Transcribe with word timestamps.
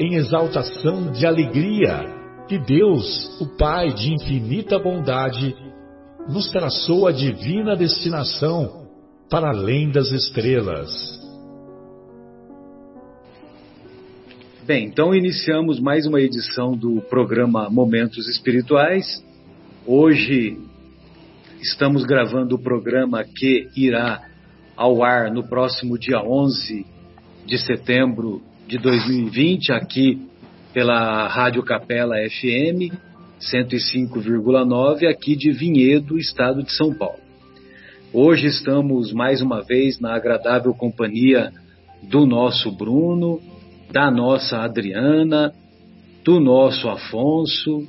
em 0.00 0.14
exaltação 0.14 1.12
de 1.12 1.26
alegria 1.26 2.06
que 2.48 2.58
Deus, 2.58 3.38
o 3.38 3.46
Pai 3.58 3.92
de 3.92 4.14
infinita 4.14 4.78
bondade, 4.78 5.54
nos 6.26 6.50
traçou 6.50 7.06
a 7.06 7.12
divina 7.12 7.76
destinação 7.76 8.88
para 9.28 9.50
além 9.50 9.90
das 9.90 10.10
estrelas. 10.10 10.90
Bem, 14.66 14.86
então 14.86 15.14
iniciamos 15.14 15.78
mais 15.78 16.06
uma 16.06 16.20
edição 16.20 16.72
do 16.72 17.02
programa 17.02 17.68
Momentos 17.68 18.26
Espirituais. 18.26 19.22
Hoje 19.86 20.56
estamos 21.60 22.06
gravando 22.06 22.54
o 22.54 22.62
programa 22.62 23.22
que 23.22 23.68
irá 23.76 24.26
ao 24.74 25.02
ar 25.02 25.30
no 25.30 25.46
próximo 25.46 25.98
dia 25.98 26.22
11 26.22 26.86
de 27.44 27.58
setembro 27.58 28.49
de 28.70 28.78
2020 28.78 29.72
aqui 29.72 30.28
pela 30.72 31.26
Rádio 31.26 31.60
Capela 31.64 32.14
FM 32.14 32.94
105,9 33.40 35.08
aqui 35.08 35.34
de 35.34 35.50
Vinhedo, 35.50 36.16
estado 36.16 36.62
de 36.62 36.72
São 36.72 36.94
Paulo. 36.94 37.18
Hoje 38.12 38.46
estamos 38.46 39.12
mais 39.12 39.42
uma 39.42 39.60
vez 39.60 39.98
na 39.98 40.14
agradável 40.14 40.72
companhia 40.72 41.50
do 42.04 42.24
nosso 42.24 42.70
Bruno, 42.70 43.40
da 43.90 44.08
nossa 44.08 44.58
Adriana, 44.58 45.52
do 46.24 46.38
nosso 46.38 46.88
Afonso, 46.88 47.88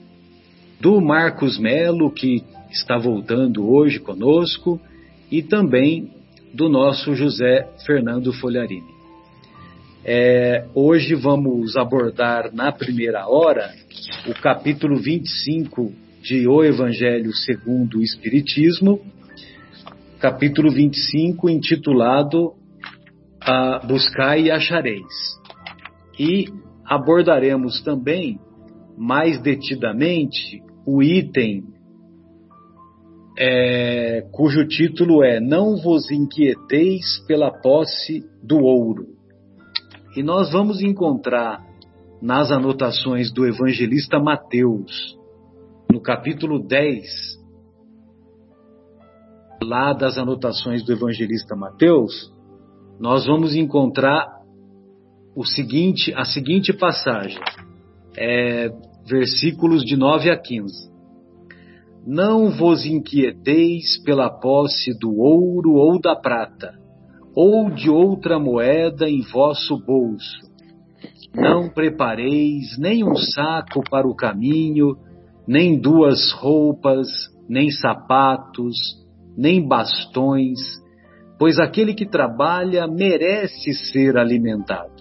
do 0.80 1.00
Marcos 1.00 1.60
Melo, 1.60 2.10
que 2.12 2.44
está 2.72 2.98
voltando 2.98 3.72
hoje 3.72 4.00
conosco, 4.00 4.82
e 5.30 5.44
também 5.44 6.10
do 6.52 6.68
nosso 6.68 7.14
José 7.14 7.70
Fernando 7.86 8.34
Folharini. 8.34 8.91
É, 10.04 10.66
hoje 10.74 11.14
vamos 11.14 11.78
abordar 11.78 12.52
na 12.52 12.72
primeira 12.72 13.28
hora 13.28 13.72
o 14.28 14.34
capítulo 14.34 14.98
25 14.98 15.94
de 16.24 16.48
O 16.48 16.64
Evangelho 16.64 17.32
segundo 17.36 18.00
o 18.00 18.02
Espiritismo, 18.02 19.00
capítulo 20.20 20.72
25 20.72 21.48
intitulado 21.52 22.54
a 23.40 23.78
Buscai 23.86 24.46
e 24.46 24.52
Achareis. 24.52 25.40
E 26.20 26.46
abordaremos 26.84 27.84
também 27.84 28.40
mais 28.98 29.40
detidamente 29.40 30.64
o 30.84 31.04
item 31.04 31.64
é, 33.38 34.26
cujo 34.32 34.68
título 34.68 35.24
é 35.24 35.40
Não 35.40 35.78
vos 35.78 36.10
inquieteis 36.10 37.24
pela 37.28 37.52
posse 37.52 38.24
do 38.44 38.58
ouro. 38.58 39.21
E 40.16 40.22
nós 40.22 40.52
vamos 40.52 40.82
encontrar 40.82 41.66
nas 42.22 42.52
anotações 42.52 43.32
do 43.32 43.46
evangelista 43.46 44.20
Mateus, 44.20 45.18
no 45.90 46.02
capítulo 46.02 46.60
10, 46.68 47.06
lá 49.64 49.94
das 49.94 50.18
anotações 50.18 50.84
do 50.84 50.92
evangelista 50.92 51.56
Mateus, 51.56 52.30
nós 53.00 53.26
vamos 53.26 53.56
encontrar 53.56 54.42
o 55.34 55.46
seguinte, 55.46 56.14
a 56.14 56.26
seguinte 56.26 56.74
passagem, 56.74 57.40
é, 58.18 58.70
versículos 59.08 59.84
de 59.86 59.96
9 59.96 60.30
a 60.30 60.38
15. 60.38 60.92
Não 62.06 62.52
vos 62.52 62.86
inquieteis 62.86 63.98
pela 64.04 64.30
posse 64.30 64.98
do 65.00 65.18
ouro 65.18 65.76
ou 65.76 66.02
da 66.02 66.16
prata, 66.18 66.81
ou 67.36 67.70
de 67.70 67.90
outra 67.90 68.40
moeda 68.40 69.10
em 69.10 69.22
vosso 69.22 69.78
bolso. 69.78 70.52
Não 71.34 71.70
prepareis 71.70 72.78
nem 72.78 73.04
um 73.04 73.16
saco 73.16 73.82
para 73.90 74.08
o 74.08 74.16
caminho, 74.16 74.98
nem 75.48 75.80
duas 75.80 76.32
roupas, 76.34 77.08
nem 77.48 77.70
sapatos, 77.70 78.76
nem 79.38 79.66
bastões, 79.66 80.60
pois 81.40 81.58
aquele 81.58 81.94
que 81.94 82.06
trabalha 82.06 82.86
merece 82.86 83.74
ser 83.74 84.18
alimentado. 84.18 84.92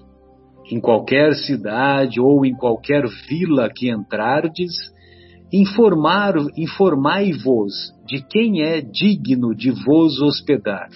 Em 0.70 0.80
qualquer 0.80 1.34
cidade 1.34 2.20
ou 2.20 2.47
em 2.47 2.54
qualquer 2.54 3.04
vila 3.28 3.68
que 3.74 3.91
entrardes, 3.91 4.72
informar, 5.52 6.34
informai-vos 6.56 7.72
de 8.06 8.22
quem 8.22 8.62
é 8.62 8.80
digno 8.80 9.52
de 9.52 9.72
vos 9.72 10.20
hospedar 10.22 10.88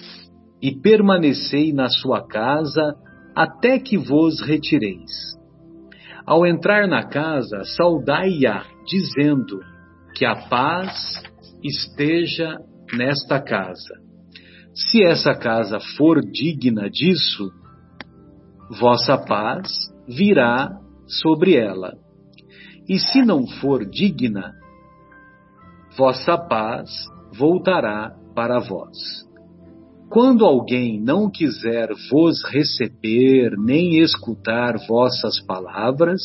e 0.65 0.75
permanecei 0.81 1.71
na 1.71 1.87
sua 1.89 2.25
casa 2.25 2.95
até 3.35 3.77
que 3.77 3.99
vos 3.99 4.41
retireis. 4.41 5.11
Ao 6.25 6.43
entrar 6.43 6.87
na 6.87 7.07
casa, 7.07 7.63
saudai-a, 7.77 8.65
dizendo 8.87 9.59
que 10.15 10.25
a 10.25 10.35
paz 10.49 11.21
esteja 11.63 12.57
nesta 12.97 13.39
casa. 13.39 13.93
Se 14.73 15.03
essa 15.03 15.35
casa 15.35 15.79
for 15.95 16.19
digna 16.19 16.89
disso, 16.89 17.51
vossa 18.79 19.19
paz 19.19 19.69
virá 20.07 20.71
sobre 21.05 21.55
ela. 21.55 21.93
E 22.89 22.97
se 22.97 23.21
não 23.21 23.45
for 23.45 23.87
digna, 23.87 24.51
vossa 25.95 26.35
paz 26.39 26.89
voltará 27.37 28.15
para 28.33 28.57
vós. 28.57 29.24
Quando 30.09 30.45
alguém 30.45 31.01
não 31.01 31.29
quiser 31.29 31.89
vos 32.11 32.43
receber 32.45 33.57
nem 33.57 33.99
escutar 33.99 34.75
vossas 34.87 35.43
palavras, 35.45 36.21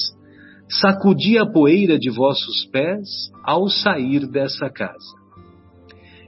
sacudi 0.69 1.39
a 1.39 1.47
poeira 1.47 1.99
de 1.99 2.11
vossos 2.11 2.67
pés 2.71 3.09
ao 3.45 3.69
sair 3.69 4.27
dessa 4.27 4.71
casa. 4.71 5.19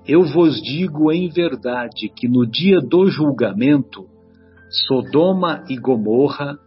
Eu 0.06 0.24
vos 0.24 0.60
digo 0.60 1.12
em 1.12 1.28
verdade 1.28 2.08
que 2.08 2.26
no 2.26 2.44
dia 2.44 2.80
do 2.80 3.06
julgamento, 3.08 4.06
Sodoma 4.88 5.64
e 5.68 5.76
Gomorra 5.76 6.58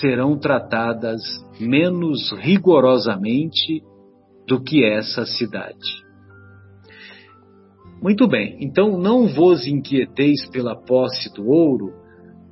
serão 0.00 0.38
tratadas 0.38 1.22
menos 1.58 2.30
rigorosamente 2.32 3.82
do 4.46 4.62
que 4.62 4.84
essa 4.84 5.24
cidade. 5.24 6.07
Muito 8.00 8.28
bem, 8.28 8.56
então 8.60 8.96
não 8.96 9.26
vos 9.26 9.66
inquieteis 9.66 10.48
pela 10.50 10.76
posse 10.76 11.32
do 11.34 11.48
ouro, 11.48 11.92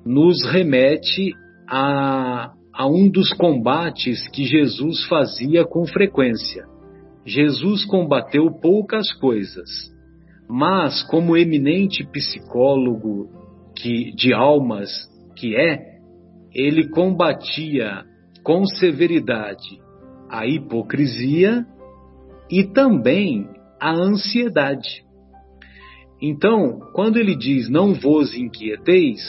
nos 0.04 0.44
remete 0.44 1.32
a, 1.68 2.52
a 2.72 2.86
um 2.86 3.08
dos 3.08 3.32
combates 3.32 4.28
que 4.28 4.44
Jesus 4.44 5.04
fazia 5.06 5.64
com 5.64 5.86
frequência. 5.86 6.64
Jesus 7.24 7.84
combateu 7.84 8.50
poucas 8.60 9.12
coisas, 9.14 9.68
mas 10.48 11.02
como 11.04 11.36
eminente 11.36 12.04
psicólogo 12.04 13.28
que, 13.76 14.12
de 14.14 14.32
almas 14.32 14.90
que 15.36 15.56
é, 15.56 15.96
ele 16.54 16.88
combatia 16.88 18.04
com 18.42 18.64
severidade 18.64 19.80
a 20.28 20.46
hipocrisia 20.46 21.64
e 22.50 22.64
também 22.64 23.48
a 23.80 23.92
ansiedade. 23.92 25.05
Então, 26.20 26.78
quando 26.92 27.18
ele 27.18 27.36
diz 27.36 27.68
não 27.68 27.94
vos 27.94 28.34
inquieteis, 28.34 29.20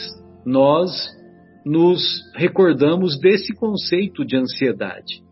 nós 0.44 0.90
nos 1.64 2.22
recordamos 2.34 3.18
desse 3.20 3.54
conceito 3.54 4.24
de 4.24 4.36
ansiedade, 4.36 5.22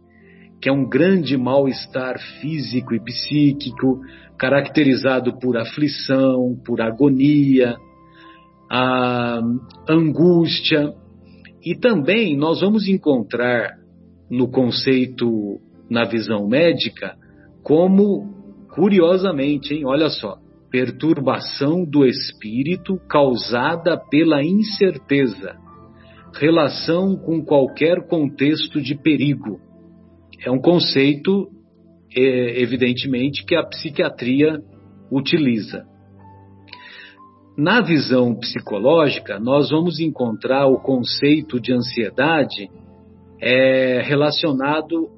que 0.61 0.69
é 0.69 0.73
um 0.73 0.87
grande 0.87 1.37
mal-estar 1.37 2.19
físico 2.41 2.95
e 2.95 3.01
psíquico, 3.01 4.01
caracterizado 4.39 5.39
por 5.39 5.57
aflição, 5.57 6.61
por 6.65 6.83
agonia, 6.83 7.77
a 8.71 9.41
angústia. 9.89 10.93
E 11.65 11.75
também 11.75 12.37
nós 12.37 12.61
vamos 12.61 12.87
encontrar 12.87 13.79
no 14.31 14.49
conceito, 14.49 15.59
na 15.89 16.05
visão 16.05 16.47
médica, 16.47 17.17
como, 17.63 18.67
curiosamente, 18.75 19.73
hein, 19.73 19.87
olha 19.87 20.11
só, 20.11 20.37
perturbação 20.77 21.87
do 21.87 22.05
espírito 22.05 22.99
causada 23.09 23.97
pela 23.97 24.45
incerteza, 24.45 25.57
relação 26.35 27.17
com 27.17 27.43
qualquer 27.43 28.07
contexto 28.07 28.79
de 28.79 28.95
perigo. 28.95 29.59
É 30.45 30.51
um 30.51 30.61
conceito, 30.61 31.49
é, 32.15 32.61
evidentemente, 32.61 33.43
que 33.47 33.55
a 33.55 33.65
psiquiatria 33.65 34.61
utiliza. 35.11 35.87
Na 37.57 37.81
visão 37.81 38.35
psicológica, 38.35 39.41
nós 39.41 39.71
vamos 39.71 39.99
encontrar 39.99 40.67
o 40.67 40.79
conceito 40.79 41.59
de 41.59 41.73
ansiedade 41.73 42.69
é, 43.41 44.03
relacionado 44.03 45.09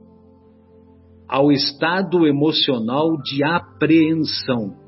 ao 1.28 1.50
estado 1.50 2.28
emocional 2.28 3.20
de 3.20 3.42
apreensão, 3.42 4.86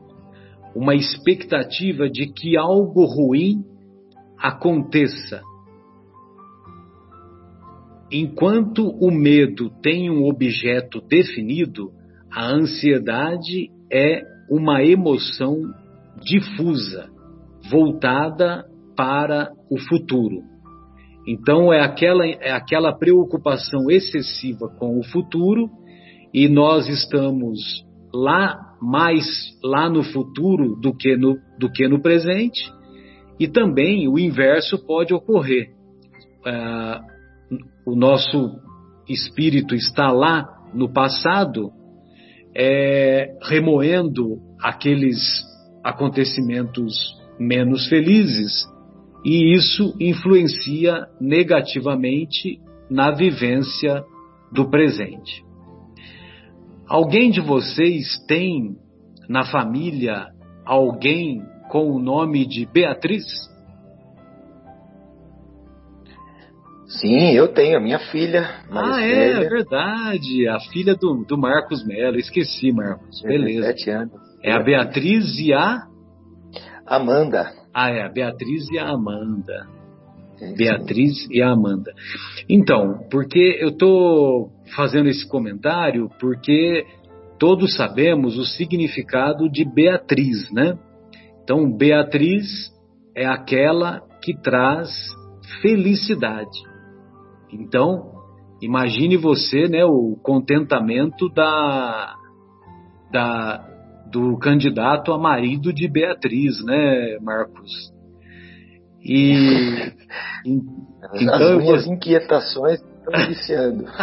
uma 0.74 0.94
expectativa 0.94 2.08
de 2.08 2.26
que 2.32 2.56
algo 2.56 3.04
ruim 3.04 3.64
aconteça. 4.38 5.42
Enquanto 8.10 8.88
o 8.88 9.10
medo 9.10 9.70
tem 9.82 10.10
um 10.10 10.26
objeto 10.28 11.00
definido, 11.00 11.90
a 12.32 12.46
ansiedade 12.46 13.70
é 13.92 14.22
uma 14.50 14.82
emoção 14.82 15.56
difusa 16.20 17.08
voltada 17.70 18.64
para 18.96 19.52
o 19.70 19.78
futuro. 19.78 20.42
Então 21.26 21.72
é 21.72 21.80
aquela, 21.80 22.26
é 22.26 22.50
aquela 22.50 22.92
preocupação 22.92 23.90
excessiva 23.90 24.68
com 24.78 24.98
o 24.98 25.04
futuro 25.04 25.70
e 26.32 26.48
nós 26.48 26.88
estamos 26.88 27.58
lá 28.12 28.69
mais 28.80 29.24
lá 29.62 29.88
no 29.88 30.02
futuro 30.02 30.76
do 30.76 30.94
que 30.94 31.16
no, 31.16 31.36
do 31.58 31.70
que 31.70 31.86
no 31.86 32.00
presente 32.00 32.72
e 33.38 33.48
também 33.48 34.06
o 34.06 34.18
inverso 34.18 34.78
pode 34.86 35.14
ocorrer. 35.14 35.70
Uh, 36.40 37.90
o 37.90 37.96
nosso 37.96 38.60
espírito 39.08 39.74
está 39.74 40.12
lá 40.12 40.46
no 40.74 40.92
passado, 40.92 41.72
é, 42.54 43.36
remoendo 43.42 44.38
aqueles 44.60 45.18
acontecimentos 45.82 46.94
menos 47.38 47.88
felizes, 47.88 48.68
e 49.24 49.54
isso 49.54 49.94
influencia 49.98 51.06
negativamente 51.20 52.60
na 52.90 53.10
vivência 53.10 54.04
do 54.52 54.68
presente. 54.68 55.42
Alguém 56.90 57.30
de 57.30 57.40
vocês 57.40 58.18
tem 58.26 58.76
na 59.28 59.44
família 59.44 60.26
alguém 60.66 61.40
com 61.68 61.88
o 61.88 62.00
nome 62.00 62.44
de 62.44 62.66
Beatriz? 62.66 63.22
Sim, 66.88 67.30
eu 67.30 67.46
tenho, 67.46 67.78
a 67.78 67.80
minha 67.80 68.00
filha. 68.00 68.64
Ah, 68.68 69.00
é, 69.00 69.30
é 69.30 69.48
verdade. 69.48 70.48
A 70.48 70.58
filha 70.72 70.96
do, 70.96 71.24
do 71.24 71.38
Marcos 71.38 71.86
Mello. 71.86 72.18
Esqueci, 72.18 72.72
Marcos. 72.72 73.22
Beleza. 73.22 73.68
Sete 73.68 73.90
anos. 73.90 74.20
É 74.42 74.50
a 74.50 74.58
Beatriz 74.58 75.38
e 75.38 75.52
a 75.52 75.86
Amanda. 76.84 77.52
Ah, 77.72 77.90
é, 77.90 78.02
a 78.02 78.08
Beatriz 78.08 78.68
e 78.68 78.80
a 78.80 78.88
Amanda. 78.88 79.68
É, 80.40 80.52
Beatriz 80.54 81.28
e 81.30 81.40
a 81.40 81.50
Amanda. 81.50 81.92
Então, 82.48 83.06
porque 83.08 83.58
eu 83.60 83.68
estou 83.68 84.50
fazendo 84.74 85.08
esse 85.08 85.26
comentário 85.28 86.10
porque 86.20 86.86
todos 87.38 87.74
sabemos 87.74 88.36
o 88.36 88.44
significado 88.44 89.50
de 89.50 89.64
Beatriz, 89.64 90.50
né? 90.52 90.78
Então, 91.42 91.70
Beatriz 91.74 92.70
é 93.16 93.26
aquela 93.26 94.02
que 94.22 94.36
traz 94.36 94.90
felicidade. 95.62 96.58
Então, 97.52 98.12
imagine 98.60 99.16
você, 99.16 99.68
né, 99.68 99.84
o 99.84 100.16
contentamento 100.22 101.28
da, 101.30 102.14
da, 103.10 103.66
do 104.12 104.38
candidato 104.38 105.12
a 105.12 105.18
marido 105.18 105.72
de 105.72 105.88
Beatriz, 105.88 106.62
né, 106.62 107.18
Marcos? 107.22 107.72
E 109.02 109.32
então 110.44 111.34
as 111.34 111.56
minhas 111.56 111.86
inquietações 111.86 112.80
iniciando. 113.14 113.84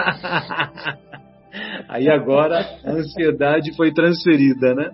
Aí 1.89 2.09
agora 2.09 2.59
a 2.83 2.91
ansiedade 2.91 3.75
foi 3.75 3.93
transferida, 3.93 4.75
né? 4.75 4.91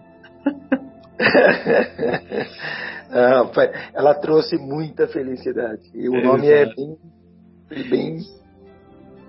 Ah, 3.15 3.47
ela 3.93 4.15
trouxe 4.15 4.57
muita 4.57 5.07
felicidade. 5.07 5.83
E 5.93 6.09
o 6.09 6.15
é 6.15 6.23
nome 6.23 6.47
é 6.47 6.65
bem, 6.65 6.97
bem, 7.87 8.17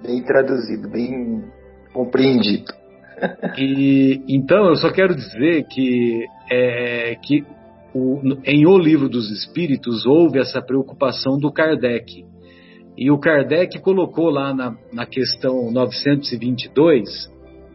bem 0.02 0.22
traduzido, 0.22 0.88
bem 0.88 1.44
compreendido. 1.92 2.72
E 3.56 4.22
então 4.28 4.66
eu 4.66 4.76
só 4.76 4.90
quero 4.90 5.14
dizer 5.14 5.64
que 5.68 6.26
é, 6.50 7.14
que 7.22 7.44
o, 7.94 8.20
em 8.44 8.66
O 8.66 8.76
Livro 8.76 9.08
dos 9.08 9.30
Espíritos 9.30 10.04
houve 10.04 10.40
essa 10.40 10.60
preocupação 10.60 11.38
do 11.38 11.52
Kardec. 11.52 12.24
E 12.96 13.10
o 13.10 13.18
Kardec 13.18 13.80
colocou 13.80 14.30
lá 14.30 14.54
na, 14.54 14.76
na 14.92 15.04
questão 15.04 15.70
922, 15.70 17.28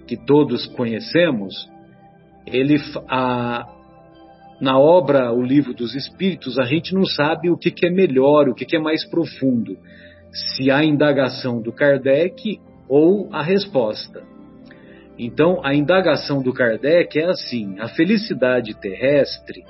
que 0.07 0.15
todos 0.15 0.65
conhecemos, 0.67 1.69
ele 2.47 2.77
a, 3.09 3.67
na 4.61 4.79
obra 4.79 5.31
O 5.33 5.41
Livro 5.41 5.73
dos 5.73 5.93
Espíritos, 5.93 6.57
a 6.57 6.63
gente 6.63 6.93
não 6.93 7.05
sabe 7.05 7.49
o 7.49 7.57
que, 7.57 7.69
que 7.69 7.85
é 7.85 7.89
melhor, 7.89 8.47
o 8.47 8.55
que, 8.55 8.65
que 8.65 8.77
é 8.77 8.79
mais 8.79 9.05
profundo, 9.09 9.77
se 10.31 10.71
a 10.71 10.83
indagação 10.83 11.61
do 11.61 11.71
Kardec 11.71 12.59
ou 12.87 13.29
a 13.31 13.43
resposta. 13.43 14.23
Então, 15.17 15.59
a 15.65 15.75
indagação 15.75 16.41
do 16.41 16.53
Kardec 16.53 17.19
é 17.19 17.25
assim: 17.25 17.77
a 17.79 17.89
felicidade 17.89 18.73
terrestre 18.79 19.63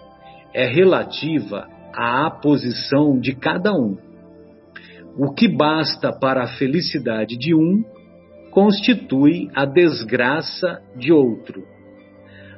é 0.54 0.68
relativa 0.68 1.68
à 1.92 2.30
posição 2.30 3.20
de 3.20 3.34
cada 3.36 3.74
um. 3.74 4.09
O 5.18 5.34
que 5.34 5.48
basta 5.48 6.12
para 6.12 6.44
a 6.44 6.58
felicidade 6.58 7.38
de 7.38 7.54
um 7.54 7.84
constitui 8.52 9.50
a 9.56 9.66
desgraça 9.66 10.82
de 10.96 11.12
outro. 11.12 11.64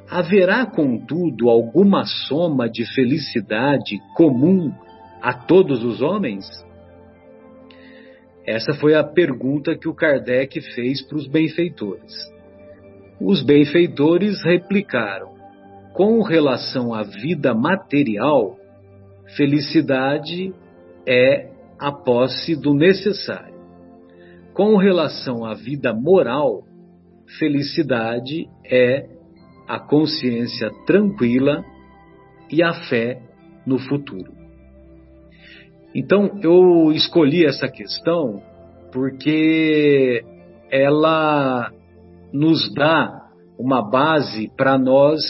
Haverá, 0.08 0.66
contudo, 0.66 1.48
alguma 1.48 2.04
soma 2.04 2.68
de 2.68 2.84
felicidade 2.94 3.98
comum 4.16 4.72
a 5.20 5.32
todos 5.32 5.84
os 5.84 6.02
homens? 6.02 6.46
Essa 8.46 8.74
foi 8.74 8.94
a 8.94 9.04
pergunta 9.04 9.76
que 9.76 9.88
o 9.88 9.94
Kardec 9.94 10.60
fez 10.74 11.00
para 11.06 11.16
os 11.16 11.28
benfeitores. 11.28 12.12
Os 13.20 13.42
benfeitores 13.42 14.42
replicaram: 14.42 15.32
com 15.94 16.20
relação 16.22 16.92
à 16.92 17.02
vida 17.02 17.54
material, 17.54 18.56
felicidade 19.36 20.52
é 21.06 21.51
a 21.82 21.90
posse 21.90 22.54
do 22.54 22.72
necessário. 22.74 23.56
Com 24.54 24.76
relação 24.76 25.44
à 25.44 25.52
vida 25.52 25.92
moral, 25.92 26.62
felicidade 27.40 28.46
é 28.64 29.08
a 29.66 29.80
consciência 29.80 30.70
tranquila 30.86 31.64
e 32.48 32.62
a 32.62 32.72
fé 32.88 33.20
no 33.66 33.80
futuro. 33.80 34.32
Então, 35.92 36.38
eu 36.40 36.92
escolhi 36.92 37.44
essa 37.44 37.68
questão 37.68 38.40
porque 38.92 40.22
ela 40.70 41.68
nos 42.32 42.72
dá 42.74 43.28
uma 43.58 43.82
base 43.90 44.48
para 44.56 44.78
nós 44.78 45.20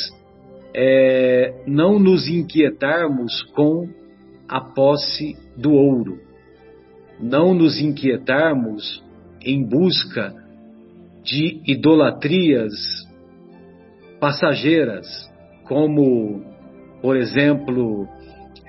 é, 0.75 1.63
não 1.67 1.99
nos 1.99 2.29
inquietarmos 2.29 3.43
com 3.55 3.89
a 4.47 4.61
posse 4.61 5.35
do 5.57 5.73
ouro, 5.73 6.32
não 7.23 7.55
nos 7.55 7.81
inquietarmos 7.81 9.03
em 9.41 9.65
busca 9.65 10.35
de 11.23 11.63
idolatrias 11.65 12.73
passageiras, 14.19 15.07
como, 15.65 16.43
por 17.01 17.17
exemplo, 17.17 18.09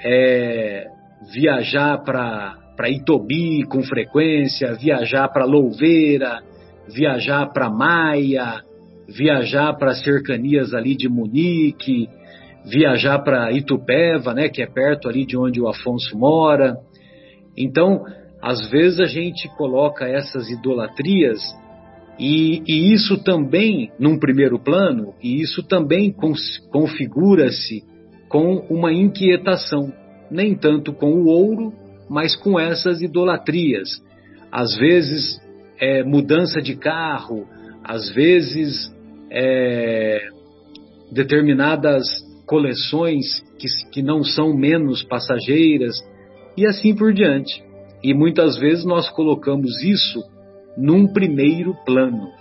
é, 0.04 0.86
viajar 1.34 2.04
para 2.04 2.90
Itobi 2.90 3.64
com 3.64 3.82
frequência, 3.82 4.76
viajar 4.76 5.30
para 5.30 5.46
Louveira, 5.46 6.42
viajar 6.88 7.48
para 7.52 7.72
Maia, 7.72 8.62
viajar 9.08 9.74
para 9.74 9.96
cercanias 9.96 10.74
ali 10.74 10.96
de 10.96 11.10
Munique, 11.10 12.08
viajar 12.66 13.20
para 13.20 13.52
Itupeva, 13.52 14.34
né, 14.34 14.48
que 14.48 14.62
é 14.62 14.68
perto 14.68 15.10
ali 15.10 15.26
de 15.26 15.38
onde 15.38 15.60
o 15.60 15.68
Afonso 15.68 16.18
mora. 16.18 16.78
Então, 17.58 18.04
às 18.44 18.70
vezes 18.70 19.00
a 19.00 19.06
gente 19.06 19.48
coloca 19.56 20.06
essas 20.06 20.50
idolatrias 20.50 21.40
e, 22.20 22.62
e 22.68 22.94
isso 22.94 23.24
também, 23.24 23.90
num 23.98 24.20
primeiro 24.20 24.60
plano, 24.60 25.14
e 25.24 25.42
isso 25.42 25.64
também 25.64 26.14
configura-se 26.70 27.86
com 28.28 28.58
uma 28.70 28.92
inquietação, 28.92 29.94
nem 30.30 30.54
tanto 30.56 30.92
com 30.92 31.14
o 31.14 31.28
ouro, 31.28 31.72
mas 32.10 32.36
com 32.36 32.60
essas 32.60 33.02
idolatrias. 33.02 34.04
Às 34.52 34.76
vezes 34.76 35.42
é, 35.80 36.04
mudança 36.04 36.62
de 36.62 36.76
carro, 36.76 37.48
às 37.82 38.10
vezes 38.10 38.94
é, 39.32 40.20
determinadas 41.14 42.04
coleções 42.46 43.42
que, 43.58 43.68
que 43.90 44.02
não 44.02 44.22
são 44.22 44.54
menos 44.54 45.02
passageiras 45.02 45.96
e 46.58 46.68
assim 46.68 46.94
por 46.94 47.14
diante. 47.14 47.64
E 48.04 48.14
muitas 48.14 48.58
vezes 48.58 48.84
nós 48.84 49.10
colocamos 49.10 49.82
isso 49.82 50.22
num 50.78 51.08
primeiro 51.08 51.74
plano. 51.86 52.32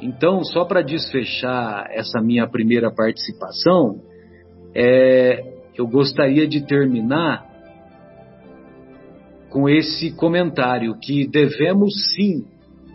Então, 0.00 0.42
só 0.44 0.64
para 0.64 0.82
desfechar 0.82 1.86
essa 1.90 2.20
minha 2.20 2.48
primeira 2.48 2.90
participação, 2.90 4.00
é, 4.74 5.42
eu 5.76 5.86
gostaria 5.86 6.46
de 6.46 6.66
terminar 6.66 7.46
com 9.50 9.68
esse 9.68 10.14
comentário 10.14 10.98
que 10.98 11.26
devemos 11.26 11.94
sim 12.14 12.44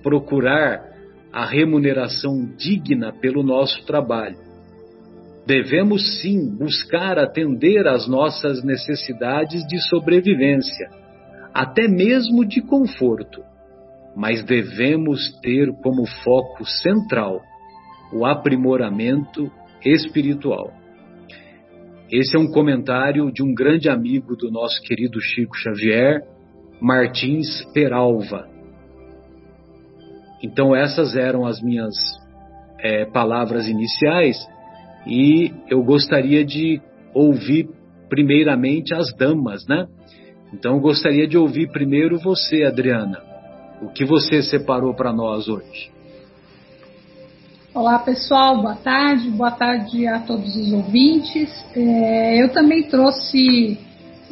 procurar 0.03 0.91
a 1.31 1.45
remuneração 1.45 2.45
digna 2.57 3.13
pelo 3.13 3.41
nosso 3.41 3.85
trabalho. 3.85 4.37
Devemos 5.45 6.21
sim 6.21 6.55
buscar 6.55 7.17
atender 7.17 7.87
às 7.87 8.07
nossas 8.07 8.63
necessidades 8.63 9.65
de 9.67 9.79
sobrevivência, 9.89 11.00
até 11.53 11.87
mesmo 11.87 12.45
de 12.45 12.61
conforto, 12.61 13.43
mas 14.15 14.43
devemos 14.43 15.39
ter 15.41 15.71
como 15.81 16.05
foco 16.23 16.65
central 16.65 17.41
o 18.13 18.25
aprimoramento 18.25 19.51
espiritual. 19.83 20.71
Esse 22.11 22.35
é 22.35 22.39
um 22.39 22.51
comentário 22.51 23.31
de 23.31 23.41
um 23.41 23.53
grande 23.53 23.89
amigo 23.89 24.35
do 24.35 24.51
nosso 24.51 24.81
querido 24.81 25.19
Chico 25.21 25.55
Xavier, 25.55 26.21
Martins 26.81 27.63
Peralva. 27.73 28.49
Então, 30.43 30.75
essas 30.75 31.15
eram 31.15 31.45
as 31.45 31.61
minhas 31.61 31.95
é, 32.79 33.05
palavras 33.05 33.67
iniciais 33.67 34.37
e 35.05 35.53
eu 35.69 35.83
gostaria 35.83 36.43
de 36.43 36.81
ouvir 37.13 37.69
primeiramente 38.09 38.93
as 38.93 39.15
damas, 39.15 39.65
né? 39.67 39.87
Então, 40.53 40.75
eu 40.75 40.79
gostaria 40.79 41.27
de 41.27 41.37
ouvir 41.37 41.71
primeiro 41.71 42.19
você, 42.19 42.63
Adriana. 42.63 43.21
O 43.81 43.89
que 43.89 44.05
você 44.05 44.41
separou 44.43 44.93
para 44.93 45.13
nós 45.13 45.47
hoje? 45.47 45.91
Olá 47.73 47.99
pessoal, 47.99 48.61
boa 48.61 48.75
tarde, 48.75 49.29
boa 49.29 49.51
tarde 49.51 50.05
a 50.05 50.19
todos 50.19 50.55
os 50.55 50.73
ouvintes. 50.73 51.49
É, 51.73 52.43
eu 52.43 52.49
também 52.49 52.83
trouxe 52.83 53.79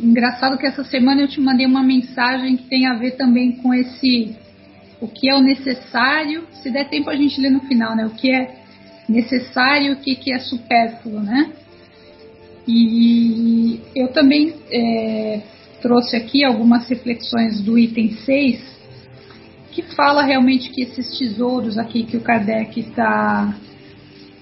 Engraçado 0.02 0.58
que 0.58 0.66
essa 0.66 0.84
semana 0.86 1.22
eu 1.22 1.28
te 1.28 1.42
mandei 1.42 1.66
uma 1.66 1.84
mensagem 1.84 2.56
que 2.56 2.64
tem 2.64 2.88
a 2.88 2.94
ver 2.94 3.12
também 3.12 3.52
com 3.52 3.74
esse 3.74 4.34
o 5.02 5.10
que 5.10 5.30
é 5.30 5.36
o 5.36 5.42
necessário. 5.42 6.48
Se 6.64 6.72
der 6.72 6.90
tempo 6.90 7.10
a 7.10 7.16
gente 7.16 7.40
lê 7.42 7.50
no 7.50 7.60
final, 7.62 7.96
né? 7.96 8.06
O 8.06 8.12
que 8.12 8.32
é 8.32 8.60
necessário, 9.10 9.94
o 9.94 9.96
que, 9.98 10.16
que 10.16 10.32
é 10.32 10.40
supérfluo, 10.40 11.20
né? 11.20 11.52
E 12.66 13.82
eu 13.94 14.08
também 14.10 14.54
é, 14.72 15.42
trouxe 15.82 16.16
aqui 16.16 16.44
algumas 16.44 16.88
reflexões 16.88 17.62
do 17.62 17.78
item 17.78 18.12
6, 18.12 18.80
que 19.72 19.84
fala 19.96 20.24
realmente 20.24 20.70
que 20.70 20.82
esses 20.82 21.18
tesouros 21.18 21.78
aqui 21.78 22.04
que 22.04 22.18
o 22.18 22.22
Kardec 22.22 22.80
está 22.80 23.56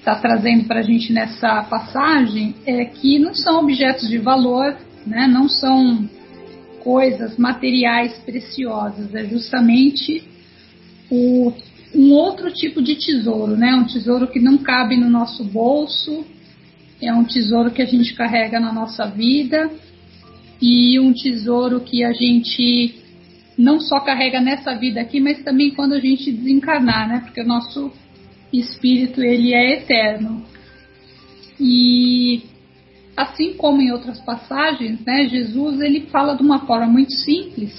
tá 0.04 0.16
trazendo 0.16 0.66
para 0.66 0.80
a 0.80 0.84
gente 0.84 1.12
nessa 1.12 1.64
passagem 1.64 2.56
é 2.66 2.86
que 2.86 3.20
não 3.20 3.34
são 3.34 3.60
objetos 3.60 4.08
de 4.08 4.18
valor, 4.18 4.76
né? 5.06 5.28
não 5.28 5.50
são 5.50 6.10
coisas 6.80 7.38
materiais 7.38 8.14
preciosas, 8.20 9.14
é 9.14 9.26
justamente 9.26 10.24
o, 11.12 11.52
um 11.94 12.14
outro 12.14 12.50
tipo 12.52 12.82
de 12.82 12.96
tesouro, 12.96 13.58
né? 13.58 13.76
um 13.76 13.84
tesouro 13.84 14.28
que 14.28 14.40
não 14.40 14.58
cabe 14.58 14.96
no 14.96 15.10
nosso 15.10 15.44
bolso, 15.44 16.26
é 17.02 17.14
um 17.14 17.26
tesouro 17.26 17.70
que 17.70 17.82
a 17.82 17.86
gente 17.86 18.16
carrega 18.16 18.60
na 18.60 18.72
nossa 18.72 19.06
vida 19.06 19.70
e 20.62 21.00
um 21.00 21.14
tesouro 21.14 21.80
que 21.82 22.04
a 22.04 22.14
gente 22.14 22.96
não 23.58 23.80
só 23.80 24.00
carrega 24.00 24.40
nessa 24.40 24.76
vida 24.76 25.02
aqui, 25.02 25.20
mas 25.20 25.44
também 25.44 25.72
quando 25.72 25.94
a 25.94 26.00
gente 26.00 26.32
desencarnar, 26.32 27.08
né? 27.08 27.22
Porque 27.26 27.42
o 27.42 27.48
nosso 27.48 27.92
espírito 28.54 29.22
ele 29.22 29.54
é 29.54 29.74
eterno. 29.74 30.44
E 31.60 32.44
assim 33.16 33.54
como 33.54 33.82
em 33.82 33.92
outras 33.92 34.20
passagens, 34.20 35.04
né, 35.04 35.28
Jesus 35.28 35.82
ele 35.82 36.02
fala 36.02 36.36
de 36.36 36.44
uma 36.44 36.60
forma 36.68 36.86
muito 36.86 37.14
simples, 37.14 37.74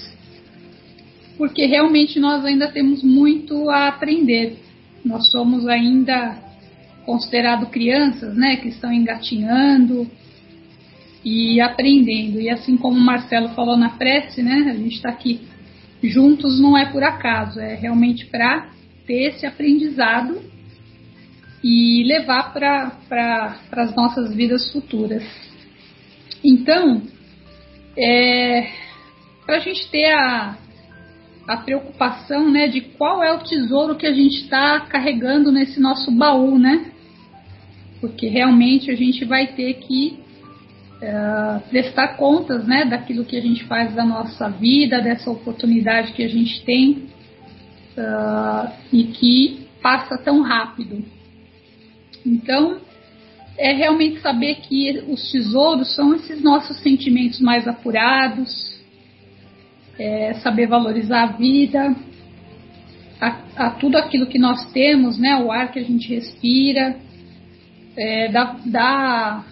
porque 1.37 1.65
realmente 1.65 2.19
nós 2.19 2.43
ainda 2.43 2.67
temos 2.67 3.01
muito 3.01 3.69
a 3.69 3.87
aprender. 3.87 4.57
Nós 5.03 5.29
somos 5.31 5.65
ainda 5.65 6.37
considerados 7.05 7.69
crianças, 7.69 8.35
né, 8.35 8.57
que 8.57 8.67
estão 8.67 8.91
engatinhando 8.91 10.05
e 11.23 11.59
aprendendo. 11.59 12.39
E 12.39 12.49
assim 12.49 12.77
como 12.77 12.97
o 12.97 13.01
Marcelo 13.01 13.49
falou 13.49 13.77
na 13.77 13.89
prece, 13.89 14.41
né, 14.41 14.69
a 14.69 14.75
gente 14.75 14.95
está 14.95 15.09
aqui 15.09 15.41
juntos 16.01 16.59
não 16.59 16.77
é 16.77 16.85
por 16.85 17.03
acaso, 17.03 17.59
é 17.59 17.75
realmente 17.75 18.25
para 18.25 18.69
ter 19.05 19.29
esse 19.29 19.45
aprendizado 19.45 20.41
e 21.63 22.03
levar 22.03 22.53
para 22.53 22.91
pra, 23.09 23.59
as 23.71 23.93
nossas 23.95 24.33
vidas 24.33 24.71
futuras. 24.71 25.23
Então, 26.43 27.01
é, 27.97 28.69
para 29.45 29.57
a 29.57 29.59
gente 29.59 29.89
ter 29.89 30.05
a, 30.05 30.57
a 31.47 31.57
preocupação 31.57 32.49
né, 32.49 32.67
de 32.67 32.79
qual 32.79 33.21
é 33.21 33.33
o 33.33 33.43
tesouro 33.43 33.95
que 33.95 34.07
a 34.07 34.13
gente 34.13 34.43
está 34.43 34.79
carregando 34.81 35.51
nesse 35.51 35.79
nosso 35.81 36.11
baú, 36.11 36.57
né? 36.57 36.91
Porque 37.99 38.27
realmente 38.27 38.89
a 38.89 38.95
gente 38.95 39.25
vai 39.25 39.47
ter 39.47 39.73
que 39.73 40.19
uh, 41.01 41.59
prestar 41.69 42.09
contas 42.17 42.65
né, 42.65 42.85
daquilo 42.85 43.25
que 43.25 43.37
a 43.37 43.41
gente 43.41 43.63
faz 43.65 43.93
da 43.93 44.05
nossa 44.05 44.49
vida, 44.49 45.01
dessa 45.01 45.29
oportunidade 45.29 46.13
que 46.13 46.23
a 46.23 46.29
gente 46.29 46.63
tem 46.63 47.09
uh, 47.97 48.71
e 48.91 49.05
que 49.05 49.67
passa 49.81 50.17
tão 50.17 50.41
rápido. 50.41 51.03
Então, 52.25 52.79
é 53.57 53.73
realmente 53.73 54.21
saber 54.21 54.55
que 54.55 55.03
os 55.07 55.31
tesouros 55.31 55.93
são 55.95 56.13
esses 56.15 56.41
nossos 56.41 56.77
sentimentos 56.81 57.39
mais 57.39 57.67
apurados, 57.67 58.79
é 59.97 60.33
saber 60.35 60.67
valorizar 60.67 61.23
a 61.23 61.31
vida, 61.33 61.95
a, 63.19 63.37
a, 63.57 63.69
tudo 63.71 63.97
aquilo 63.97 64.27
que 64.27 64.39
nós 64.39 64.71
temos, 64.71 65.17
né, 65.17 65.35
o 65.43 65.51
ar 65.51 65.71
que 65.71 65.79
a 65.79 65.83
gente 65.83 66.13
respira, 66.13 66.95
é, 67.97 68.29
dá, 68.29 69.43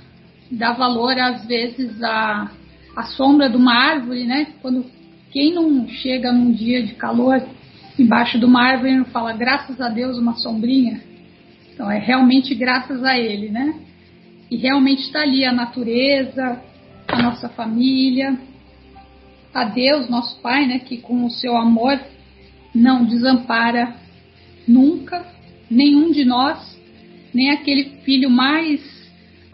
dá 0.52 0.74
valor 0.74 1.18
às 1.18 1.46
vezes 1.46 2.02
à, 2.02 2.52
à 2.96 3.04
sombra 3.04 3.50
de 3.50 3.58
uma 3.58 3.74
árvore, 3.74 4.26
né? 4.26 4.48
Quando 4.62 4.86
quem 5.32 5.54
não 5.54 5.88
chega 5.88 6.32
num 6.32 6.52
dia 6.52 6.82
de 6.84 6.94
calor 6.96 7.42
embaixo 8.00 8.40
de 8.40 8.46
uma 8.46 8.64
árvore 8.64 8.96
não 8.96 9.06
fala 9.06 9.34
graças 9.34 9.82
a 9.82 9.90
Deus 9.90 10.18
uma 10.18 10.36
sombrinha, 10.36 11.02
então 11.74 11.90
é 11.90 11.98
realmente 12.00 12.54
graças 12.56 13.04
a 13.04 13.18
ele, 13.18 13.50
né? 13.50 13.74
E 14.50 14.56
realmente 14.56 15.04
está 15.04 15.22
ali 15.22 15.44
a 15.44 15.52
natureza, 15.52 16.62
a 17.08 17.22
nossa 17.22 17.50
família, 17.50 18.38
a 19.54 19.66
Deus, 19.66 20.10
nosso 20.10 20.40
Pai, 20.42 20.66
né? 20.66 20.80
Que 20.80 20.98
com 20.98 21.26
o 21.26 21.30
seu 21.30 21.58
amor 21.58 22.00
não 22.74 23.04
desampara 23.04 23.96
nunca 24.68 25.26
nenhum 25.70 26.12
de 26.12 26.24
nós, 26.24 26.80
nem 27.34 27.50
aquele 27.50 28.02
filho 28.04 28.30
mais 28.30 28.97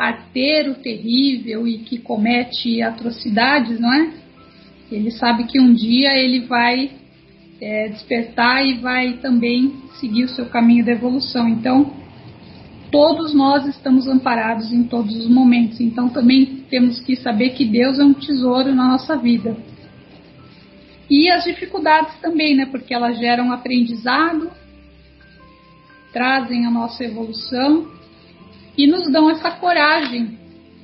arteiro, 0.07 0.75
terrível 0.75 1.67
e 1.67 1.79
que 1.79 1.98
comete 1.98 2.81
atrocidades, 2.81 3.79
não 3.79 3.93
é? 3.93 4.13
Ele 4.91 5.12
sabe 5.12 5.45
que 5.45 5.60
um 5.60 5.74
dia 5.74 6.17
ele 6.17 6.41
vai 6.41 6.91
é, 7.60 7.88
despertar 7.89 8.65
e 8.65 8.75
vai 8.75 9.13
também 9.13 9.74
seguir 10.00 10.25
o 10.25 10.29
seu 10.29 10.45
caminho 10.48 10.86
da 10.86 10.91
evolução. 10.91 11.48
Então, 11.48 11.93
todos 12.91 13.33
nós 13.33 13.65
estamos 13.65 14.07
amparados 14.07 14.72
em 14.72 14.83
todos 14.83 15.15
os 15.15 15.27
momentos. 15.27 15.79
Então 15.79 16.10
também 16.10 16.63
temos 16.69 17.00
que 17.00 17.15
saber 17.15 17.51
que 17.51 17.65
Deus 17.65 17.98
é 17.98 18.03
um 18.03 18.13
tesouro 18.13 18.75
na 18.75 18.88
nossa 18.88 19.17
vida. 19.17 19.57
E 21.10 21.29
as 21.29 21.43
dificuldades 21.43 22.13
também, 22.22 22.55
né? 22.55 22.65
Porque 22.65 22.93
elas 22.93 23.17
geram 23.17 23.51
aprendizado 23.51 24.51
trazem 26.13 26.67
a 26.67 26.69
nossa 26.69 27.03
evolução 27.03 27.88
e 28.77 28.87
nos 28.87 29.11
dão 29.11 29.29
essa 29.29 29.51
coragem 29.51 30.37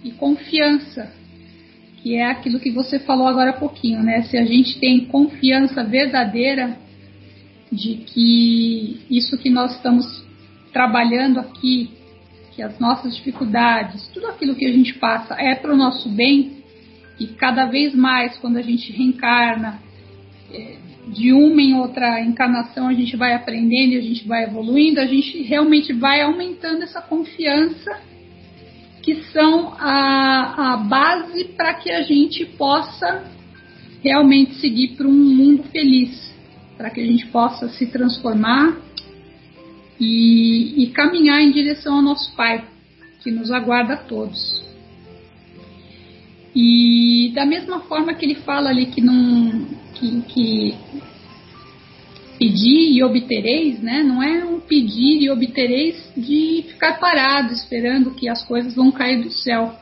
e 0.04 0.12
confiança, 0.12 1.12
que 1.98 2.16
é 2.16 2.26
aquilo 2.26 2.60
que 2.60 2.72
você 2.72 3.00
falou 3.00 3.28
agora 3.28 3.52
há 3.52 3.54
pouquinho, 3.54 4.02
né? 4.02 4.22
Se 4.24 4.38
a 4.38 4.46
gente 4.46 4.80
tem 4.80 5.06
confiança 5.06 5.84
verdadeira 5.84 6.78
de 7.72 7.96
que 7.96 9.02
isso 9.10 9.38
que 9.38 9.50
nós 9.50 9.76
estamos 9.76 10.24
trabalhando 10.72 11.40
aqui, 11.40 11.92
que 12.56 12.62
as 12.62 12.80
nossas 12.80 13.16
dificuldades, 13.16 14.08
tudo 14.14 14.28
aquilo 14.28 14.56
que 14.56 14.66
a 14.66 14.72
gente 14.72 14.94
passa 14.96 15.36
é 15.36 15.56
para 15.56 15.74
o 15.74 15.78
nosso 15.78 16.10
bem, 16.10 16.60
e 17.20 17.28
cada 17.28 17.66
vez 17.66 17.94
mais, 17.94 18.38
quando 18.38 18.58
a 18.58 18.62
gente 18.62 18.92
reencarna, 18.94 19.80
é, 20.52 20.78
de 21.10 21.34
uma 21.34 21.62
em 21.62 21.74
outra 21.76 22.22
encarnação 22.22 22.88
a 22.88 22.94
gente 22.94 23.16
vai 23.16 23.34
aprendendo 23.34 23.94
e 23.94 23.98
a 23.98 24.02
gente 24.02 24.28
vai 24.28 24.44
evoluindo, 24.44 25.00
a 25.00 25.06
gente 25.06 25.42
realmente 25.44 25.92
vai 25.94 26.22
aumentando 26.22 26.84
essa 26.84 27.02
confiança 27.02 28.00
que 29.02 29.24
são 29.32 29.74
a, 29.78 30.74
a 30.74 30.78
base 30.78 31.46
para 31.56 31.74
que 31.74 31.90
a 31.90 32.04
gente 32.04 32.46
possa 32.46 33.24
realmente 34.04 34.56
seguir 34.56 34.90
para 34.90 35.08
um 35.08 35.12
mundo 35.12 35.64
feliz, 35.72 36.32
para 36.78 36.90
que 36.90 37.02
a 37.02 37.06
gente 37.06 37.26
possa 37.28 37.70
se 37.70 37.88
transformar 37.88 38.78
e, 40.00 40.84
e 40.84 40.88
caminhar 40.92 41.42
em 41.42 41.52
direção 41.52 41.96
ao 41.96 42.02
nosso 42.02 42.36
Pai, 42.36 42.64
que 43.22 43.32
nos 43.32 43.52
aguarda 43.52 43.96
a 43.96 43.98
todos. 43.98 44.64
E 46.56 47.32
da 47.34 47.46
mesma 47.46 47.82
forma 47.82 48.14
que 48.14 48.26
ele 48.26 48.36
fala 48.36 48.70
ali 48.70 48.88
que 48.88 49.02
não 49.02 49.68
que, 50.00 50.22
que 50.22 50.76
pedir 52.40 52.94
e 52.94 53.04
obtereis, 53.04 53.82
né? 53.82 54.02
Não 54.02 54.24
é 54.24 54.46
um 54.46 54.62
pedir 54.62 55.22
e 55.22 55.30
obtereis 55.30 56.12
de 56.16 56.64
ficar 56.70 56.98
parado 56.98 57.54
esperando 57.54 58.16
que 58.16 58.30
as 58.30 58.44
coisas 58.46 58.74
vão 58.76 58.92
cair 58.92 59.22
do 59.22 59.30
céu. 59.30 59.76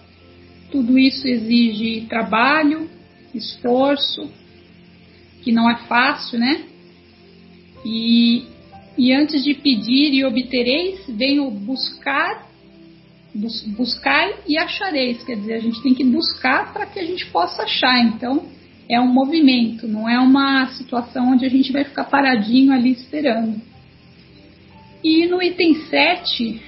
Tudo 0.71 0.97
isso 0.97 1.27
exige 1.27 2.07
trabalho, 2.09 2.89
esforço, 3.33 4.29
que 5.43 5.51
não 5.51 5.69
é 5.69 5.77
fácil, 5.87 6.39
né? 6.39 6.63
E, 7.85 8.43
e 8.97 9.13
antes 9.13 9.43
de 9.43 9.53
pedir 9.53 10.13
e 10.13 10.25
obtereis, 10.25 11.05
vem 11.07 11.39
o 11.39 11.51
buscar, 11.51 12.47
bus, 13.33 13.61
buscar 13.77 14.33
e 14.47 14.57
achareis. 14.57 15.23
Quer 15.23 15.37
dizer, 15.37 15.53
a 15.53 15.59
gente 15.59 15.81
tem 15.83 15.93
que 15.93 16.03
buscar 16.03 16.73
para 16.73 16.87
que 16.87 16.99
a 16.99 17.05
gente 17.05 17.27
possa 17.27 17.63
achar. 17.63 17.99
Então, 17.99 18.56
é 18.89 18.99
um 18.99 19.07
movimento, 19.07 19.87
não 19.87 20.07
é 20.07 20.17
uma 20.19 20.67
situação 20.67 21.31
onde 21.31 21.45
a 21.45 21.49
gente 21.49 21.71
vai 21.71 21.83
ficar 21.83 22.05
paradinho 22.05 22.71
ali 22.71 22.91
esperando. 22.91 23.61
E 25.03 25.25
no 25.25 25.41
item 25.41 25.75
7, 25.85 26.61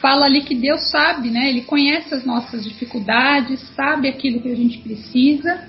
fala 0.00 0.26
ali 0.26 0.42
que 0.42 0.54
Deus 0.54 0.90
sabe, 0.90 1.30
né? 1.30 1.48
Ele 1.48 1.62
conhece 1.62 2.14
as 2.14 2.24
nossas 2.24 2.64
dificuldades, 2.64 3.60
sabe 3.74 4.08
aquilo 4.08 4.40
que 4.40 4.48
a 4.48 4.56
gente 4.56 4.78
precisa 4.78 5.68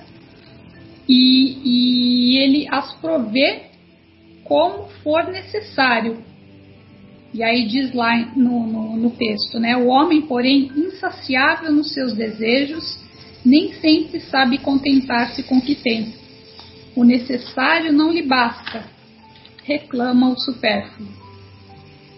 e, 1.07 1.57
e 1.63 2.37
ele 2.37 2.67
as 2.69 2.93
provê 2.95 3.63
como 4.43 4.87
for 5.03 5.27
necessário. 5.27 6.17
E 7.33 7.43
aí 7.43 7.67
diz 7.67 7.93
lá 7.93 8.15
no, 8.35 8.65
no, 8.65 8.97
no 8.97 9.09
texto, 9.11 9.59
né? 9.59 9.77
O 9.77 9.87
homem, 9.87 10.21
porém, 10.21 10.71
insaciável 10.75 11.71
nos 11.71 11.93
seus 11.93 12.13
desejos, 12.13 12.98
nem 13.45 13.73
sempre 13.73 14.19
sabe 14.19 14.57
contentar-se 14.57 15.43
com 15.43 15.57
o 15.57 15.61
que 15.61 15.75
tem. 15.75 16.13
O 16.95 17.03
necessário 17.03 17.93
não 17.93 18.11
lhe 18.11 18.23
basta, 18.23 18.85
reclama 19.63 20.29
o 20.29 20.39
supérfluo. 20.39 21.07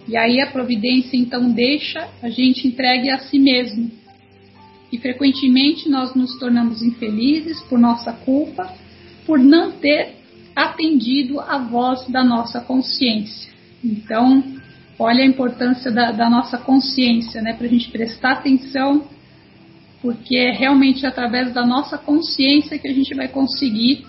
E 0.08 0.18
aí 0.18 0.42
a 0.42 0.48
providência 0.48 1.16
então 1.16 1.52
deixa 1.52 2.08
a 2.22 2.30
gente 2.30 2.68
entregue 2.68 3.10
a 3.10 3.20
si 3.20 3.38
mesmo. 3.38 3.92
E 4.92 4.98
frequentemente 4.98 5.88
nós 5.88 6.14
nos 6.16 6.38
tornamos 6.38 6.82
infelizes 6.82 7.62
por 7.64 7.80
nossa 7.80 8.12
culpa, 8.12 8.74
por 9.26 9.40
não 9.40 9.72
ter 9.72 10.16
atendido 10.56 11.40
a 11.40 11.58
voz 11.60 12.06
da 12.08 12.24
nossa 12.24 12.60
consciência. 12.60 13.54
Então, 13.84 14.44
olha 15.00 15.24
a 15.24 15.26
importância 15.26 15.92
da, 15.92 16.12
da 16.12 16.30
nossa 16.30 16.58
consciência, 16.58 17.42
né, 17.42 17.54
para 17.54 17.68
a 17.68 17.70
gente 17.70 17.90
prestar 17.90 18.34
atenção 18.34 19.08
porque 20.02 20.36
é 20.36 20.52
realmente 20.52 21.06
através 21.06 21.54
da 21.54 21.66
nossa 21.66 21.98
consciência 21.98 22.80
que 22.80 22.88
a 22.88 22.94
gente 22.94 23.14
vai 23.14 23.28
conseguir 23.28 24.06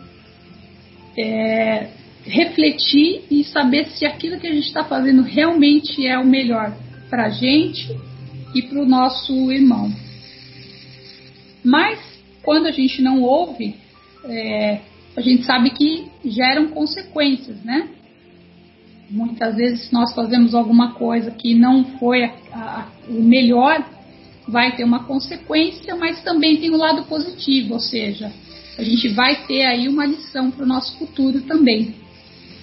é, 1.17 1.89
refletir 2.25 3.25
e 3.31 3.45
saber 3.45 3.87
se 3.87 4.07
aquilo 4.07 4.39
que 4.39 4.47
a 4.47 4.53
gente 4.53 4.67
está 4.67 4.85
fazendo 4.85 5.23
realmente 5.23 6.07
é 6.07 6.19
o 6.19 6.25
melhor 6.25 6.75
para 7.11 7.27
a 7.27 7.31
gente 7.31 7.95
e 8.55 8.63
para 8.63 8.81
o 8.81 8.87
nosso 8.87 9.53
irmão. 9.53 9.93
Mas 11.65 12.01
quando 12.43 12.67
a 12.67 12.73
gente 12.73 13.03
não 13.03 13.23
ouve, 13.23 13.77
é, 14.25 14.81
a 15.17 15.21
gente 15.21 15.45
sabe 15.45 15.71
que 15.71 16.07
geram 16.25 16.69
consequências, 16.69 17.63
né? 17.63 17.89
Muitas 19.11 19.57
vezes 19.57 19.93
nós 19.93 20.15
fazemos 20.15 20.55
alguma 20.55 20.95
coisa 20.95 21.31
que 21.31 21.55
não 21.55 21.85
foi 21.99 22.25
a, 22.25 22.33
a, 22.53 22.89
o 23.09 23.23
melhor 23.23 23.85
vai 24.47 24.75
ter 24.77 24.85
uma 24.85 25.05
consequência, 25.05 25.95
mas 25.97 26.23
também 26.23 26.59
tem 26.59 26.71
o 26.71 26.75
um 26.75 26.79
lado 26.79 27.05
positivo, 27.05 27.75
ou 27.75 27.81
seja, 27.81 28.33
a 28.77 28.83
gente 28.83 29.09
vai 29.09 29.47
ter 29.47 29.65
aí 29.65 29.89
uma 29.89 30.07
lição 30.07 30.51
para 30.51 30.65
o 30.65 30.69
nosso 30.69 30.99
futuro 30.99 31.43
também. 31.43 31.95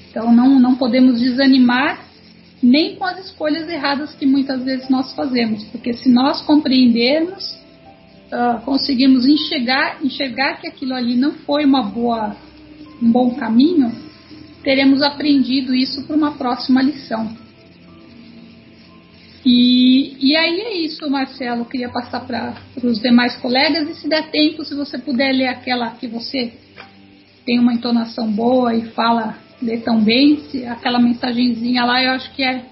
Então 0.10 0.34
não, 0.34 0.60
não 0.60 0.76
podemos 0.76 1.20
desanimar 1.20 2.06
nem 2.62 2.96
com 2.96 3.06
as 3.06 3.26
escolhas 3.26 3.70
erradas 3.70 4.14
que 4.16 4.26
muitas 4.26 4.64
vezes 4.64 4.90
nós 4.90 5.14
fazemos, 5.14 5.64
porque 5.66 5.94
se 5.94 6.10
nós 6.10 6.42
compreendermos, 6.42 7.58
uh, 8.32 8.60
conseguimos 8.66 9.26
enxergar, 9.26 10.04
enxergar 10.04 10.60
que 10.60 10.68
aquilo 10.68 10.94
ali 10.94 11.16
não 11.16 11.32
foi 11.32 11.64
uma 11.64 11.84
boa, 11.84 12.36
um 13.02 13.12
bom 13.12 13.34
caminho, 13.36 13.92
teremos 14.64 15.02
aprendido 15.02 15.74
isso 15.74 16.04
para 16.04 16.16
uma 16.16 16.32
próxima 16.34 16.82
lição. 16.82 17.34
E, 19.46 20.18
e 20.20 20.36
aí 20.36 20.60
é 20.60 20.78
isso, 20.78 21.10
Marcelo. 21.10 21.66
queria 21.66 21.90
passar 21.90 22.22
para 22.22 22.56
os 22.84 23.00
demais 23.00 23.38
colegas 23.38 23.90
e 23.90 23.96
se 23.96 24.08
der 24.08 24.30
tempo, 24.30 24.66
se 24.66 24.76
você 24.76 24.98
puder 24.98 25.32
ler 25.34 25.48
aquela 25.48 25.92
que 25.92 26.08
você 26.08 26.54
tem 27.46 27.60
uma 27.60 27.74
entonação 27.74 28.32
boa 28.32 28.76
e 28.76 28.90
fala, 28.90 29.38
lê 29.62 29.78
tão 29.78 30.04
bem, 30.04 30.38
se, 30.50 30.66
aquela 30.66 31.00
mensagenzinha 31.00 31.86
lá 31.86 32.04
eu 32.04 32.12
acho 32.12 32.34
que 32.36 32.44
é, 32.44 32.66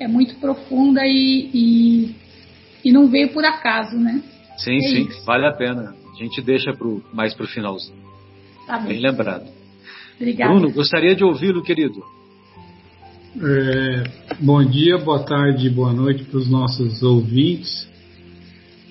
é 0.00 0.08
muito 0.08 0.34
profunda 0.36 1.02
e, 1.06 1.50
e, 1.54 2.14
e 2.84 2.92
não 2.92 3.08
veio 3.08 3.28
por 3.32 3.44
acaso, 3.44 3.96
né? 3.96 4.22
Sim, 4.58 4.76
é 4.76 4.80
sim, 4.80 5.08
isso. 5.08 5.24
vale 5.24 5.46
a 5.46 5.52
pena. 5.52 5.94
A 6.12 6.22
gente 6.22 6.42
deixa 6.42 6.72
pro, 6.72 7.02
mais 7.14 7.32
para 7.34 7.44
o 7.44 7.48
finalzinho. 7.48 7.98
Tá 8.66 8.78
bem. 8.78 8.88
bem 8.88 9.00
lembrado. 9.00 9.48
Obrigada. 10.16 10.52
Bruno, 10.52 10.70
gostaria 10.72 11.14
de 11.14 11.24
ouvi-lo, 11.24 11.62
querido. 11.62 12.02
É, 13.38 14.02
bom 14.40 14.64
dia, 14.64 14.98
boa 14.98 15.20
tarde, 15.20 15.70
boa 15.70 15.92
noite 15.92 16.24
para 16.24 16.36
os 16.36 16.50
nossos 16.50 17.00
ouvintes. 17.00 17.88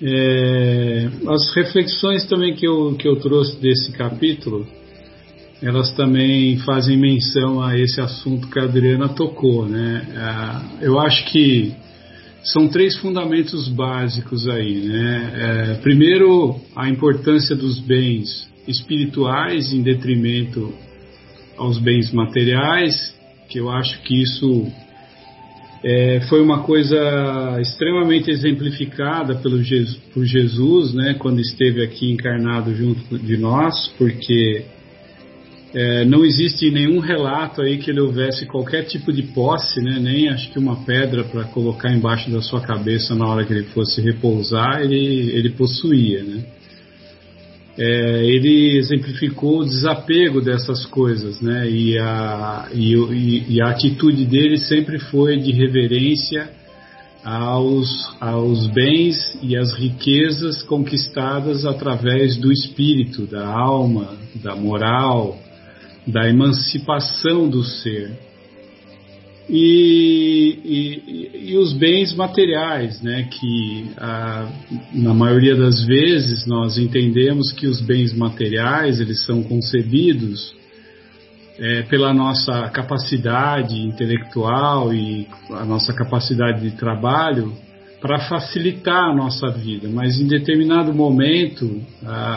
É, 0.02 1.10
as 1.28 1.54
reflexões 1.54 2.24
também 2.24 2.54
que 2.54 2.66
eu, 2.66 2.94
que 2.94 3.06
eu 3.06 3.16
trouxe 3.16 3.60
desse 3.60 3.92
capítulo, 3.92 4.66
elas 5.60 5.92
também 5.92 6.56
fazem 6.60 6.96
menção 6.96 7.62
a 7.62 7.78
esse 7.78 8.00
assunto 8.00 8.48
que 8.48 8.58
a 8.58 8.62
Adriana 8.64 9.10
tocou. 9.10 9.66
Né? 9.66 10.08
É, 10.80 10.86
eu 10.86 10.98
acho 10.98 11.30
que 11.30 11.74
são 12.42 12.66
três 12.66 12.96
fundamentos 12.96 13.68
básicos 13.68 14.48
aí. 14.48 14.86
Né? 14.86 15.32
É, 15.34 15.74
primeiro, 15.82 16.58
a 16.74 16.88
importância 16.88 17.54
dos 17.54 17.78
bens 17.78 18.48
espirituais 18.66 19.70
em 19.70 19.82
detrimento 19.82 20.72
aos 21.58 21.78
bens 21.78 22.10
materiais 22.10 23.19
que 23.50 23.58
eu 23.58 23.68
acho 23.68 24.00
que 24.02 24.22
isso 24.22 24.70
é, 25.82 26.20
foi 26.28 26.40
uma 26.40 26.62
coisa 26.62 27.58
extremamente 27.60 28.30
exemplificada 28.30 29.34
pelo 29.34 29.62
Jesus, 29.62 29.96
por 30.14 30.24
Jesus, 30.24 30.94
né, 30.94 31.16
quando 31.18 31.40
esteve 31.40 31.82
aqui 31.82 32.12
encarnado 32.12 32.74
junto 32.74 33.18
de 33.18 33.36
nós, 33.36 33.88
porque 33.98 34.64
é, 35.74 36.04
não 36.04 36.24
existe 36.24 36.70
nenhum 36.70 37.00
relato 37.00 37.60
aí 37.60 37.78
que 37.78 37.90
ele 37.90 38.00
houvesse 38.00 38.46
qualquer 38.46 38.84
tipo 38.84 39.12
de 39.12 39.24
posse, 39.24 39.80
né, 39.80 39.98
nem 40.00 40.28
acho 40.28 40.52
que 40.52 40.58
uma 40.58 40.84
pedra 40.84 41.24
para 41.24 41.44
colocar 41.44 41.92
embaixo 41.92 42.30
da 42.30 42.40
sua 42.40 42.60
cabeça 42.60 43.16
na 43.16 43.26
hora 43.26 43.44
que 43.44 43.52
ele 43.52 43.64
fosse 43.64 44.00
repousar, 44.00 44.80
ele, 44.82 45.30
ele 45.32 45.50
possuía, 45.50 46.22
né 46.22 46.44
é, 47.82 48.26
ele 48.26 48.76
exemplificou 48.76 49.60
o 49.60 49.64
desapego 49.64 50.42
dessas 50.42 50.84
coisas, 50.84 51.40
né? 51.40 51.66
E 51.66 51.98
a, 51.98 52.68
e, 52.74 53.54
e 53.54 53.62
a 53.62 53.70
atitude 53.70 54.26
dele 54.26 54.58
sempre 54.58 54.98
foi 54.98 55.38
de 55.38 55.50
reverência 55.50 56.50
aos, 57.24 57.88
aos 58.20 58.66
bens 58.66 59.16
e 59.42 59.56
às 59.56 59.72
riquezas 59.72 60.62
conquistadas 60.62 61.64
através 61.64 62.36
do 62.36 62.52
espírito, 62.52 63.26
da 63.26 63.48
alma, 63.48 64.14
da 64.34 64.54
moral, 64.54 65.38
da 66.06 66.28
emancipação 66.28 67.48
do 67.48 67.64
ser. 67.64 68.10
E, 69.52 71.40
e, 71.50 71.56
os 71.58 71.72
bens 71.72 72.14
materiais, 72.14 73.02
né, 73.02 73.24
que 73.24 73.90
a, 73.96 74.48
na 74.92 75.12
maioria 75.12 75.56
das 75.56 75.84
vezes 75.84 76.46
nós 76.46 76.78
entendemos 76.78 77.50
que 77.52 77.66
os 77.66 77.80
bens 77.80 78.14
materiais 78.16 79.00
eles 79.00 79.24
são 79.24 79.42
concebidos 79.42 80.54
é, 81.58 81.82
pela 81.82 82.14
nossa 82.14 82.68
capacidade 82.68 83.76
intelectual 83.80 84.94
e 84.94 85.26
a 85.50 85.64
nossa 85.64 85.92
capacidade 85.92 86.60
de 86.60 86.76
trabalho 86.76 87.52
para 88.00 88.20
facilitar 88.20 89.10
a 89.10 89.14
nossa 89.14 89.48
vida, 89.48 89.86
mas 89.92 90.18
em 90.18 90.26
determinado 90.26 90.94
momento, 90.94 91.82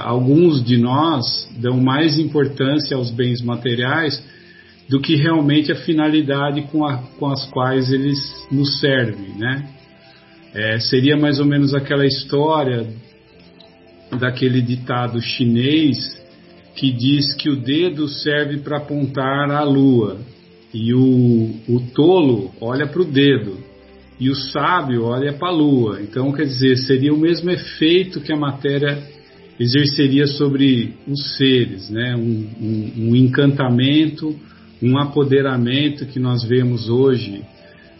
alguns 0.04 0.62
de 0.62 0.76
nós 0.76 1.50
dão 1.58 1.80
mais 1.80 2.20
importância 2.20 2.98
aos 2.98 3.10
bens 3.12 3.42
materiais 3.42 4.22
do 4.90 5.00
que 5.00 5.16
realmente 5.16 5.72
a 5.72 5.76
finalidade 5.76 6.64
com, 6.64 6.86
a, 6.86 6.98
com 7.18 7.28
as 7.28 7.46
quais 7.52 7.92
eles 7.92 8.20
nos 8.52 8.80
servem, 8.80 9.38
né? 9.38 9.70
É, 10.54 10.80
seria 10.80 11.18
mais 11.18 11.40
ou 11.40 11.46
menos 11.46 11.74
aquela 11.74 12.06
história 12.06 12.88
daquele 14.20 14.62
ditado 14.62 15.20
chinês 15.20 15.98
que 16.76 16.92
diz 16.92 17.34
que 17.34 17.50
o 17.50 17.56
dedo 17.56 18.08
serve 18.08 18.60
para 18.60 18.78
apontar 18.78 19.50
a 19.50 19.64
lua 19.64 20.20
e 20.74 20.94
o, 20.94 21.56
o 21.68 21.80
tolo 21.94 22.52
olha 22.60 22.88
para 22.88 23.02
o 23.02 23.06
dedo 23.06 23.58
e 24.20 24.30
o 24.30 24.36
sábio 24.36 25.06
olha 25.06 25.34
para 25.34 25.50
a 25.50 25.52
lua. 25.52 26.02
Então, 26.02 26.32
quer 26.32 26.46
dizer, 26.46 26.78
seria 26.78 27.14
o 27.14 27.18
mesmo 27.18 27.50
efeito 27.50 28.22
que 28.22 28.32
a 28.32 28.38
matéria 28.38 29.02
exerceria 29.60 30.26
sobre 30.28 30.94
os 31.08 31.36
seres, 31.38 31.90
né? 31.90 32.16
um, 32.16 32.50
um, 32.62 33.10
um 33.10 33.16
encantamento 33.16 34.36
um 34.84 34.98
apoderamento 34.98 36.06
que 36.06 36.20
nós 36.20 36.44
vemos 36.44 36.90
hoje 36.90 37.42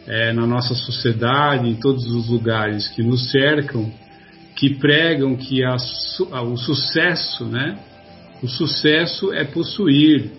é, 0.06 0.34
na 0.34 0.46
nossa 0.46 0.76
sociedade, 0.76 1.70
em 1.70 1.76
todos 1.76 2.06
os 2.08 2.28
lugares 2.28 2.90
que 2.90 3.02
nos 3.02 3.32
cercam, 3.32 3.90
que 4.54 4.72
pregam 4.76 5.36
que 5.38 5.64
a, 5.64 5.78
o 6.42 6.58
sucesso, 6.58 7.46
né? 7.46 7.80
O 8.42 8.48
sucesso 8.50 9.32
é 9.32 9.46
possuir 9.46 10.30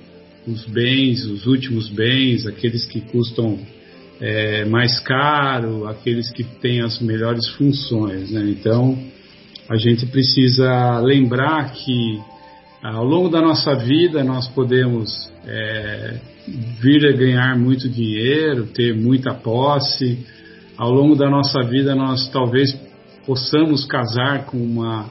os 0.47 0.67
bens, 0.67 1.25
os 1.25 1.47
últimos 1.47 1.89
bens, 1.89 2.47
aqueles 2.47 2.85
que 2.85 3.01
custam 3.01 3.59
é, 4.21 4.67
mais 4.67 5.01
caro, 5.01 5.89
aqueles 5.89 6.31
que 6.31 6.45
têm 6.45 6.83
as 6.83 7.01
melhores 7.01 7.49
funções, 7.49 8.31
né? 8.31 8.45
Então, 8.51 8.99
a 9.67 9.77
gente 9.77 10.05
precisa 10.05 10.99
lembrar 10.99 11.73
que 11.73 12.21
ao 12.83 13.03
longo 13.03 13.31
da 13.31 13.41
nossa 13.41 13.75
vida 13.75 14.23
nós 14.23 14.47
podemos 14.49 15.33
é, 15.47 16.21
vir 16.47 17.07
a 17.07 17.17
ganhar 17.17 17.59
muito 17.59 17.89
dinheiro, 17.89 18.67
ter 18.67 18.95
muita 18.95 19.35
posse. 19.35 20.19
Ao 20.77 20.91
longo 20.91 21.15
da 21.15 21.31
nossa 21.31 21.63
vida, 21.63 21.95
nós 21.95 22.29
talvez 22.31 22.79
possamos 23.27 23.85
casar 23.85 24.47
com 24.47 24.59
uma, 24.59 25.11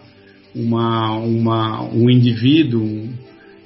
uma, 0.55 1.17
uma 1.17 1.83
um 1.83 2.09
indivíduo 2.09 3.09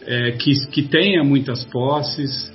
é, 0.05 0.31
que, 0.31 0.53
que 0.71 0.83
tenha 0.83 1.23
muitas 1.23 1.63
posses. 1.65 2.51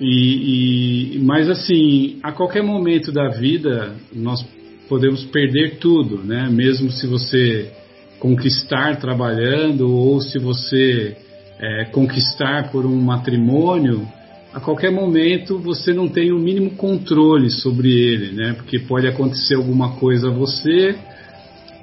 E, 0.00 1.16
e, 1.16 1.18
mas 1.20 1.48
assim, 1.48 2.18
a 2.22 2.32
qualquer 2.32 2.62
momento 2.62 3.12
da 3.12 3.28
vida, 3.28 3.94
nós 4.12 4.44
podemos 4.88 5.24
perder 5.24 5.78
tudo, 5.78 6.18
né? 6.18 6.48
Mesmo 6.50 6.90
se 6.90 7.06
você 7.06 7.72
conquistar 8.18 8.96
trabalhando 8.96 9.90
ou 9.90 10.20
se 10.20 10.38
você 10.38 11.16
é, 11.58 11.84
conquistar 11.86 12.70
por 12.70 12.84
um 12.84 13.00
matrimônio, 13.00 14.06
a 14.52 14.60
qualquer 14.60 14.90
momento 14.90 15.58
você 15.58 15.94
não 15.94 16.08
tem 16.08 16.30
o 16.30 16.38
mínimo 16.38 16.72
controle 16.72 17.50
sobre 17.50 17.90
ele, 17.90 18.32
né? 18.32 18.52
Porque 18.52 18.78
pode 18.78 19.06
acontecer 19.06 19.54
alguma 19.54 19.96
coisa 19.96 20.28
a 20.28 20.30
você 20.32 20.94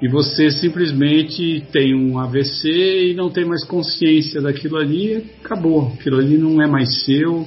e 0.00 0.08
você 0.08 0.50
simplesmente 0.50 1.64
tem 1.72 1.94
um 1.94 2.18
AVC 2.18 3.10
e 3.10 3.14
não 3.14 3.28
tem 3.28 3.44
mais 3.44 3.64
consciência 3.64 4.40
daquilo 4.40 4.78
ali, 4.78 5.24
acabou. 5.44 5.92
Aquilo 5.98 6.18
ali 6.18 6.38
não 6.38 6.62
é 6.62 6.68
mais 6.68 7.04
seu. 7.04 7.46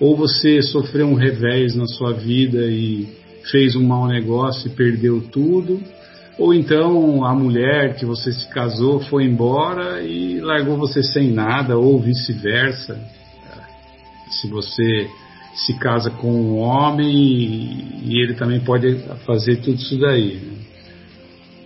Ou 0.00 0.16
você 0.16 0.62
sofreu 0.62 1.06
um 1.06 1.14
revés 1.14 1.76
na 1.76 1.86
sua 1.86 2.12
vida 2.12 2.64
e 2.64 3.06
fez 3.50 3.76
um 3.76 3.84
mau 3.84 4.08
negócio 4.08 4.68
e 4.68 4.74
perdeu 4.74 5.20
tudo. 5.20 5.80
Ou 6.38 6.54
então 6.54 7.26
a 7.26 7.34
mulher 7.34 7.94
que 7.96 8.06
você 8.06 8.32
se 8.32 8.48
casou 8.48 9.00
foi 9.00 9.24
embora 9.24 10.02
e 10.02 10.40
largou 10.40 10.78
você 10.78 11.02
sem 11.02 11.30
nada, 11.30 11.76
ou 11.76 12.00
vice-versa 12.00 13.21
se 14.40 14.48
você 14.48 15.08
se 15.54 15.74
casa 15.78 16.10
com 16.10 16.32
um 16.32 16.58
homem 16.58 18.02
e 18.04 18.22
ele 18.22 18.34
também 18.34 18.60
pode 18.60 18.96
fazer 19.26 19.56
tudo 19.56 19.76
isso 19.76 19.98
daí. 19.98 20.36
Né? 20.36 20.62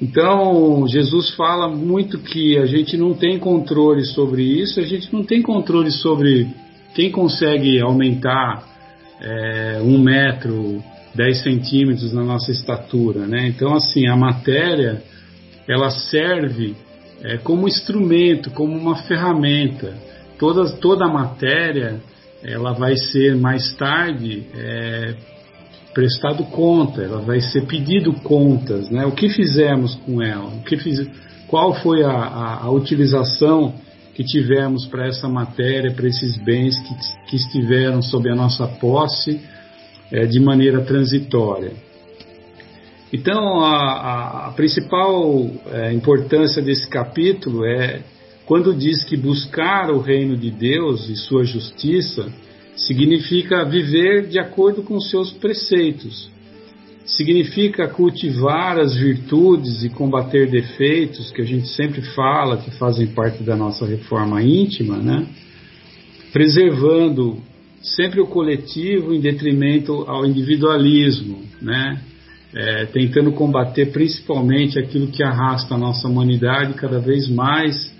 Então, 0.02 0.86
Jesus 0.86 1.30
fala 1.30 1.68
muito 1.68 2.18
que 2.18 2.58
a 2.58 2.66
gente 2.66 2.96
não 2.96 3.14
tem 3.14 3.38
controle 3.38 4.04
sobre 4.04 4.42
isso, 4.42 4.78
a 4.78 4.82
gente 4.82 5.10
não 5.12 5.24
tem 5.24 5.40
controle 5.40 5.90
sobre 5.90 6.48
quem 6.94 7.10
consegue 7.10 7.80
aumentar 7.80 8.62
é, 9.20 9.80
um 9.82 9.98
metro, 9.98 10.82
dez 11.14 11.42
centímetros 11.42 12.12
na 12.12 12.22
nossa 12.22 12.52
estatura, 12.52 13.26
né? 13.26 13.48
Então, 13.48 13.74
assim, 13.74 14.06
a 14.06 14.16
matéria, 14.16 15.02
ela 15.66 15.88
serve 15.88 16.74
é, 17.22 17.38
como 17.38 17.66
instrumento, 17.66 18.50
como 18.50 18.76
uma 18.76 18.96
ferramenta. 18.96 19.94
Toda, 20.38 20.68
toda 20.72 21.06
a 21.06 21.12
matéria 21.12 22.02
ela 22.46 22.72
vai 22.72 22.96
ser 22.96 23.34
mais 23.34 23.74
tarde 23.74 24.46
é, 24.54 25.14
prestado 25.92 26.44
conta, 26.44 27.02
ela 27.02 27.20
vai 27.20 27.40
ser 27.40 27.66
pedido 27.66 28.12
contas, 28.12 28.88
né? 28.88 29.04
O 29.04 29.12
que 29.12 29.28
fizemos 29.28 29.96
com 29.96 30.22
ela? 30.22 30.46
O 30.46 30.62
que 30.62 30.76
fiz, 30.76 31.10
qual 31.48 31.74
foi 31.74 32.04
a, 32.04 32.10
a, 32.10 32.64
a 32.64 32.70
utilização 32.70 33.74
que 34.14 34.22
tivemos 34.22 34.86
para 34.86 35.08
essa 35.08 35.28
matéria, 35.28 35.92
para 35.92 36.06
esses 36.06 36.36
bens 36.38 36.78
que, 36.78 36.94
que, 37.30 37.36
estiveram 37.36 38.00
sob 38.00 38.30
a 38.30 38.34
nossa 38.34 38.66
posse 38.66 39.40
é, 40.12 40.24
de 40.24 40.38
maneira 40.38 40.82
transitória? 40.82 41.72
Então, 43.12 43.60
a, 43.60 44.48
a 44.48 44.52
principal 44.52 45.50
é, 45.72 45.92
importância 45.92 46.62
desse 46.62 46.86
capítulo 46.88 47.64
é 47.64 48.02
quando 48.46 48.72
diz 48.72 49.02
que 49.02 49.16
buscar 49.16 49.90
o 49.90 49.98
reino 49.98 50.36
de 50.36 50.52
Deus 50.52 51.08
e 51.08 51.16
sua 51.16 51.44
justiça 51.44 52.32
significa 52.76 53.64
viver 53.64 54.28
de 54.28 54.38
acordo 54.38 54.84
com 54.84 55.00
seus 55.00 55.32
preceitos, 55.32 56.30
significa 57.04 57.88
cultivar 57.88 58.78
as 58.78 58.94
virtudes 58.94 59.82
e 59.82 59.88
combater 59.88 60.48
defeitos 60.48 61.32
que 61.32 61.42
a 61.42 61.44
gente 61.44 61.66
sempre 61.68 62.02
fala 62.02 62.58
que 62.58 62.70
fazem 62.72 63.08
parte 63.08 63.42
da 63.42 63.56
nossa 63.56 63.84
reforma 63.84 64.40
íntima, 64.40 64.96
né? 64.96 65.26
Preservando 66.32 67.38
sempre 67.82 68.20
o 68.20 68.26
coletivo 68.26 69.12
em 69.12 69.20
detrimento 69.20 70.04
ao 70.06 70.24
individualismo, 70.24 71.42
né? 71.60 72.00
É, 72.54 72.86
tentando 72.86 73.32
combater 73.32 73.86
principalmente 73.86 74.78
aquilo 74.78 75.08
que 75.08 75.22
arrasta 75.22 75.74
a 75.74 75.78
nossa 75.78 76.06
humanidade 76.06 76.74
cada 76.74 77.00
vez 77.00 77.28
mais 77.28 77.95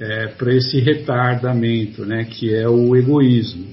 é, 0.00 0.28
para 0.28 0.54
esse 0.54 0.78
retardamento, 0.80 2.04
né, 2.04 2.24
que 2.24 2.54
é 2.54 2.68
o 2.68 2.94
egoísmo. 2.94 3.66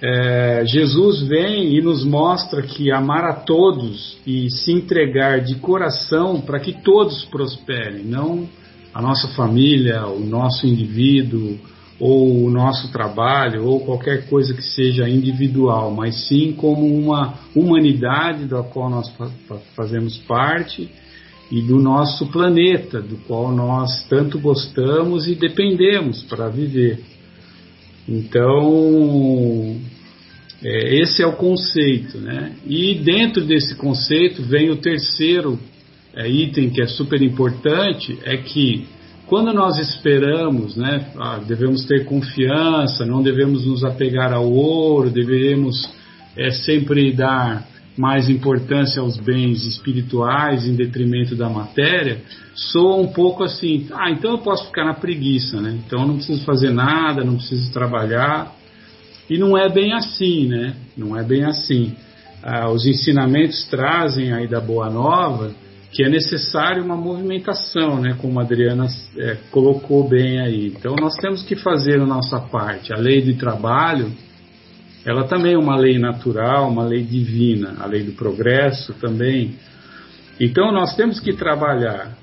É, 0.00 0.62
Jesus 0.66 1.22
vem 1.22 1.74
e 1.74 1.80
nos 1.80 2.04
mostra 2.04 2.62
que 2.62 2.92
amar 2.92 3.24
a 3.24 3.32
todos 3.32 4.18
e 4.26 4.50
se 4.50 4.72
entregar 4.72 5.40
de 5.40 5.54
coração 5.56 6.40
para 6.40 6.60
que 6.60 6.72
todos 6.82 7.24
prosperem, 7.24 8.04
não 8.04 8.46
a 8.92 9.00
nossa 9.00 9.28
família, 9.28 10.06
o 10.06 10.20
nosso 10.20 10.66
indivíduo, 10.66 11.58
ou 11.98 12.44
o 12.44 12.50
nosso 12.50 12.92
trabalho, 12.92 13.64
ou 13.64 13.80
qualquer 13.80 14.28
coisa 14.28 14.52
que 14.52 14.62
seja 14.62 15.08
individual, 15.08 15.90
mas 15.90 16.28
sim 16.28 16.52
como 16.52 16.86
uma 16.86 17.34
humanidade 17.54 18.44
da 18.44 18.62
qual 18.62 18.90
nós 18.90 19.10
fazemos 19.74 20.18
parte 20.18 20.90
e 21.50 21.62
do 21.62 21.78
nosso 21.78 22.26
planeta, 22.26 23.00
do 23.00 23.16
qual 23.26 23.52
nós 23.52 24.04
tanto 24.08 24.38
gostamos 24.38 25.28
e 25.28 25.34
dependemos 25.34 26.22
para 26.24 26.48
viver. 26.48 27.00
Então, 28.08 29.76
é, 30.62 31.00
esse 31.00 31.22
é 31.22 31.26
o 31.26 31.36
conceito, 31.36 32.18
né? 32.18 32.52
E 32.66 32.94
dentro 32.94 33.44
desse 33.44 33.74
conceito 33.76 34.42
vem 34.42 34.70
o 34.70 34.76
terceiro 34.76 35.58
é, 36.14 36.28
item 36.28 36.70
que 36.70 36.82
é 36.82 36.86
super 36.86 37.22
importante, 37.22 38.18
é 38.24 38.36
que 38.38 38.86
quando 39.26 39.52
nós 39.52 39.76
esperamos, 39.78 40.76
né, 40.76 41.10
ah, 41.18 41.40
devemos 41.44 41.84
ter 41.84 42.04
confiança, 42.04 43.04
não 43.04 43.22
devemos 43.22 43.66
nos 43.66 43.84
apegar 43.84 44.32
ao 44.32 44.48
ouro, 44.48 45.10
devemos 45.10 45.76
é, 46.36 46.50
sempre 46.50 47.12
dar 47.12 47.66
mais 47.96 48.28
importância 48.28 49.00
aos 49.00 49.16
bens 49.16 49.64
espirituais 49.64 50.66
em 50.66 50.74
detrimento 50.74 51.34
da 51.34 51.48
matéria, 51.48 52.22
soa 52.54 52.96
um 52.96 53.08
pouco 53.08 53.42
assim, 53.42 53.86
ah, 53.92 54.10
então 54.10 54.32
eu 54.32 54.38
posso 54.38 54.66
ficar 54.66 54.84
na 54.84 54.94
preguiça, 54.94 55.60
né? 55.60 55.78
Então 55.86 56.02
eu 56.02 56.08
não 56.08 56.16
preciso 56.16 56.44
fazer 56.44 56.70
nada, 56.70 57.24
não 57.24 57.36
preciso 57.36 57.72
trabalhar. 57.72 58.54
E 59.28 59.38
não 59.38 59.56
é 59.56 59.68
bem 59.68 59.92
assim, 59.92 60.46
né? 60.46 60.76
Não 60.96 61.16
é 61.16 61.22
bem 61.22 61.44
assim. 61.44 61.94
ah, 62.42 62.70
os 62.70 62.86
ensinamentos 62.86 63.66
trazem 63.68 64.32
aí 64.32 64.46
da 64.46 64.60
Boa 64.60 64.88
Nova 64.90 65.52
que 65.96 66.04
é 66.04 66.10
necessário 66.10 66.84
uma 66.84 66.94
movimentação, 66.94 67.98
né, 67.98 68.14
como 68.20 68.38
a 68.38 68.42
Adriana 68.42 68.86
é, 69.16 69.38
colocou 69.50 70.06
bem 70.06 70.40
aí. 70.40 70.66
Então 70.66 70.94
nós 71.00 71.14
temos 71.16 71.42
que 71.42 71.56
fazer 71.56 71.98
a 71.98 72.04
nossa 72.04 72.38
parte. 72.38 72.92
A 72.92 72.98
lei 72.98 73.22
do 73.22 73.34
trabalho, 73.38 74.12
ela 75.06 75.24
também 75.24 75.54
é 75.54 75.58
uma 75.58 75.76
lei 75.76 75.98
natural, 75.98 76.68
uma 76.68 76.84
lei 76.84 77.02
divina, 77.02 77.76
a 77.78 77.86
lei 77.86 78.02
do 78.02 78.12
progresso 78.12 78.92
também. 78.94 79.54
Então 80.40 80.72
nós 80.72 80.94
temos 80.96 81.20
que 81.20 81.32
trabalhar. 81.32 82.16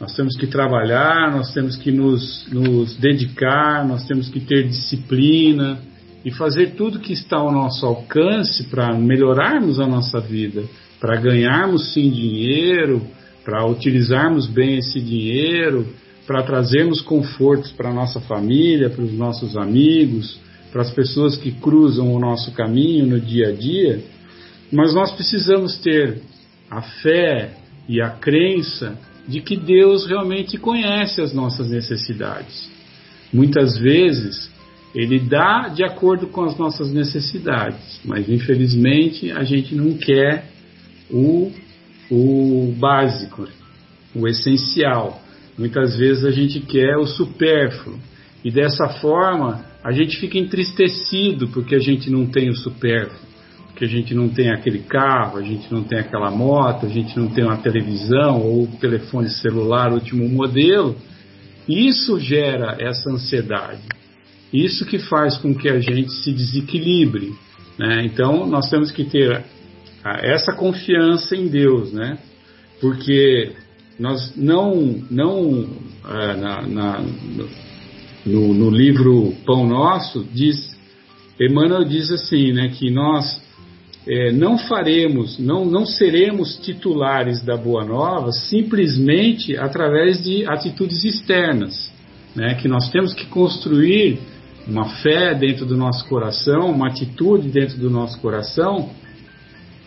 Nós 0.00 0.16
temos 0.16 0.36
que 0.36 0.48
trabalhar, 0.48 1.30
nós 1.30 1.52
temos 1.52 1.76
que 1.76 1.92
nos, 1.92 2.48
nos 2.50 2.96
dedicar, 2.96 3.86
nós 3.86 4.04
temos 4.04 4.28
que 4.28 4.40
ter 4.40 4.66
disciplina 4.66 5.78
e 6.24 6.32
fazer 6.32 6.72
tudo 6.72 6.98
que 6.98 7.12
está 7.12 7.36
ao 7.36 7.52
nosso 7.52 7.86
alcance 7.86 8.64
para 8.64 8.92
melhorarmos 8.92 9.78
a 9.78 9.86
nossa 9.86 10.18
vida 10.18 10.64
para 11.02 11.20
ganharmos 11.20 11.92
sim 11.92 12.08
dinheiro, 12.08 13.02
para 13.44 13.66
utilizarmos 13.66 14.46
bem 14.46 14.78
esse 14.78 15.00
dinheiro, 15.00 15.84
para 16.28 16.44
trazermos 16.44 17.00
confortos 17.00 17.72
para 17.72 17.90
a 17.90 17.92
nossa 17.92 18.20
família, 18.20 18.88
para 18.88 19.02
os 19.02 19.12
nossos 19.12 19.56
amigos, 19.56 20.38
para 20.72 20.82
as 20.82 20.90
pessoas 20.90 21.36
que 21.36 21.52
cruzam 21.52 22.12
o 22.12 22.18
nosso 22.18 22.50
caminho 22.52 23.06
no 23.06 23.20
dia 23.20 23.48
a 23.48 23.52
dia, 23.52 24.02
mas 24.72 24.94
nós 24.94 25.12
precisamos 25.12 25.76
ter 25.76 26.22
a 26.70 26.80
fé 26.80 27.54
e 27.86 28.00
a 28.00 28.08
crença 28.08 28.98
de 29.28 29.40
que 29.42 29.56
Deus 29.56 30.06
realmente 30.06 30.56
conhece 30.56 31.20
as 31.20 31.34
nossas 31.34 31.68
necessidades. 31.68 32.70
Muitas 33.30 33.78
vezes 33.78 34.50
ele 34.94 35.20
dá 35.20 35.68
de 35.68 35.84
acordo 35.84 36.26
com 36.28 36.44
as 36.44 36.56
nossas 36.56 36.90
necessidades, 36.90 38.00
mas 38.04 38.28
infelizmente 38.28 39.30
a 39.30 39.44
gente 39.44 39.74
não 39.74 39.94
quer 39.94 40.46
o, 41.10 41.52
o 42.10 42.74
básico, 42.78 43.46
o 44.14 44.26
essencial. 44.26 45.20
Muitas 45.56 45.96
vezes 45.96 46.24
a 46.24 46.30
gente 46.30 46.60
quer 46.60 46.96
o 46.96 47.06
supérfluo. 47.06 47.98
E 48.44 48.50
dessa 48.50 48.88
forma 48.88 49.64
a 49.82 49.90
gente 49.90 50.18
fica 50.18 50.38
entristecido 50.38 51.48
porque 51.48 51.74
a 51.74 51.78
gente 51.78 52.08
não 52.08 52.26
tem 52.26 52.48
o 52.48 52.56
supérfluo, 52.56 53.32
porque 53.66 53.84
a 53.84 53.88
gente 53.88 54.14
não 54.14 54.28
tem 54.28 54.50
aquele 54.50 54.80
carro, 54.80 55.38
a 55.38 55.42
gente 55.42 55.72
não 55.72 55.82
tem 55.82 55.98
aquela 55.98 56.30
moto, 56.30 56.86
a 56.86 56.88
gente 56.88 57.18
não 57.18 57.28
tem 57.28 57.44
uma 57.44 57.56
televisão 57.56 58.40
ou 58.40 58.66
telefone 58.80 59.28
celular 59.28 59.92
último 59.92 60.28
modelo. 60.28 60.96
Isso 61.68 62.18
gera 62.20 62.76
essa 62.78 63.10
ansiedade. 63.10 63.82
Isso 64.52 64.84
que 64.84 64.98
faz 64.98 65.38
com 65.38 65.54
que 65.54 65.68
a 65.68 65.80
gente 65.80 66.12
se 66.12 66.32
desequilibre. 66.32 67.32
Né? 67.78 68.04
Então 68.04 68.46
nós 68.46 68.68
temos 68.68 68.92
que 68.92 69.04
ter 69.04 69.44
essa 70.04 70.52
confiança 70.52 71.34
em 71.36 71.48
Deus, 71.48 71.92
né? 71.92 72.18
Porque 72.80 73.52
nós 73.98 74.34
não, 74.36 75.00
não 75.10 75.68
é, 76.04 76.36
na, 76.36 76.62
na, 76.62 77.04
no, 78.24 78.54
no, 78.54 78.70
livro 78.70 79.34
Pão 79.44 79.66
Nosso 79.66 80.26
diz, 80.32 80.76
Emmanuel 81.40 81.84
diz 81.84 82.10
assim, 82.10 82.52
né, 82.52 82.68
que 82.68 82.90
nós 82.90 83.42
é, 84.06 84.32
não 84.32 84.58
faremos, 84.58 85.38
não, 85.38 85.64
não 85.64 85.84
seremos 85.84 86.56
titulares 86.58 87.42
da 87.42 87.56
Boa 87.56 87.84
Nova 87.84 88.32
simplesmente 88.32 89.56
através 89.56 90.22
de 90.22 90.46
atitudes 90.46 91.04
externas, 91.04 91.92
né, 92.34 92.54
que 92.54 92.68
nós 92.68 92.90
temos 92.90 93.12
que 93.12 93.26
construir 93.26 94.18
uma 94.66 94.86
fé 95.02 95.34
dentro 95.34 95.66
do 95.66 95.76
nosso 95.76 96.06
coração, 96.06 96.70
uma 96.70 96.88
atitude 96.88 97.48
dentro 97.48 97.78
do 97.78 97.90
nosso 97.90 98.20
coração 98.20 98.90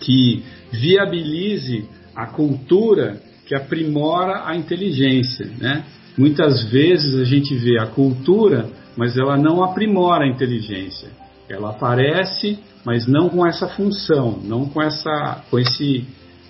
que 0.02 0.44
viabilize 0.72 1.86
a 2.16 2.26
cultura 2.28 3.22
que 3.46 3.56
aprimora 3.56 4.44
a 4.46 4.56
inteligência. 4.56 5.50
Né? 5.58 5.84
Muitas 6.18 6.64
vezes 6.66 7.16
a 7.20 7.26
gente 7.26 7.56
vê 7.56 7.80
a 7.80 7.88
cultura, 7.88 8.70
mas 8.96 9.18
ela 9.18 9.38
não 9.38 9.64
aprimora 9.64 10.26
a 10.26 10.28
inteligência. 10.28 11.10
Ela 11.50 11.72
aparece, 11.72 12.58
mas 12.86 13.06
não 13.08 13.30
com 13.30 13.46
essa 13.46 13.68
função, 13.68 14.40
não 14.44 14.68
com, 14.68 14.82
essa, 14.82 15.44
com 15.50 15.60
esse, 15.60 16.06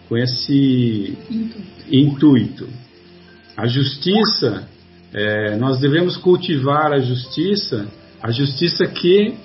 com 0.08 0.18
esse 0.18 1.18
intuito. 1.92 2.68
A 3.58 3.68
justiça, 3.68 4.68
é, 5.14 5.56
nós 5.58 5.80
devemos 5.80 6.18
cultivar 6.18 6.94
a 6.94 7.00
justiça, 7.00 7.88
a 8.22 8.32
justiça 8.32 8.86
que 8.86 9.36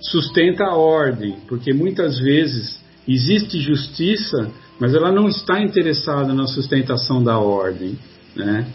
sustenta 0.00 0.64
a 0.64 0.76
ordem, 0.76 1.36
porque 1.48 1.72
muitas 1.72 2.18
vezes 2.18 2.82
Existe 3.06 3.58
justiça, 3.58 4.48
mas 4.78 4.94
ela 4.94 5.10
não 5.10 5.28
está 5.28 5.60
interessada 5.60 6.32
na 6.32 6.46
sustentação 6.46 7.22
da 7.22 7.38
ordem. 7.38 7.98
Né? 8.34 8.66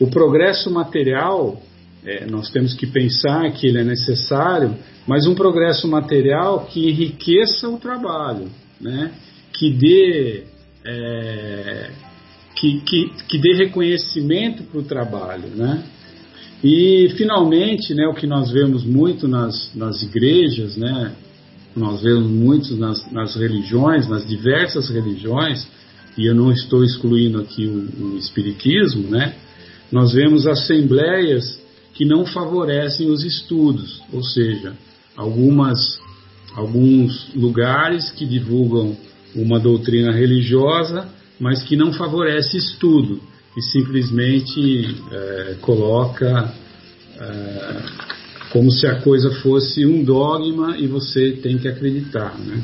O 0.00 0.08
progresso 0.08 0.70
material, 0.70 1.60
é, 2.04 2.26
nós 2.26 2.50
temos 2.50 2.74
que 2.74 2.86
pensar 2.86 3.50
que 3.52 3.66
ele 3.66 3.78
é 3.78 3.84
necessário, 3.84 4.76
mas 5.06 5.26
um 5.26 5.34
progresso 5.34 5.88
material 5.88 6.66
que 6.66 6.88
enriqueça 6.88 7.68
o 7.68 7.78
trabalho, 7.78 8.48
né? 8.80 9.12
que 9.52 9.70
dê. 9.70 10.44
É, 10.84 11.90
que, 12.54 12.80
que, 12.80 13.10
que 13.28 13.38
dê 13.38 13.54
reconhecimento 13.54 14.64
para 14.64 14.80
o 14.80 14.82
trabalho, 14.82 15.48
né? 15.54 15.84
E 16.62 17.08
finalmente, 17.16 17.94
né, 17.94 18.04
o 18.08 18.14
que 18.14 18.26
nós 18.26 18.50
vemos 18.50 18.84
muito 18.84 19.28
nas, 19.28 19.72
nas 19.76 20.02
igrejas, 20.02 20.76
né, 20.76 21.12
nós 21.76 22.02
vemos 22.02 22.28
muitos 22.28 22.76
nas, 22.76 23.12
nas 23.12 23.36
religiões, 23.36 24.08
nas 24.08 24.26
diversas 24.26 24.88
religiões, 24.88 25.68
e 26.16 26.26
eu 26.26 26.34
não 26.34 26.50
estou 26.50 26.82
excluindo 26.82 27.40
aqui 27.40 27.64
o, 27.64 28.06
o 28.06 28.18
espiritismo, 28.18 29.08
né? 29.08 29.34
Nós 29.90 30.12
vemos 30.12 30.46
assembleias 30.46 31.60
que 31.94 32.04
não 32.04 32.26
favorecem 32.26 33.10
os 33.10 33.24
estudos, 33.24 34.02
ou 34.12 34.22
seja, 34.22 34.74
algumas 35.16 35.98
alguns 36.54 37.32
lugares 37.34 38.10
que 38.10 38.26
divulgam 38.26 38.96
uma 39.34 39.60
doutrina 39.60 40.12
religiosa, 40.12 41.08
mas 41.38 41.62
que 41.62 41.76
não 41.76 41.92
favorece 41.92 42.56
estudo, 42.56 43.20
e 43.56 43.62
simplesmente 43.62 44.96
é, 45.10 45.56
coloca 45.60 46.52
é, 47.20 47.82
como 48.50 48.70
se 48.70 48.86
a 48.86 49.00
coisa 49.00 49.30
fosse 49.42 49.84
um 49.84 50.02
dogma 50.02 50.76
e 50.76 50.86
você 50.86 51.32
tem 51.32 51.58
que 51.58 51.68
acreditar. 51.68 52.36
Né? 52.38 52.62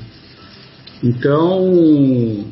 Então, 1.03 2.47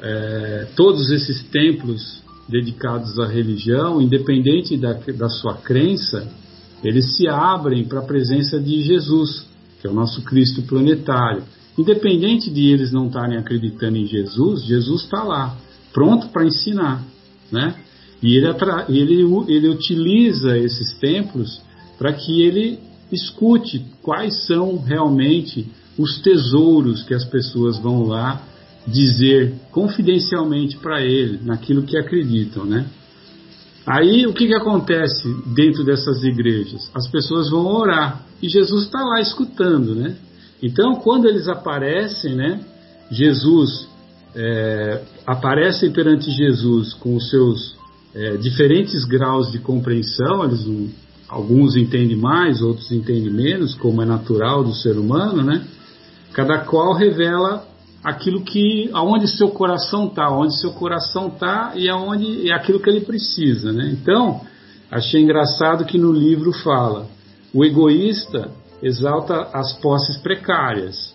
é, 0.00 0.66
todos 0.74 1.10
esses 1.10 1.42
templos 1.44 2.21
dedicados 2.48 3.18
à 3.18 3.26
religião, 3.26 4.00
independente 4.00 4.76
da, 4.76 4.92
da 4.92 5.28
sua 5.28 5.54
crença, 5.54 6.28
eles 6.82 7.16
se 7.16 7.28
abrem 7.28 7.84
para 7.84 8.00
a 8.00 8.04
presença 8.04 8.60
de 8.60 8.82
Jesus, 8.82 9.46
que 9.80 9.86
é 9.86 9.90
o 9.90 9.94
nosso 9.94 10.22
Cristo 10.22 10.62
planetário. 10.62 11.44
Independente 11.78 12.50
de 12.50 12.68
eles 12.68 12.92
não 12.92 13.06
estarem 13.06 13.38
acreditando 13.38 13.96
em 13.96 14.06
Jesus, 14.06 14.64
Jesus 14.64 15.04
está 15.04 15.22
lá, 15.22 15.56
pronto 15.92 16.28
para 16.28 16.44
ensinar. 16.44 17.02
Né? 17.50 17.74
E 18.22 18.36
ele, 18.36 18.46
ele, 18.88 19.44
ele 19.48 19.68
utiliza 19.68 20.58
esses 20.58 20.98
templos 20.98 21.60
para 21.98 22.12
que 22.12 22.42
ele 22.42 22.78
escute 23.10 23.84
quais 24.02 24.46
são 24.46 24.78
realmente 24.78 25.66
os 25.98 26.20
tesouros 26.20 27.02
que 27.02 27.14
as 27.14 27.24
pessoas 27.24 27.78
vão 27.78 28.06
lá 28.06 28.42
dizer 28.86 29.54
confidencialmente 29.70 30.76
para 30.78 31.00
ele, 31.00 31.40
naquilo 31.42 31.82
que 31.82 31.96
acreditam, 31.96 32.64
né? 32.64 32.86
Aí 33.86 34.26
o 34.26 34.32
que, 34.32 34.46
que 34.46 34.54
acontece 34.54 35.28
dentro 35.46 35.84
dessas 35.84 36.22
igrejas? 36.22 36.90
As 36.94 37.08
pessoas 37.08 37.50
vão 37.50 37.66
orar 37.66 38.24
e 38.42 38.48
Jesus 38.48 38.84
está 38.84 39.00
lá 39.00 39.20
escutando, 39.20 39.94
né? 39.94 40.16
Então, 40.62 40.94
quando 40.96 41.28
eles 41.28 41.48
aparecem, 41.48 42.34
né? 42.34 42.60
Jesus 43.10 43.88
é, 44.34 45.02
aparecem 45.26 45.90
perante 45.90 46.30
Jesus 46.30 46.94
com 46.94 47.16
os 47.16 47.28
seus 47.28 47.76
é, 48.14 48.36
diferentes 48.36 49.04
graus 49.04 49.50
de 49.50 49.58
compreensão, 49.58 50.44
eles 50.44 50.64
alguns 51.28 51.76
entendem 51.76 52.16
mais, 52.16 52.62
outros 52.62 52.92
entendem 52.92 53.32
menos, 53.32 53.74
como 53.74 54.02
é 54.02 54.04
natural 54.04 54.62
do 54.62 54.74
ser 54.74 54.96
humano, 54.96 55.42
né? 55.42 55.66
Cada 56.32 56.58
qual 56.58 56.94
revela 56.94 57.66
aquilo 58.02 58.42
que, 58.42 58.90
aonde 58.92 59.28
seu 59.28 59.48
coração 59.50 60.06
está, 60.06 60.30
onde 60.30 60.58
seu 60.60 60.72
coração 60.72 61.28
está 61.28 61.72
e 61.76 61.88
aonde 61.88 62.50
é 62.50 62.54
aquilo 62.54 62.80
que 62.80 62.90
ele 62.90 63.02
precisa, 63.02 63.72
né? 63.72 63.90
Então, 63.92 64.40
achei 64.90 65.22
engraçado 65.22 65.84
que 65.84 65.98
no 65.98 66.12
livro 66.12 66.52
fala: 66.52 67.06
o 67.54 67.64
egoísta 67.64 68.50
exalta 68.82 69.48
as 69.52 69.72
posses 69.74 70.16
precárias, 70.18 71.14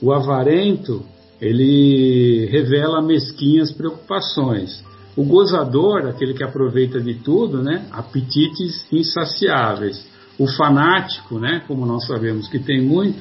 o 0.00 0.12
avarento 0.12 1.04
ele 1.40 2.46
revela 2.46 3.02
mesquinhas 3.02 3.70
preocupações. 3.72 4.82
O 5.16 5.24
gozador, 5.24 6.06
aquele 6.06 6.34
que 6.34 6.44
aproveita 6.44 7.00
de 7.00 7.14
tudo, 7.14 7.62
né? 7.62 7.86
Apetites 7.90 8.86
insaciáveis. 8.92 10.06
O 10.38 10.46
fanático, 10.46 11.38
né? 11.38 11.62
Como 11.66 11.86
nós 11.86 12.06
sabemos 12.06 12.48
que 12.48 12.58
tem 12.58 12.82
muito, 12.82 13.18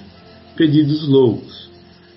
pedidos 0.56 1.08
loucos. 1.08 1.70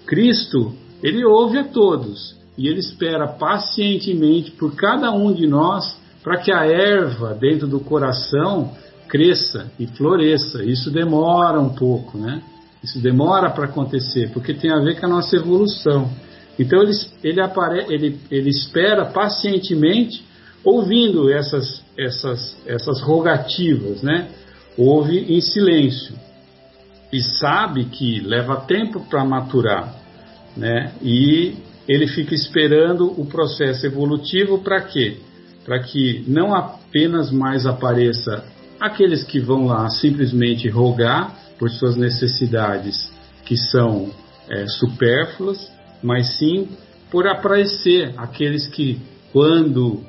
Cristo 0.09 0.73
Ele 1.03 1.25
ouve 1.25 1.59
a 1.59 1.65
todos 1.65 2.35
e 2.57 2.67
ele 2.67 2.81
espera 2.81 3.29
pacientemente 3.29 4.51
por 4.51 4.75
cada 4.75 5.13
um 5.13 5.33
de 5.33 5.47
nós 5.47 5.97
para 6.25 6.39
que 6.39 6.51
a 6.51 6.67
erva 6.67 7.35
dentro 7.35 7.69
do 7.69 7.79
coração 7.79 8.73
cresça 9.07 9.71
e 9.79 9.87
floresça. 9.87 10.65
Isso 10.65 10.91
demora 10.91 11.61
um 11.61 11.69
pouco, 11.69 12.19
né? 12.19 12.43
Isso 12.83 12.99
demora 13.01 13.51
para 13.51 13.67
acontecer, 13.67 14.31
porque 14.33 14.55
tem 14.55 14.73
a 14.73 14.81
ver 14.81 14.99
com 14.99 15.07
a 15.07 15.09
nossa 15.09 15.37
evolução. 15.37 16.11
Então 16.59 16.83
ele, 16.83 16.93
ele, 17.23 17.41
apare, 17.41 17.87
ele, 17.89 18.19
ele 18.31 18.51
espera 18.51 19.05
pacientemente, 19.07 20.25
ouvindo 20.65 21.31
essas, 21.31 21.85
essas, 21.97 22.57
essas 22.67 23.01
rogativas, 23.01 24.03
né? 24.03 24.29
Ouve 24.77 25.33
em 25.33 25.41
silêncio 25.41 26.15
e 27.13 27.23
sabe 27.23 27.87
que 27.87 28.21
leva 28.21 28.57
tempo 28.57 29.01
para 29.09 29.25
maturar, 29.25 29.95
né? 30.59 30.93
E 31.01 31.55
ele 31.89 32.07
fica 32.09 32.35
esperando 32.35 33.19
o 33.19 33.25
processo 33.25 33.87
evolutivo 33.87 34.59
para 34.59 34.83
quê? 34.83 35.17
Para 35.65 35.79
que 35.81 36.25
não 36.27 36.55
apenas 36.55 37.31
mais 37.31 37.65
apareça 37.65 38.45
aqueles 38.81 39.25
que 39.25 39.41
vão 39.41 39.67
lá 39.67 39.89
simplesmente 39.89 40.69
rogar 40.69 41.35
por 41.59 41.71
suas 41.71 41.97
necessidades 41.97 43.11
que 43.45 43.57
são 43.57 44.11
é, 44.49 44.67
supérfluas, 44.67 45.73
mas 46.03 46.37
sim 46.37 46.69
por 47.11 47.27
aparecer 47.27 48.13
aqueles 48.17 48.67
que, 48.67 49.01
quando 49.33 50.03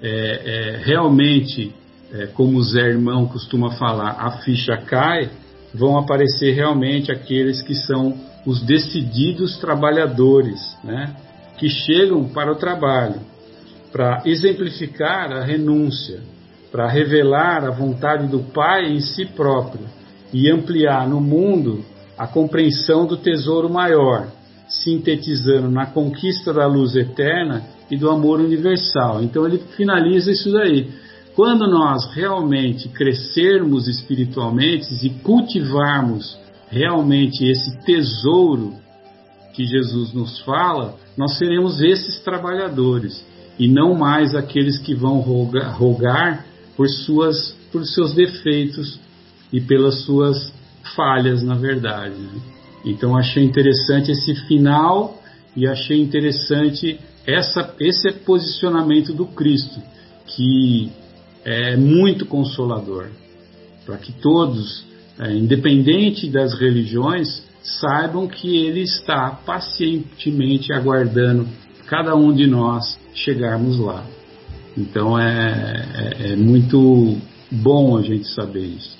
é, 0.00 0.08
é, 0.08 0.82
realmente, 0.82 1.74
é, 2.12 2.26
como 2.26 2.58
o 2.58 2.62
Zé 2.62 2.88
Irmão 2.88 3.26
costuma 3.26 3.72
falar, 3.72 4.12
a 4.18 4.38
ficha 4.38 4.76
cai, 4.78 5.30
vão 5.74 5.98
aparecer 5.98 6.54
realmente 6.54 7.12
aqueles 7.12 7.60
que 7.60 7.74
são 7.74 8.18
os 8.46 8.62
decididos 8.62 9.58
trabalhadores, 9.58 10.78
né? 10.84 11.14
que 11.58 11.68
chegam 11.68 12.24
para 12.28 12.52
o 12.52 12.56
trabalho, 12.56 13.20
para 13.90 14.22
exemplificar 14.24 15.32
a 15.32 15.44
renúncia, 15.44 16.20
para 16.70 16.88
revelar 16.88 17.64
a 17.64 17.70
vontade 17.70 18.28
do 18.28 18.40
Pai 18.40 18.92
em 18.92 19.00
si 19.00 19.24
próprio 19.24 19.84
e 20.32 20.50
ampliar 20.50 21.08
no 21.08 21.20
mundo 21.20 21.84
a 22.16 22.26
compreensão 22.26 23.06
do 23.06 23.16
tesouro 23.16 23.68
maior, 23.68 24.28
sintetizando 24.68 25.70
na 25.70 25.86
conquista 25.86 26.52
da 26.52 26.66
luz 26.66 26.94
eterna 26.94 27.64
e 27.90 27.96
do 27.96 28.10
amor 28.10 28.40
universal. 28.40 29.22
Então 29.22 29.46
ele 29.46 29.58
finaliza 29.76 30.30
isso 30.30 30.52
daí. 30.52 30.90
Quando 31.34 31.66
nós 31.66 32.12
realmente 32.14 32.88
crescermos 32.88 33.88
espiritualmente 33.88 34.88
e 35.06 35.10
cultivarmos 35.10 36.38
realmente 36.68 37.44
esse 37.44 37.78
tesouro 37.84 38.74
que 39.52 39.64
Jesus 39.64 40.12
nos 40.12 40.40
fala, 40.40 40.96
nós 41.16 41.38
seremos 41.38 41.80
esses 41.80 42.18
trabalhadores 42.20 43.24
e 43.58 43.66
não 43.68 43.94
mais 43.94 44.34
aqueles 44.34 44.78
que 44.78 44.94
vão 44.94 45.20
rogar, 45.20 45.76
rogar 45.76 46.46
por, 46.76 46.88
suas, 46.88 47.56
por 47.72 47.84
seus 47.86 48.14
defeitos 48.14 49.00
e 49.52 49.60
pelas 49.60 50.02
suas 50.02 50.52
falhas, 50.94 51.42
na 51.42 51.54
verdade. 51.54 52.16
Né? 52.16 52.40
Então 52.84 53.16
achei 53.16 53.42
interessante 53.42 54.12
esse 54.12 54.34
final 54.46 55.20
e 55.56 55.66
achei 55.66 56.00
interessante 56.00 57.00
essa, 57.26 57.74
esse 57.80 58.12
posicionamento 58.12 59.12
do 59.12 59.26
Cristo, 59.26 59.80
que 60.26 60.92
é 61.44 61.76
muito 61.76 62.26
consolador, 62.26 63.08
para 63.84 63.96
que 63.96 64.12
todos, 64.12 64.84
é, 65.18 65.32
independente 65.32 66.28
das 66.28 66.58
religiões, 66.58 67.44
saibam 67.62 68.28
que 68.28 68.64
Ele 68.64 68.82
está 68.82 69.30
pacientemente 69.30 70.72
aguardando 70.72 71.48
cada 71.86 72.14
um 72.14 72.34
de 72.34 72.46
nós 72.46 72.98
chegarmos 73.14 73.78
lá. 73.78 74.04
Então 74.76 75.18
é, 75.18 76.14
é, 76.18 76.32
é 76.32 76.36
muito 76.36 77.16
bom 77.50 77.96
a 77.96 78.02
gente 78.02 78.28
saber 78.28 78.64
isso. 78.64 78.96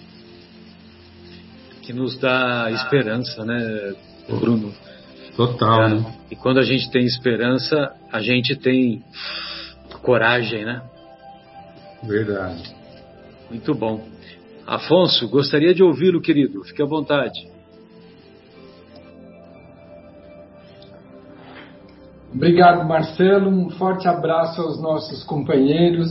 Que 1.82 1.92
nos 1.92 2.18
dá 2.18 2.70
esperança, 2.70 3.44
né, 3.44 3.94
Bruno? 4.28 4.72
Total, 5.36 5.82
é, 5.82 5.94
né? 5.94 6.14
E 6.30 6.36
quando 6.36 6.58
a 6.58 6.62
gente 6.62 6.90
tem 6.90 7.04
esperança, 7.04 7.92
a 8.10 8.20
gente 8.20 8.56
tem 8.56 9.04
coragem, 10.02 10.64
né? 10.64 10.82
Verdade. 12.02 12.74
Muito 13.50 13.74
bom. 13.74 14.15
Afonso, 14.66 15.28
gostaria 15.28 15.72
de 15.72 15.82
ouvi-lo, 15.82 16.20
querido. 16.20 16.64
Fique 16.64 16.82
à 16.82 16.86
vontade. 16.86 17.38
Obrigado, 22.34 22.86
Marcelo. 22.86 23.48
Um 23.48 23.70
forte 23.70 24.08
abraço 24.08 24.60
aos 24.60 24.82
nossos 24.82 25.22
companheiros 25.22 26.10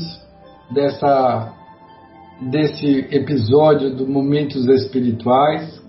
dessa, 0.73 1.53
desse 2.49 3.07
episódio 3.11 3.93
do 3.93 4.07
Momentos 4.07 4.65
Espirituais. 4.69 5.83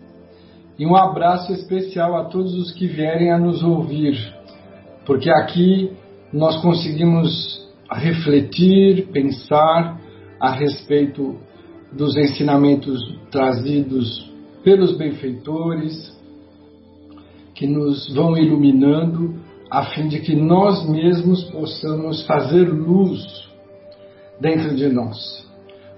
E 0.77 0.85
um 0.85 0.97
abraço 0.97 1.53
especial 1.53 2.17
a 2.17 2.25
todos 2.25 2.53
os 2.55 2.73
que 2.73 2.89
vierem 2.89 3.31
a 3.31 3.39
nos 3.39 3.63
ouvir, 3.63 4.19
porque 5.07 5.31
aqui 5.31 5.93
nós 6.33 6.61
conseguimos 6.61 7.65
refletir, 7.91 9.07
pensar 9.13 9.99
a 10.41 10.51
respeito 10.51 11.46
dos 11.93 12.17
ensinamentos 12.17 13.01
trazidos 13.31 14.31
pelos 14.63 14.97
benfeitores, 14.97 16.15
que 17.55 17.67
nos 17.67 18.13
vão 18.15 18.37
iluminando 18.37 19.35
a 19.71 19.85
fim 19.87 20.09
de 20.09 20.21
que 20.21 20.35
nós 20.35 20.89
mesmos 20.89 21.45
possamos 21.45 22.25
fazer 22.27 22.69
luz 22.69 23.25
dentro 24.41 24.75
de 24.77 24.89
nós. 24.89 25.47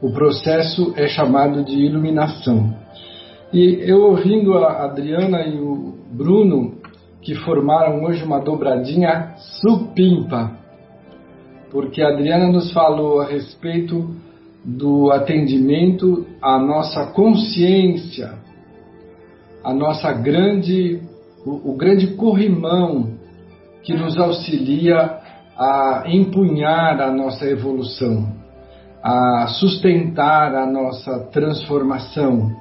O 0.00 0.12
processo 0.12 0.92
é 0.96 1.08
chamado 1.08 1.64
de 1.64 1.76
iluminação. 1.76 2.74
E 3.52 3.78
eu 3.80 4.02
ouvindo 4.02 4.56
a 4.58 4.84
Adriana 4.84 5.42
e 5.46 5.58
o 5.58 5.94
Bruno, 6.12 6.78
que 7.20 7.34
formaram 7.34 8.04
hoje 8.04 8.22
uma 8.22 8.40
dobradinha 8.40 9.34
supimpa, 9.60 10.52
porque 11.70 12.00
a 12.00 12.10
Adriana 12.10 12.46
nos 12.46 12.72
falou 12.72 13.20
a 13.20 13.26
respeito 13.26 14.14
do 14.64 15.10
atendimento 15.10 16.26
à 16.42 16.58
nossa 16.58 17.06
consciência, 17.12 18.32
a 19.64 19.72
nossa 19.72 20.12
grande, 20.12 21.00
o, 21.44 21.72
o 21.72 21.76
grande 21.76 22.08
corrimão 22.08 23.18
que 23.82 23.94
nos 23.94 24.18
auxilia 24.18 25.18
a 25.56 26.04
empunhar 26.06 27.00
a 27.00 27.10
nossa 27.10 27.46
evolução, 27.46 28.32
a 29.02 29.46
sustentar 29.48 30.54
a 30.54 30.66
nossa 30.66 31.18
transformação 31.32 32.52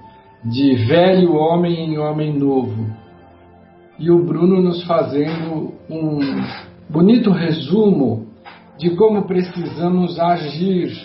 de 0.43 0.75
velho 0.85 1.33
homem 1.33 1.93
em 1.93 1.97
homem 1.97 2.37
novo. 2.37 2.87
E 3.99 4.09
o 4.11 4.23
Bruno 4.23 4.61
nos 4.61 4.83
fazendo 4.83 5.73
um 5.89 6.19
bonito 6.89 7.31
resumo 7.31 8.27
de 8.77 8.91
como 8.91 9.23
precisamos 9.23 10.19
agir, 10.19 10.95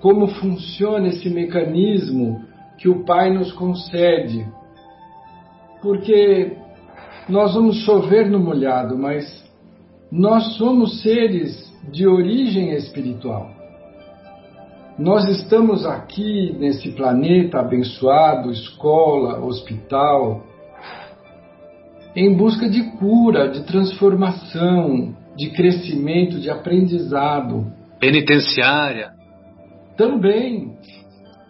como 0.00 0.28
funciona 0.28 1.08
esse 1.08 1.28
mecanismo 1.28 2.44
que 2.78 2.88
o 2.88 3.04
Pai 3.04 3.32
nos 3.32 3.52
concede. 3.52 4.46
Porque 5.82 6.56
nós 7.28 7.54
vamos 7.54 7.78
chover 7.84 8.30
no 8.30 8.38
molhado, 8.38 8.96
mas 8.96 9.24
nós 10.10 10.56
somos 10.56 11.02
seres 11.02 11.68
de 11.90 12.06
origem 12.06 12.72
espiritual. 12.72 13.50
Nós 14.98 15.28
estamos 15.28 15.86
aqui 15.86 16.56
nesse 16.58 16.90
planeta 16.92 17.60
abençoado, 17.60 18.50
escola, 18.50 19.44
hospital, 19.44 20.44
em 22.16 22.34
busca 22.34 22.68
de 22.68 22.82
cura, 22.98 23.48
de 23.48 23.62
transformação, 23.62 25.14
de 25.36 25.50
crescimento, 25.50 26.40
de 26.40 26.50
aprendizado. 26.50 27.66
Penitenciária. 28.00 29.17
Também, 29.98 30.78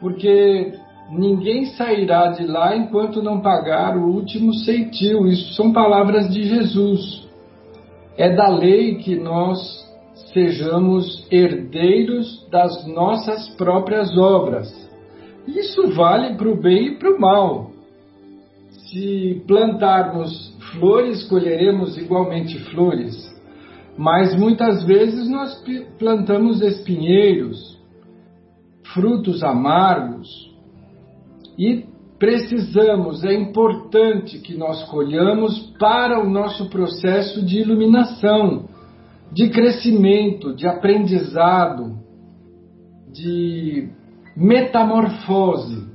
porque 0.00 0.72
ninguém 1.10 1.66
sairá 1.66 2.28
de 2.28 2.46
lá 2.46 2.74
enquanto 2.74 3.22
não 3.22 3.40
pagar 3.40 3.96
o 3.96 4.10
último 4.10 4.54
ceitil. 4.54 5.26
Isso 5.26 5.52
são 5.52 5.70
palavras 5.72 6.32
de 6.32 6.44
Jesus. 6.44 7.28
É 8.16 8.34
da 8.34 8.48
lei 8.48 8.96
que 8.96 9.14
nós 9.16 9.86
sejamos 10.32 11.26
herdeiros 11.30 12.48
das 12.50 12.86
nossas 12.86 13.50
próprias 13.50 14.16
obras. 14.16 14.68
Isso 15.46 15.88
vale 15.94 16.34
para 16.34 16.48
o 16.48 16.60
bem 16.60 16.88
e 16.88 16.98
para 16.98 17.14
o 17.14 17.20
mal. 17.20 17.70
Se 18.70 19.42
plantarmos 19.46 20.56
flores, 20.72 21.22
colheremos 21.28 21.98
igualmente 21.98 22.58
flores. 22.70 23.14
Mas 23.96 24.34
muitas 24.34 24.84
vezes 24.84 25.28
nós 25.28 25.62
plantamos 25.98 26.62
espinheiros, 26.62 27.77
frutos 28.98 29.44
amargos, 29.44 30.28
e 31.56 31.84
precisamos, 32.18 33.22
é 33.24 33.32
importante 33.32 34.40
que 34.40 34.56
nós 34.56 34.82
colhamos 34.90 35.72
para 35.78 36.20
o 36.20 36.28
nosso 36.28 36.68
processo 36.68 37.44
de 37.46 37.60
iluminação, 37.60 38.64
de 39.32 39.50
crescimento, 39.50 40.52
de 40.52 40.66
aprendizado, 40.66 41.96
de 43.12 43.88
metamorfose, 44.36 45.86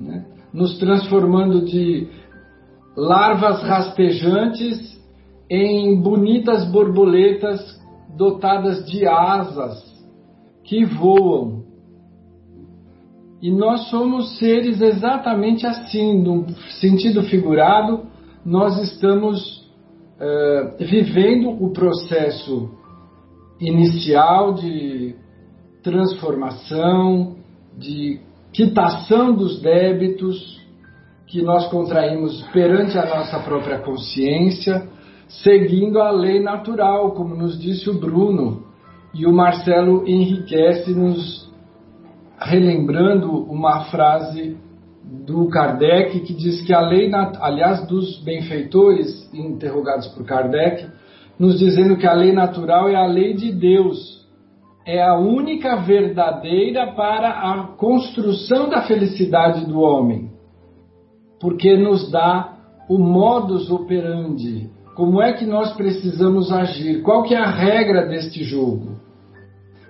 né? 0.00 0.26
nos 0.52 0.78
transformando 0.78 1.64
de 1.64 2.08
larvas 2.96 3.62
rastejantes 3.62 5.00
em 5.48 6.00
bonitas 6.00 6.64
borboletas 6.72 7.80
dotadas 8.16 8.84
de 8.86 9.06
asas 9.06 9.90
que 10.64 10.84
voam. 10.84 11.59
E 13.42 13.50
nós 13.50 13.88
somos 13.88 14.38
seres 14.38 14.80
exatamente 14.80 15.66
assim, 15.66 16.20
no 16.22 16.46
sentido 16.80 17.22
figurado, 17.22 18.02
nós 18.44 18.78
estamos 18.82 19.66
uh, 20.20 20.76
vivendo 20.78 21.48
o 21.48 21.72
processo 21.72 22.70
inicial 23.58 24.54
de 24.54 25.14
transformação, 25.82 27.36
de 27.78 28.20
quitação 28.52 29.32
dos 29.32 29.60
débitos 29.60 30.60
que 31.26 31.40
nós 31.42 31.68
contraímos 31.68 32.42
perante 32.52 32.98
a 32.98 33.06
nossa 33.06 33.38
própria 33.38 33.78
consciência, 33.78 34.88
seguindo 35.28 36.00
a 36.00 36.10
lei 36.10 36.42
natural, 36.42 37.12
como 37.12 37.36
nos 37.36 37.58
disse 37.58 37.88
o 37.88 37.98
Bruno, 37.98 38.64
e 39.14 39.26
o 39.26 39.32
Marcelo 39.32 40.06
enriquece 40.06 40.92
nos 40.92 41.39
relembrando 42.40 43.30
uma 43.30 43.84
frase 43.84 44.56
do 45.26 45.48
Kardec 45.48 46.20
que 46.20 46.32
diz 46.32 46.62
que 46.62 46.72
a 46.72 46.80
lei, 46.80 47.10
aliás, 47.40 47.86
dos 47.86 48.22
benfeitores 48.22 49.28
interrogados 49.34 50.06
por 50.08 50.24
Kardec, 50.24 50.86
nos 51.38 51.58
dizendo 51.58 51.96
que 51.96 52.06
a 52.06 52.12
lei 52.12 52.32
natural 52.32 52.88
é 52.88 52.94
a 52.94 53.06
lei 53.06 53.34
de 53.34 53.52
Deus, 53.52 54.26
é 54.86 55.02
a 55.02 55.16
única 55.16 55.76
verdadeira 55.76 56.92
para 56.92 57.30
a 57.30 57.62
construção 57.76 58.68
da 58.68 58.82
felicidade 58.82 59.66
do 59.66 59.80
homem, 59.80 60.30
porque 61.40 61.76
nos 61.76 62.10
dá 62.10 62.56
o 62.88 62.98
modus 62.98 63.70
operandi, 63.70 64.70
como 64.94 65.22
é 65.22 65.32
que 65.32 65.46
nós 65.46 65.72
precisamos 65.74 66.50
agir, 66.52 67.02
qual 67.02 67.22
que 67.22 67.34
é 67.34 67.38
a 67.38 67.50
regra 67.50 68.06
deste 68.06 68.42
jogo. 68.42 69.00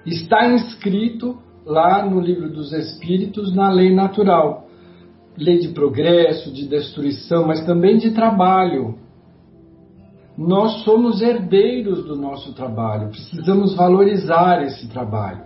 Está 0.05 0.49
inscrito 0.49 1.39
lá 1.71 2.05
no 2.05 2.21
livro 2.21 2.51
dos 2.51 2.73
Espíritos, 2.73 3.55
na 3.55 3.71
lei 3.71 3.95
natural, 3.95 4.67
lei 5.39 5.59
de 5.59 5.69
progresso, 5.69 6.53
de 6.53 6.67
destruição, 6.67 7.47
mas 7.47 7.65
também 7.65 7.97
de 7.97 8.11
trabalho. 8.11 8.99
Nós 10.37 10.83
somos 10.83 11.23
herdeiros 11.23 12.05
do 12.05 12.17
nosso 12.17 12.53
trabalho, 12.55 13.11
precisamos 13.11 13.77
valorizar 13.77 14.63
esse 14.63 14.89
trabalho. 14.89 15.45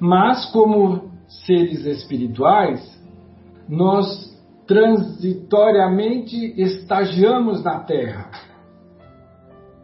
Mas, 0.00 0.46
como 0.46 1.10
seres 1.28 1.84
espirituais, 1.84 2.80
nós 3.68 4.34
transitoriamente 4.66 6.36
estagiamos 6.60 7.62
na 7.62 7.80
Terra, 7.80 8.30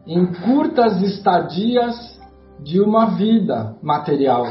em 0.07 0.27
curtas 0.27 1.03
estadias 1.03 2.21
de 2.63 2.81
uma 2.81 3.17
vida 3.17 3.77
material, 3.83 4.45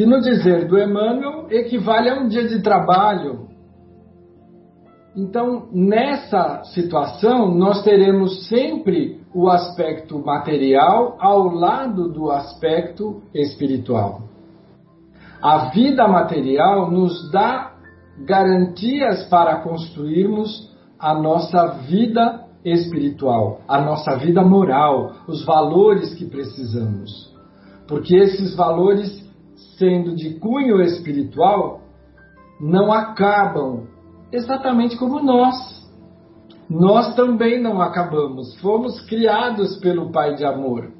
que 0.00 0.06
no 0.06 0.18
dizer 0.18 0.66
do 0.66 0.78
Emmanuel 0.78 1.46
equivale 1.50 2.08
a 2.08 2.14
um 2.14 2.26
dia 2.26 2.48
de 2.48 2.62
trabalho 2.62 3.50
então, 5.14 5.68
nessa 5.72 6.62
situação, 6.72 7.52
nós 7.52 7.82
teremos 7.82 8.48
sempre 8.48 9.20
o 9.34 9.50
aspecto 9.50 10.18
material 10.20 11.16
ao 11.18 11.48
lado 11.48 12.08
do 12.08 12.30
aspecto 12.30 13.20
espiritual. 13.34 14.22
A 15.42 15.70
vida 15.70 16.08
material 16.08 16.90
nos 16.90 17.30
dá 17.30 17.72
garantias 18.24 19.24
para 19.24 19.56
construirmos 19.56 20.74
a 20.98 21.12
nossa 21.12 21.66
vida 21.88 22.46
espiritual, 22.64 23.60
a 23.66 23.80
nossa 23.80 24.16
vida 24.16 24.42
moral, 24.42 25.12
os 25.26 25.44
valores 25.44 26.14
que 26.14 26.24
precisamos. 26.24 27.34
Porque 27.88 28.16
esses 28.16 28.54
valores, 28.54 29.28
sendo 29.78 30.14
de 30.14 30.34
cunho 30.34 30.80
espiritual, 30.82 31.82
não 32.60 32.92
acabam 32.92 33.86
exatamente 34.32 34.96
como 34.96 35.20
nós. 35.20 35.80
Nós 36.68 37.14
também 37.14 37.60
não 37.60 37.80
acabamos, 37.80 38.54
fomos 38.60 39.00
criados 39.02 39.76
pelo 39.78 40.12
Pai 40.12 40.36
de 40.36 40.44
amor 40.44 40.92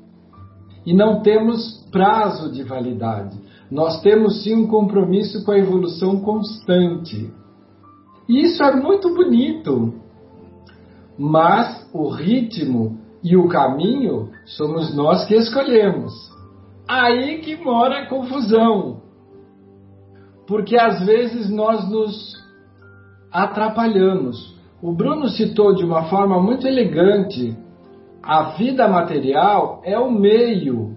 e 0.84 0.94
não 0.94 1.22
temos 1.22 1.86
prazo 1.92 2.50
de 2.50 2.62
validade. 2.62 3.38
Nós 3.70 4.00
temos 4.00 4.42
sim 4.42 4.54
um 4.54 4.66
compromisso 4.66 5.44
com 5.44 5.52
a 5.52 5.58
evolução 5.58 6.20
constante. 6.20 7.32
E 8.28 8.42
isso 8.42 8.62
é 8.62 8.74
muito 8.74 9.14
bonito, 9.14 9.94
mas 11.18 11.88
o 11.92 12.08
ritmo 12.08 12.98
e 13.22 13.36
o 13.36 13.48
caminho 13.48 14.30
somos 14.44 14.94
nós 14.94 15.24
que 15.26 15.34
escolhemos. 15.34 16.12
Aí 16.92 17.38
que 17.38 17.54
mora 17.54 18.00
a 18.00 18.06
confusão. 18.06 19.00
Porque 20.44 20.76
às 20.76 21.06
vezes 21.06 21.48
nós 21.48 21.88
nos 21.88 22.34
atrapalhamos. 23.30 24.58
O 24.82 24.92
Bruno 24.92 25.28
citou 25.28 25.72
de 25.72 25.84
uma 25.84 26.06
forma 26.06 26.42
muito 26.42 26.66
elegante: 26.66 27.56
a 28.20 28.54
vida 28.56 28.88
material 28.88 29.80
é 29.84 29.96
o 30.00 30.10
meio, 30.10 30.96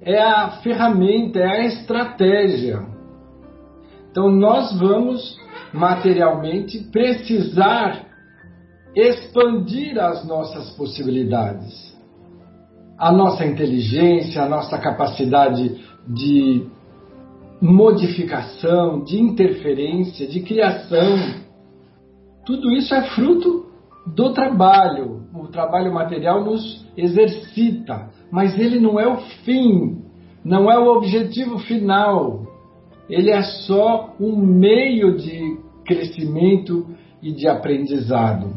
é 0.00 0.18
a 0.18 0.62
ferramenta, 0.62 1.40
é 1.40 1.46
a 1.46 1.64
estratégia. 1.66 2.82
Então 4.10 4.30
nós 4.30 4.78
vamos 4.78 5.38
materialmente 5.74 6.78
precisar 6.90 8.02
expandir 8.94 10.02
as 10.02 10.26
nossas 10.26 10.70
possibilidades. 10.70 11.85
A 12.98 13.12
nossa 13.12 13.44
inteligência, 13.44 14.42
a 14.42 14.48
nossa 14.48 14.78
capacidade 14.78 15.80
de 16.06 16.66
modificação, 17.60 19.02
de 19.02 19.20
interferência, 19.20 20.26
de 20.26 20.40
criação. 20.40 21.44
Tudo 22.44 22.70
isso 22.70 22.94
é 22.94 23.02
fruto 23.10 23.66
do 24.06 24.32
trabalho. 24.32 25.24
O 25.34 25.48
trabalho 25.48 25.92
material 25.92 26.44
nos 26.44 26.86
exercita, 26.96 28.08
mas 28.30 28.58
ele 28.58 28.78
não 28.78 28.98
é 28.98 29.06
o 29.06 29.16
fim, 29.44 30.02
não 30.44 30.70
é 30.70 30.78
o 30.78 30.86
objetivo 30.86 31.58
final. 31.58 32.46
Ele 33.08 33.30
é 33.30 33.42
só 33.42 34.14
um 34.20 34.36
meio 34.36 35.16
de 35.16 35.58
crescimento 35.84 36.86
e 37.22 37.32
de 37.32 37.48
aprendizado. 37.48 38.54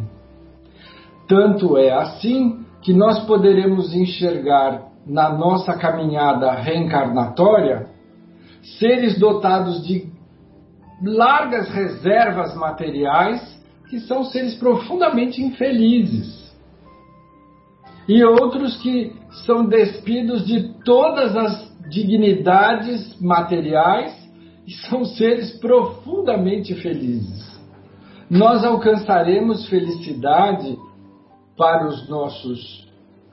Tanto 1.27 1.77
é 1.77 1.91
assim 1.91 2.65
que 2.81 2.93
nós 2.93 3.25
poderemos 3.25 3.93
enxergar 3.93 4.89
na 5.05 5.29
nossa 5.29 5.73
caminhada 5.73 6.51
reencarnatória 6.51 7.87
seres 8.77 9.17
dotados 9.17 9.85
de 9.85 10.07
largas 11.01 11.69
reservas 11.69 12.55
materiais, 12.55 13.41
que 13.89 13.99
são 14.01 14.23
seres 14.25 14.55
profundamente 14.55 15.41
infelizes. 15.41 16.49
E 18.07 18.23
outros 18.23 18.77
que 18.77 19.15
são 19.45 19.65
despidos 19.65 20.45
de 20.45 20.73
todas 20.83 21.35
as 21.35 21.69
dignidades 21.89 23.19
materiais 23.19 24.15
e 24.67 24.73
são 24.87 25.05
seres 25.05 25.51
profundamente 25.59 26.75
felizes. 26.75 27.59
Nós 28.29 28.63
alcançaremos 28.63 29.67
felicidade 29.67 30.77
para 31.59 31.89
os 31.89 32.07
nossos 32.07 32.87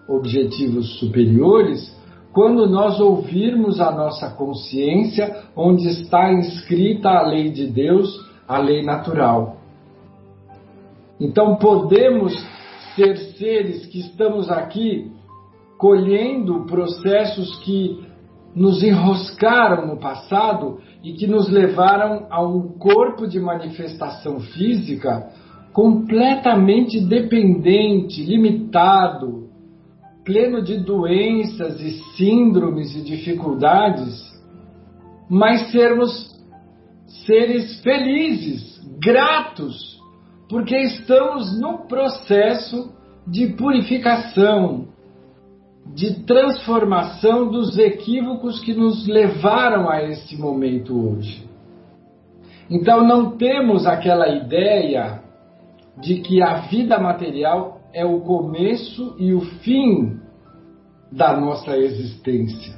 objetivos 0.09 0.99
superiores 0.99 1.95
quando 2.33 2.69
nós 2.69 3.01
ouvirmos 3.01 3.81
a 3.81 3.91
nossa 3.91 4.29
consciência, 4.29 5.45
onde 5.57 5.89
está 5.89 6.31
inscrita 6.35 7.09
a 7.09 7.23
lei 7.23 7.51
de 7.51 7.67
Deus, 7.67 8.15
a 8.47 8.59
lei 8.59 8.83
natural. 8.83 9.57
Então 11.19 11.57
podemos 11.57 12.35
ser 12.95 13.17
seres 13.39 13.87
que 13.87 14.01
estamos 14.01 14.51
aqui 14.51 15.11
colhendo 15.79 16.67
processos 16.67 17.57
que 17.61 18.05
nos 18.55 18.83
enroscaram 18.83 19.87
no 19.87 19.97
passado 19.99 20.79
e 21.03 21.15
que 21.15 21.27
nos 21.27 21.49
levaram 21.49 22.27
a 22.29 22.43
um 22.43 22.69
corpo 22.77 23.27
de 23.27 23.41
manifestação 23.41 24.41
física 24.41 25.31
completamente 25.77 26.99
dependente, 26.99 28.25
limitado, 28.25 29.51
pleno 30.25 30.63
de 30.63 30.79
doenças 30.79 31.79
e 31.83 31.91
síndromes 32.17 32.97
e 32.97 33.03
dificuldades, 33.03 34.25
mas 35.29 35.71
sermos 35.71 36.35
seres 37.27 37.83
felizes, 37.83 38.81
gratos, 38.99 40.01
porque 40.49 40.75
estamos 40.79 41.61
no 41.61 41.87
processo 41.87 42.91
de 43.27 43.49
purificação, 43.49 44.89
de 45.95 46.25
transformação 46.25 47.51
dos 47.51 47.77
equívocos 47.77 48.61
que 48.61 48.73
nos 48.73 49.07
levaram 49.07 49.91
a 49.91 50.03
este 50.03 50.39
momento 50.39 50.99
hoje. 50.99 51.47
Então 52.71 53.07
não 53.07 53.37
temos 53.37 53.87
aquela 53.87 54.27
ideia 54.27 55.26
de 55.99 56.21
que 56.21 56.43
a 56.43 56.67
vida 56.69 56.99
material 56.99 57.81
é 57.93 58.05
o 58.05 58.21
começo 58.21 59.17
e 59.19 59.33
o 59.33 59.41
fim 59.41 60.21
da 61.11 61.39
nossa 61.39 61.77
existência. 61.77 62.75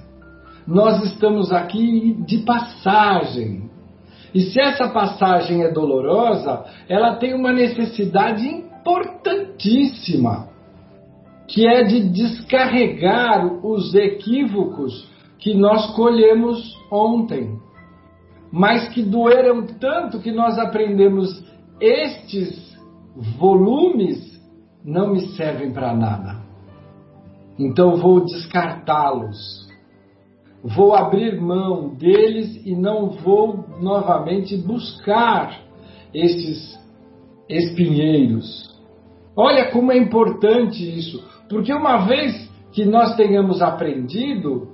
Nós 0.67 1.03
estamos 1.05 1.51
aqui 1.51 2.15
de 2.27 2.39
passagem. 2.39 3.69
E 4.35 4.43
se 4.43 4.61
essa 4.61 4.89
passagem 4.89 5.65
é 5.65 5.73
dolorosa, 5.73 6.65
ela 6.89 7.17
tem 7.17 7.35
uma 7.35 7.53
necessidade 7.53 8.47
importantíssima, 8.47 10.49
que 11.49 11.67
é 11.67 11.83
de 11.83 12.09
descarregar 12.11 13.65
os 13.65 13.95
equívocos 13.95 15.09
que 15.39 15.55
nós 15.55 15.95
colhemos 15.97 16.77
ontem, 16.93 17.59
mas 18.53 18.89
que 18.89 19.03
doeram 19.03 19.67
tanto 19.67 20.21
que 20.21 20.31
nós 20.31 20.59
aprendemos 20.59 21.43
estes 21.81 22.68
volumes 23.39 24.41
não 24.85 25.13
me 25.13 25.21
servem 25.37 25.73
para 25.73 25.95
nada. 25.95 26.41
Então 27.59 27.97
vou 27.97 28.25
descartá-los. 28.25 29.69
Vou 30.63 30.95
abrir 30.95 31.41
mão 31.41 31.95
deles 31.95 32.65
e 32.65 32.75
não 32.75 33.11
vou 33.11 33.65
novamente 33.81 34.57
buscar 34.57 35.61
esses 36.13 36.79
espinheiros. 37.49 38.69
Olha 39.37 39.71
como 39.71 39.93
é 39.93 39.97
importante 39.97 40.83
isso, 40.99 41.25
porque 41.49 41.73
uma 41.73 42.07
vez 42.07 42.49
que 42.73 42.85
nós 42.85 43.17
tenhamos 43.17 43.63
aprendido, 43.63 44.69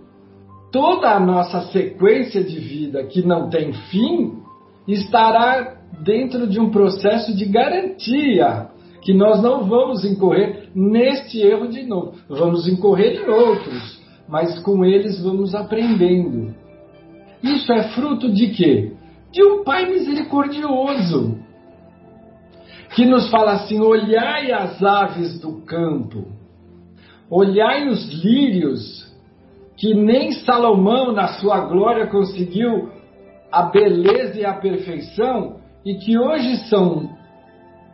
toda 0.72 1.10
a 1.10 1.20
nossa 1.20 1.60
sequência 1.70 2.42
de 2.42 2.58
vida 2.58 3.04
que 3.04 3.22
não 3.22 3.48
tem 3.48 3.72
fim 3.72 4.43
estará 4.86 5.76
dentro 6.02 6.46
de 6.46 6.60
um 6.60 6.70
processo 6.70 7.34
de 7.34 7.46
garantia 7.46 8.68
que 9.02 9.12
nós 9.12 9.42
não 9.42 9.64
vamos 9.64 10.04
incorrer 10.04 10.70
neste 10.74 11.38
erro 11.40 11.68
de 11.68 11.82
novo. 11.82 12.14
Vamos 12.28 12.66
incorrer 12.66 13.22
em 13.22 13.28
outros, 13.28 14.00
mas 14.26 14.58
com 14.60 14.84
eles 14.84 15.22
vamos 15.22 15.54
aprendendo. 15.54 16.54
Isso 17.42 17.70
é 17.72 17.90
fruto 17.90 18.32
de 18.32 18.48
quê? 18.48 18.92
De 19.30 19.44
um 19.44 19.62
Pai 19.62 19.86
misericordioso, 19.86 21.38
que 22.94 23.04
nos 23.04 23.28
fala 23.30 23.52
assim: 23.52 23.80
olhai 23.80 24.50
as 24.52 24.82
aves 24.82 25.38
do 25.38 25.60
campo, 25.62 26.28
olhai 27.28 27.86
os 27.88 28.08
lírios, 28.24 29.12
que 29.76 29.92
nem 29.92 30.32
Salomão, 30.32 31.12
na 31.12 31.28
sua 31.28 31.60
glória, 31.60 32.06
conseguiu 32.06 32.88
a 33.54 33.62
beleza 33.62 34.40
e 34.40 34.44
a 34.44 34.54
perfeição, 34.54 35.60
e 35.84 35.94
que 35.94 36.18
hoje 36.18 36.56
são 36.68 37.08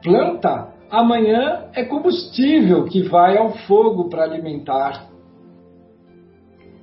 planta 0.03 0.69
amanhã 0.91 1.67
é 1.75 1.85
combustível 1.85 2.85
que 2.85 3.03
vai 3.03 3.37
ao 3.37 3.51
fogo 3.51 4.09
para 4.09 4.25
alimentar. 4.25 5.07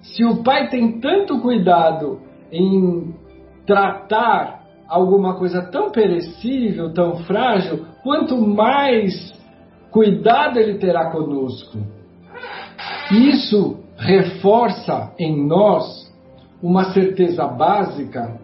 Se 0.02 0.24
o 0.24 0.44
pai 0.44 0.70
tem 0.70 1.00
tanto 1.00 1.42
cuidado 1.42 2.22
em 2.52 3.16
tratar 3.66 4.64
alguma 4.88 5.34
coisa 5.34 5.64
tão 5.72 5.90
perecível, 5.90 6.94
tão 6.94 7.18
frágil, 7.24 7.84
quanto 8.04 8.38
mais 8.38 9.34
cuidado 9.90 10.60
ele 10.60 10.78
terá 10.78 11.10
conosco. 11.10 11.80
Isso 13.12 13.80
reforça 13.98 15.14
em 15.18 15.48
nós 15.48 16.14
uma 16.62 16.94
certeza 16.94 17.48
básica 17.48 18.40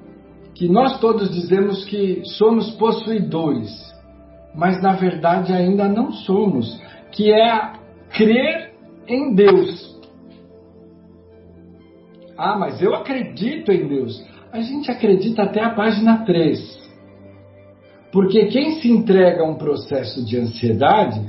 que 0.55 0.67
nós 0.67 0.99
todos 0.99 1.33
dizemos 1.33 1.83
que 1.85 2.23
somos 2.25 2.71
possuidores 2.71 3.93
mas 4.53 4.81
na 4.81 4.93
verdade 4.93 5.51
ainda 5.51 5.87
não 5.87 6.11
somos, 6.11 6.79
que 7.11 7.31
é 7.31 7.73
crer 8.11 8.73
em 9.07 9.33
Deus. 9.33 9.99
Ah, 12.37 12.57
mas 12.57 12.81
eu 12.81 12.93
acredito 12.93 13.71
em 13.71 13.87
Deus. 13.87 14.23
A 14.51 14.61
gente 14.61 14.91
acredita 14.91 15.43
até 15.43 15.63
a 15.63 15.71
página 15.71 16.23
3. 16.25 16.83
Porque 18.11 18.45
quem 18.45 18.79
se 18.79 18.91
entrega 18.91 19.41
a 19.41 19.49
um 19.49 19.55
processo 19.55 20.23
de 20.23 20.37
ansiedade, 20.37 21.19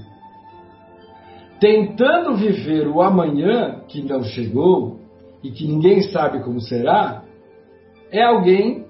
tentando 1.59 2.37
viver 2.37 2.87
o 2.87 3.01
amanhã 3.01 3.81
que 3.89 4.03
não 4.03 4.23
chegou 4.23 5.01
e 5.43 5.51
que 5.51 5.67
ninguém 5.67 6.03
sabe 6.03 6.43
como 6.43 6.61
será, 6.61 7.23
é 8.11 8.23
alguém 8.23 8.84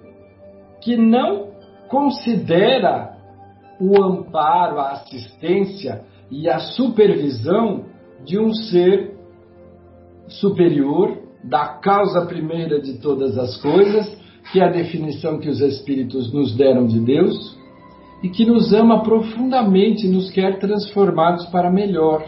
que 0.84 0.96
não 0.96 1.48
considera 1.88 3.16
o 3.80 4.02
amparo, 4.02 4.78
a 4.78 4.92
assistência 4.92 6.04
e 6.30 6.48
a 6.48 6.58
supervisão 6.58 7.86
de 8.24 8.38
um 8.38 8.52
ser 8.52 9.14
superior, 10.28 11.18
da 11.42 11.78
causa 11.78 12.24
primeira 12.26 12.80
de 12.80 12.98
todas 13.00 13.36
as 13.36 13.60
coisas, 13.60 14.16
que 14.52 14.60
é 14.60 14.64
a 14.64 14.72
definição 14.72 15.38
que 15.38 15.48
os 15.48 15.60
Espíritos 15.60 16.32
nos 16.32 16.54
deram 16.54 16.86
de 16.86 17.00
Deus, 17.00 17.58
e 18.22 18.28
que 18.28 18.46
nos 18.46 18.72
ama 18.72 19.02
profundamente 19.02 20.08
nos 20.08 20.30
quer 20.30 20.58
transformados 20.58 21.46
para 21.46 21.70
melhor. 21.70 22.24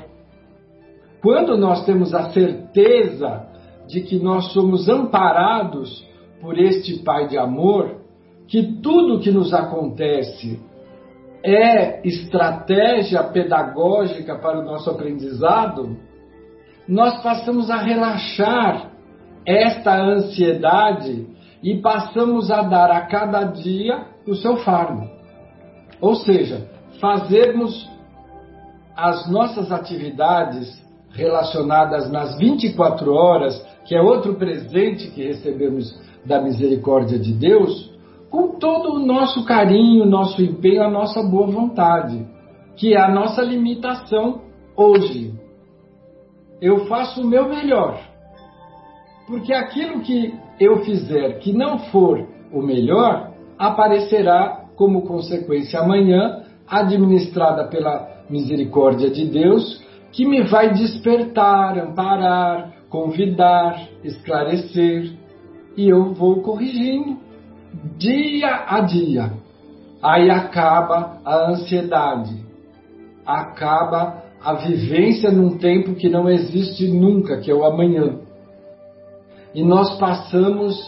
Quando 1.22 1.56
nós 1.56 1.84
temos 1.86 2.14
a 2.14 2.30
certeza 2.30 3.46
de 3.88 4.02
que 4.02 4.18
nós 4.18 4.52
somos 4.52 4.88
amparados 4.88 6.06
por 6.40 6.58
este 6.58 7.02
Pai 7.02 7.28
de 7.28 7.38
amor, 7.38 7.95
que 8.48 8.80
tudo 8.80 9.20
que 9.20 9.30
nos 9.30 9.52
acontece 9.52 10.60
é 11.42 12.06
estratégia 12.06 13.22
pedagógica 13.24 14.36
para 14.36 14.58
o 14.58 14.64
nosso 14.64 14.90
aprendizado, 14.90 15.96
nós 16.88 17.22
passamos 17.22 17.70
a 17.70 17.76
relaxar 17.76 18.90
esta 19.44 19.96
ansiedade 19.96 21.26
e 21.62 21.80
passamos 21.80 22.50
a 22.50 22.62
dar 22.62 22.90
a 22.90 23.02
cada 23.02 23.44
dia 23.44 24.06
o 24.26 24.34
seu 24.34 24.56
fardo. 24.58 25.08
Ou 26.00 26.14
seja, 26.16 26.68
fazermos 27.00 27.88
as 28.96 29.28
nossas 29.30 29.70
atividades 29.70 30.82
relacionadas 31.10 32.10
nas 32.10 32.36
24 32.38 33.12
horas, 33.12 33.60
que 33.84 33.94
é 33.94 34.00
outro 34.00 34.34
presente 34.34 35.10
que 35.10 35.24
recebemos 35.24 35.96
da 36.24 36.40
misericórdia 36.40 37.18
de 37.18 37.32
Deus, 37.32 37.95
com 38.30 38.58
todo 38.58 38.94
o 38.94 38.98
nosso 38.98 39.44
carinho, 39.44 40.04
nosso 40.04 40.42
empenho, 40.42 40.82
a 40.82 40.90
nossa 40.90 41.22
boa 41.22 41.46
vontade, 41.46 42.26
que 42.76 42.94
é 42.94 43.00
a 43.00 43.10
nossa 43.10 43.42
limitação 43.42 44.42
hoje. 44.76 45.32
Eu 46.60 46.86
faço 46.86 47.22
o 47.22 47.26
meu 47.26 47.48
melhor. 47.48 48.00
Porque 49.26 49.52
aquilo 49.52 50.00
que 50.00 50.34
eu 50.58 50.84
fizer 50.84 51.38
que 51.38 51.52
não 51.52 51.78
for 51.90 52.26
o 52.52 52.62
melhor, 52.62 53.32
aparecerá 53.58 54.66
como 54.76 55.02
consequência 55.02 55.80
amanhã, 55.80 56.42
administrada 56.68 57.68
pela 57.68 58.24
misericórdia 58.28 59.10
de 59.10 59.26
Deus, 59.26 59.82
que 60.12 60.26
me 60.26 60.42
vai 60.42 60.72
despertar, 60.72 61.78
amparar, 61.78 62.72
convidar, 62.88 63.88
esclarecer, 64.04 65.12
e 65.76 65.88
eu 65.88 66.14
vou 66.14 66.40
corrigindo 66.42 67.18
dia 67.96 68.64
a 68.68 68.80
dia. 68.80 69.32
Aí 70.02 70.30
acaba 70.30 71.20
a 71.24 71.50
ansiedade, 71.50 72.34
acaba 73.24 74.22
a 74.42 74.54
vivência 74.54 75.30
num 75.30 75.58
tempo 75.58 75.94
que 75.94 76.08
não 76.08 76.28
existe 76.28 76.86
nunca, 76.88 77.38
que 77.38 77.50
é 77.50 77.54
o 77.54 77.64
amanhã. 77.64 78.20
E 79.54 79.64
nós 79.64 79.98
passamos 79.98 80.78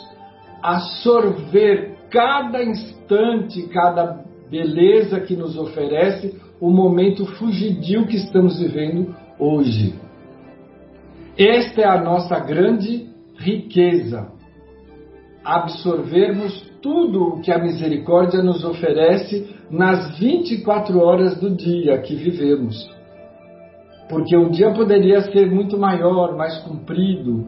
a 0.63 0.79
sorver 0.81 1.97
cada 2.11 2.63
instante, 2.63 3.63
cada 3.69 4.25
beleza 4.51 5.21
que 5.21 5.35
nos 5.35 5.57
oferece 5.57 6.39
o 6.61 6.71
momento 6.71 7.27
fugidio 7.27 8.07
que 8.07 8.17
estamos 8.17 8.59
vivendo 8.59 9.15
hoje. 9.39 9.95
Esta 11.37 11.83
é 11.83 11.85
a 11.87 12.03
nossa 12.03 12.39
grande 12.41 13.09
riqueza. 13.39 14.29
Absorvermos 15.45 16.68
tudo 16.83 17.25
o 17.25 17.41
que 17.41 17.51
a 17.51 17.59
misericórdia 17.59 18.43
nos 18.43 18.65
oferece 18.65 19.49
nas 19.71 20.19
24 20.19 20.99
horas 21.01 21.39
do 21.39 21.51
dia 21.51 21.99
que 21.99 22.15
vivemos. 22.15 22.89
Porque 24.09 24.37
o 24.37 24.51
dia 24.51 24.73
poderia 24.73 25.21
ser 25.31 25.51
muito 25.51 25.77
maior, 25.77 26.37
mais 26.37 26.59
comprido, 26.61 27.47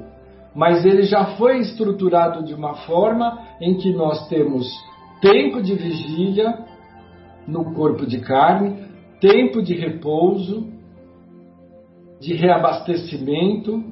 mas 0.55 0.85
ele 0.85 1.05
já 1.05 1.37
foi 1.37 1.59
estruturado 1.59 2.45
de 2.45 2.53
uma 2.53 2.74
forma 2.74 3.39
em 3.61 3.76
que 3.76 3.93
nós 3.93 4.28
temos 4.28 4.66
tempo 5.20 5.62
de 5.62 5.74
vigília, 5.74 6.59
no 7.47 7.72
corpo 7.72 8.07
de 8.07 8.20
carne, 8.20 8.85
tempo 9.20 9.62
de 9.62 9.74
repouso, 9.74 10.68
de 12.20 12.35
reabastecimento, 12.35 13.83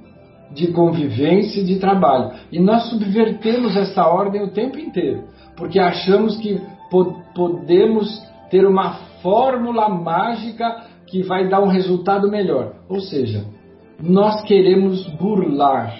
de 0.53 0.69
convivência 0.69 1.61
e 1.61 1.65
de 1.65 1.79
trabalho. 1.79 2.33
E 2.51 2.59
nós 2.59 2.85
subvertemos 2.91 3.77
essa 3.77 4.07
ordem 4.07 4.43
o 4.43 4.51
tempo 4.51 4.79
inteiro, 4.79 5.25
porque 5.57 5.79
achamos 5.79 6.37
que 6.39 6.61
po 6.91 7.17
podemos 7.35 8.27
ter 8.51 8.67
uma 8.67 8.95
fórmula 9.23 9.89
mágica 9.89 10.85
que 11.07 11.23
vai 11.23 11.49
dar 11.49 11.61
um 11.61 11.69
resultado 11.69 12.31
melhor. 12.31 12.75
Ou 12.89 13.01
seja, 13.01 13.45
nós 14.01 14.43
queremos 14.43 15.07
burlar, 15.15 15.95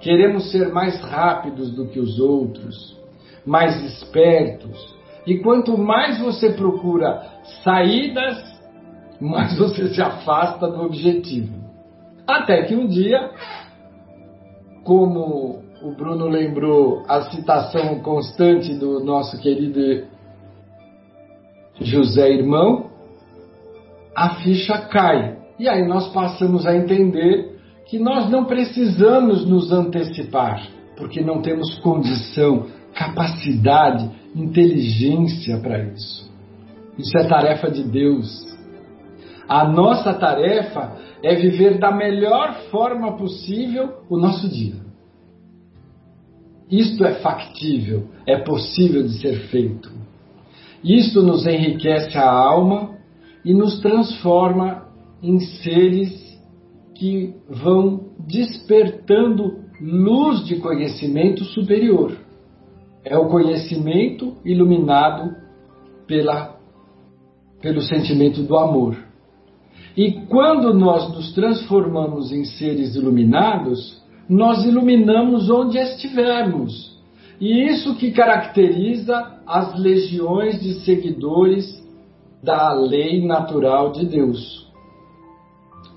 queremos 0.00 0.50
ser 0.50 0.68
mais 0.72 1.00
rápidos 1.00 1.72
do 1.74 1.86
que 1.88 1.98
os 1.98 2.18
outros, 2.18 2.96
mais 3.44 3.82
espertos. 3.82 4.96
E 5.26 5.38
quanto 5.38 5.76
mais 5.76 6.18
você 6.20 6.50
procura 6.52 7.22
saídas, 7.62 8.36
mais 9.20 9.58
você 9.58 9.88
se 9.88 10.00
afasta 10.00 10.68
do 10.68 10.82
objetivo. 10.82 11.57
Até 12.28 12.64
que 12.64 12.74
um 12.74 12.86
dia, 12.86 13.30
como 14.84 15.62
o 15.82 15.92
Bruno 15.92 16.26
lembrou 16.28 17.02
a 17.08 17.22
citação 17.30 18.00
constante 18.00 18.74
do 18.74 19.02
nosso 19.02 19.40
querido 19.40 20.06
José 21.80 22.30
Irmão, 22.30 22.90
a 24.14 24.34
ficha 24.42 24.76
cai. 24.76 25.38
E 25.58 25.66
aí 25.66 25.86
nós 25.88 26.12
passamos 26.12 26.66
a 26.66 26.76
entender 26.76 27.56
que 27.86 27.98
nós 27.98 28.28
não 28.28 28.44
precisamos 28.44 29.46
nos 29.46 29.72
antecipar, 29.72 30.68
porque 30.98 31.22
não 31.22 31.40
temos 31.40 31.78
condição, 31.78 32.66
capacidade, 32.94 34.10
inteligência 34.36 35.58
para 35.58 35.82
isso. 35.82 36.30
Isso 36.98 37.16
é 37.16 37.24
tarefa 37.26 37.70
de 37.70 37.84
Deus. 37.84 38.57
A 39.48 39.66
nossa 39.66 40.12
tarefa 40.12 40.98
é 41.22 41.34
viver 41.34 41.78
da 41.78 41.90
melhor 41.90 42.54
forma 42.70 43.16
possível 43.16 44.02
o 44.10 44.18
nosso 44.18 44.46
dia. 44.46 44.74
Isto 46.70 47.02
é 47.04 47.14
factível, 47.14 48.08
é 48.26 48.36
possível 48.36 49.02
de 49.02 49.18
ser 49.20 49.48
feito. 49.48 49.90
Isto 50.84 51.22
nos 51.22 51.46
enriquece 51.46 52.16
a 52.18 52.30
alma 52.30 52.98
e 53.42 53.54
nos 53.54 53.80
transforma 53.80 54.86
em 55.22 55.40
seres 55.40 56.38
que 56.94 57.34
vão 57.48 58.10
despertando 58.18 59.64
luz 59.80 60.44
de 60.44 60.56
conhecimento 60.56 61.42
superior. 61.44 62.12
É 63.02 63.16
o 63.16 63.28
conhecimento 63.28 64.36
iluminado 64.44 65.34
pela, 66.06 66.58
pelo 67.62 67.80
sentimento 67.80 68.42
do 68.42 68.58
amor. 68.58 69.07
E 69.96 70.12
quando 70.26 70.72
nós 70.72 71.12
nos 71.12 71.32
transformamos 71.32 72.32
em 72.32 72.44
seres 72.44 72.94
iluminados, 72.94 74.00
nós 74.28 74.64
iluminamos 74.64 75.50
onde 75.50 75.78
estivermos. 75.78 76.96
E 77.40 77.66
isso 77.68 77.96
que 77.96 78.10
caracteriza 78.10 79.40
as 79.46 79.78
legiões 79.78 80.60
de 80.60 80.74
seguidores 80.84 81.84
da 82.42 82.72
lei 82.72 83.26
natural 83.26 83.92
de 83.92 84.06
Deus. 84.06 84.68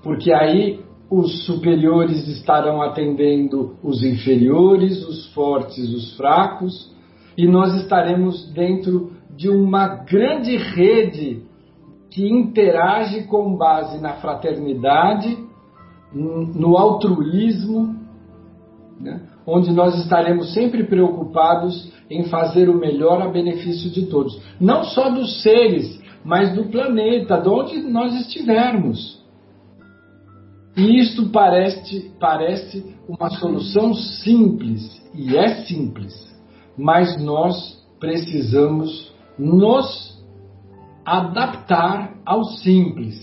Porque 0.02 0.32
aí 0.32 0.80
os 1.10 1.44
superiores 1.44 2.26
estarão 2.26 2.80
atendendo 2.80 3.76
os 3.82 4.02
inferiores, 4.02 5.06
os 5.06 5.26
fortes, 5.34 5.92
os 5.92 6.16
fracos, 6.16 6.90
e 7.36 7.46
nós 7.46 7.74
estaremos 7.82 8.50
dentro 8.52 9.12
de 9.36 9.48
uma 9.48 9.88
grande 9.88 10.56
rede 10.56 11.42
que 12.12 12.28
interage 12.28 13.24
com 13.24 13.56
base 13.56 14.00
na 14.00 14.14
fraternidade, 14.14 15.38
no 16.14 16.76
altruísmo, 16.76 17.96
né? 19.00 19.22
onde 19.46 19.72
nós 19.72 19.98
estaremos 19.98 20.52
sempre 20.52 20.84
preocupados 20.84 21.90
em 22.10 22.24
fazer 22.24 22.68
o 22.68 22.78
melhor 22.78 23.22
a 23.22 23.28
benefício 23.28 23.90
de 23.90 24.06
todos, 24.06 24.38
não 24.60 24.84
só 24.84 25.08
dos 25.08 25.42
seres, 25.42 26.00
mas 26.22 26.54
do 26.54 26.64
planeta, 26.64 27.40
de 27.40 27.48
onde 27.48 27.78
nós 27.78 28.14
estivermos. 28.20 29.22
E 30.76 30.98
isto 31.00 31.30
parece, 31.30 32.12
parece 32.20 32.94
uma 33.08 33.30
solução 33.30 33.94
simples, 33.94 35.02
e 35.14 35.34
é 35.34 35.64
simples, 35.64 36.12
mas 36.76 37.22
nós 37.22 37.82
precisamos 37.98 39.12
nos 39.38 40.11
adaptar 41.04 42.14
ao 42.24 42.44
simples, 42.44 43.16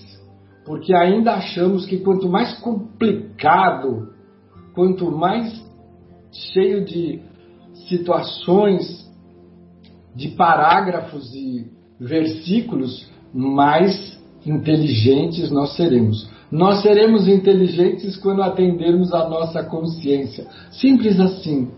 porque 0.65 0.93
ainda 0.93 1.33
achamos 1.33 1.85
que 1.85 1.97
quanto 1.99 2.27
mais 2.29 2.53
complicado, 2.59 4.09
quanto 4.73 5.11
mais 5.11 5.63
cheio 6.31 6.85
de 6.85 7.21
situações, 7.87 9.09
de 10.15 10.29
parágrafos 10.29 11.33
e 11.33 11.71
versículos, 11.99 13.09
mais 13.33 14.19
inteligentes 14.45 15.51
nós 15.51 15.75
seremos. 15.75 16.29
Nós 16.51 16.81
seremos 16.81 17.27
inteligentes 17.27 18.17
quando 18.17 18.41
atendermos 18.41 19.13
a 19.13 19.29
nossa 19.29 19.63
consciência. 19.63 20.47
Simples 20.71 21.19
assim. 21.19 21.69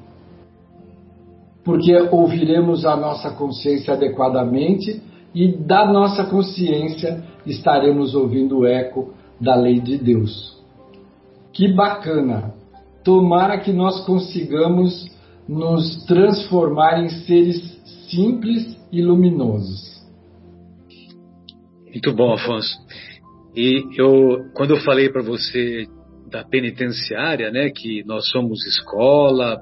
Porque 1.63 1.93
ouviremos 2.11 2.85
a 2.85 2.95
nossa 2.95 3.31
consciência 3.31 3.93
adequadamente 3.93 5.01
e 5.33 5.51
da 5.51 5.85
nossa 5.85 6.25
consciência 6.25 7.23
estaremos 7.45 8.13
ouvindo 8.13 8.59
o 8.59 8.65
eco 8.65 9.13
da 9.39 9.55
lei 9.55 9.79
de 9.79 9.97
Deus. 9.97 10.59
Que 11.53 11.73
bacana! 11.73 12.53
Tomara 13.03 13.59
que 13.59 13.73
nós 13.73 14.05
consigamos 14.05 15.09
nos 15.47 16.05
transformar 16.05 17.03
em 17.03 17.09
seres 17.09 17.59
simples 18.09 18.77
e 18.91 19.01
luminosos. 19.01 20.01
Muito 21.85 22.13
bom, 22.13 22.33
Afonso. 22.33 22.77
E 23.55 23.83
eu, 23.97 24.45
quando 24.53 24.71
eu 24.71 24.77
falei 24.81 25.09
para 25.09 25.21
você 25.21 25.85
da 26.29 26.43
penitenciária, 26.45 27.51
né, 27.51 27.69
que 27.69 28.03
nós 28.05 28.29
somos 28.29 28.65
escola, 28.65 29.61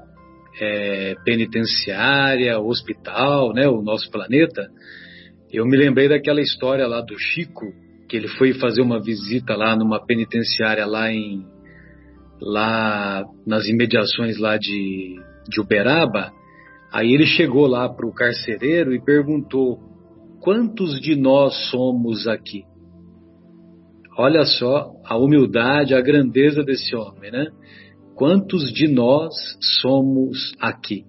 é, 0.60 1.16
penitenciária, 1.24 2.60
hospital, 2.60 3.52
né, 3.52 3.68
o 3.68 3.82
nosso 3.82 4.08
planeta, 4.10 4.68
eu 5.52 5.66
me 5.66 5.76
lembrei 5.76 6.08
daquela 6.08 6.40
história 6.40 6.86
lá 6.86 7.00
do 7.00 7.18
Chico, 7.18 7.66
que 8.08 8.16
ele 8.16 8.28
foi 8.28 8.52
fazer 8.54 8.82
uma 8.82 9.00
visita 9.00 9.56
lá 9.56 9.76
numa 9.76 10.04
penitenciária 10.04 10.86
lá 10.86 11.12
em 11.12 11.44
lá 12.40 13.24
nas 13.46 13.66
imediações 13.66 14.38
lá 14.38 14.56
de, 14.56 15.16
de 15.48 15.60
Uberaba. 15.60 16.32
Aí 16.92 17.12
ele 17.12 17.26
chegou 17.26 17.66
lá 17.66 17.88
para 17.88 18.06
o 18.06 18.14
carcereiro 18.14 18.94
e 18.94 19.04
perguntou: 19.04 19.78
quantos 20.40 21.00
de 21.00 21.14
nós 21.14 21.54
somos 21.70 22.26
aqui? 22.26 22.64
Olha 24.16 24.44
só 24.44 24.92
a 25.04 25.16
humildade, 25.16 25.94
a 25.94 26.00
grandeza 26.00 26.62
desse 26.62 26.94
homem, 26.94 27.30
né? 27.30 27.46
Quantos 28.14 28.72
de 28.72 28.86
nós 28.86 29.32
somos 29.80 30.54
aqui? 30.60 31.04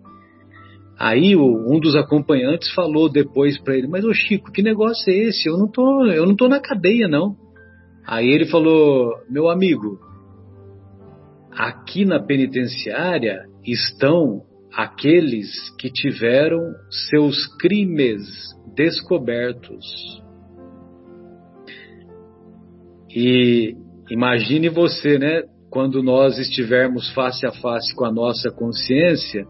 Aí 1.03 1.35
o, 1.35 1.65
um 1.67 1.79
dos 1.79 1.95
acompanhantes 1.95 2.71
falou 2.75 3.09
depois 3.09 3.57
para 3.57 3.75
ele: 3.75 3.87
Mas 3.87 4.05
ô 4.05 4.13
Chico, 4.13 4.51
que 4.51 4.61
negócio 4.61 5.11
é 5.11 5.15
esse? 5.15 5.49
Eu 5.49 5.57
não 5.57 5.67
tô, 5.67 6.05
eu 6.05 6.27
não 6.27 6.35
tô 6.35 6.47
na 6.47 6.59
cadeia 6.59 7.07
não. 7.07 7.35
Aí 8.05 8.27
ele 8.27 8.45
falou: 8.45 9.11
Meu 9.27 9.49
amigo, 9.49 9.97
aqui 11.51 12.05
na 12.05 12.19
penitenciária 12.21 13.47
estão 13.65 14.43
aqueles 14.71 15.75
que 15.79 15.91
tiveram 15.91 16.59
seus 17.09 17.47
crimes 17.57 18.21
descobertos. 18.75 19.83
E 23.09 23.75
imagine 24.07 24.69
você, 24.69 25.17
né? 25.17 25.41
Quando 25.71 26.03
nós 26.03 26.37
estivermos 26.37 27.11
face 27.15 27.43
a 27.47 27.51
face 27.51 27.95
com 27.95 28.05
a 28.05 28.11
nossa 28.11 28.51
consciência 28.51 29.47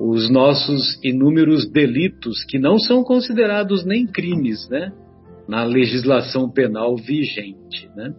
os 0.00 0.30
nossos 0.30 0.98
inúmeros 1.04 1.70
delitos 1.70 2.42
que 2.48 2.58
não 2.58 2.78
são 2.78 3.04
considerados 3.04 3.84
nem 3.84 4.06
crimes, 4.06 4.66
né? 4.70 4.90
Na 5.46 5.62
legislação 5.62 6.50
penal 6.50 6.96
vigente, 6.96 7.90
né? 7.94 8.14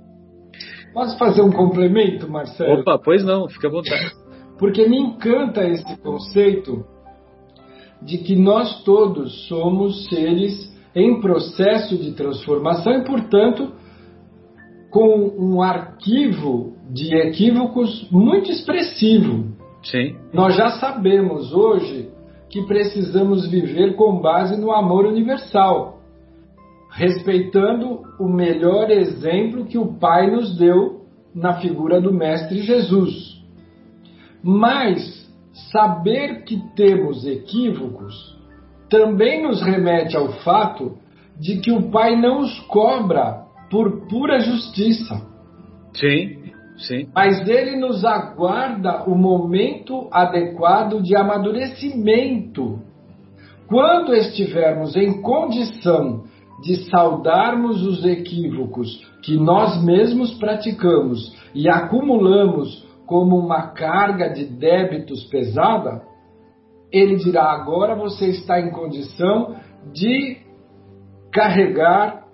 Posso 0.93 1.17
fazer 1.17 1.41
um 1.41 1.51
complemento, 1.51 2.29
Marcelo? 2.29 2.81
Opa, 2.81 2.99
pois 3.03 3.23
não, 3.23 3.49
fica 3.49 3.67
à 3.67 3.71
vontade. 3.71 4.11
Porque 4.59 4.87
me 4.87 4.97
encanta 4.97 5.67
esse 5.67 5.97
conceito 6.01 6.85
de 7.99 8.19
que 8.19 8.35
nós 8.35 8.83
todos 8.83 9.47
somos 9.47 10.05
seres 10.07 10.71
em 10.93 11.19
processo 11.19 11.97
de 11.97 12.11
transformação 12.11 12.93
e, 12.93 13.05
portanto, 13.05 13.71
com 14.91 15.33
um 15.39 15.63
arquivo 15.63 16.75
de 16.91 17.15
equívocos 17.15 18.07
muito 18.11 18.51
expressivo. 18.51 19.60
Sim. 19.83 20.17
Nós 20.33 20.55
já 20.55 20.71
sabemos 20.71 21.53
hoje 21.53 22.09
que 22.49 22.61
precisamos 22.63 23.49
viver 23.49 23.95
com 23.95 24.19
base 24.19 24.59
no 24.59 24.71
amor 24.71 25.05
universal. 25.05 25.99
respeitando 26.93 28.01
o 28.19 28.27
melhor 28.27 28.91
exemplo 28.91 29.65
que 29.65 29.77
o 29.77 29.93
Pai 29.97 30.29
nos 30.29 30.57
deu 30.57 31.05
na 31.33 31.53
figura 31.61 32.01
do 32.01 32.13
Mestre 32.13 32.61
Jesus. 32.61 33.41
Mas 34.43 34.99
saber 35.71 36.43
que 36.43 36.61
temos 36.75 37.25
equívocos 37.25 38.37
também 38.89 39.41
nos 39.41 39.61
remete 39.61 40.17
ao 40.17 40.33
fato 40.43 40.97
de 41.39 41.59
que 41.59 41.71
o 41.71 41.89
Pai 41.89 42.19
não 42.19 42.41
os 42.41 42.59
cobra 42.61 43.45
por 43.69 44.05
pura 44.07 44.41
justiça. 44.41 45.25
Sim, 45.93 46.40
sim. 46.87 47.07
Mas 47.13 47.47
ele 47.47 47.75
nos 47.77 48.03
aguarda 48.05 49.03
o 49.09 49.15
momento 49.15 50.07
adequado 50.11 51.01
de 51.01 51.15
amadurecimento. 51.15 52.79
Quando 53.67 54.13
estivermos 54.13 54.95
em 54.95 55.21
condição 55.21 56.23
de 56.61 56.89
saudarmos 56.89 57.81
os 57.85 58.05
equívocos 58.05 58.87
que 59.23 59.37
nós 59.37 59.83
mesmos 59.83 60.33
praticamos 60.37 61.35
e 61.55 61.69
acumulamos 61.69 62.85
como 63.05 63.37
uma 63.37 63.73
carga 63.73 64.29
de 64.29 64.45
débitos 64.45 65.23
pesada, 65.25 66.01
ele 66.91 67.15
dirá: 67.15 67.51
agora 67.51 67.95
você 67.95 68.27
está 68.27 68.59
em 68.59 68.71
condição 68.71 69.55
de 69.93 70.37
carregar 71.31 72.25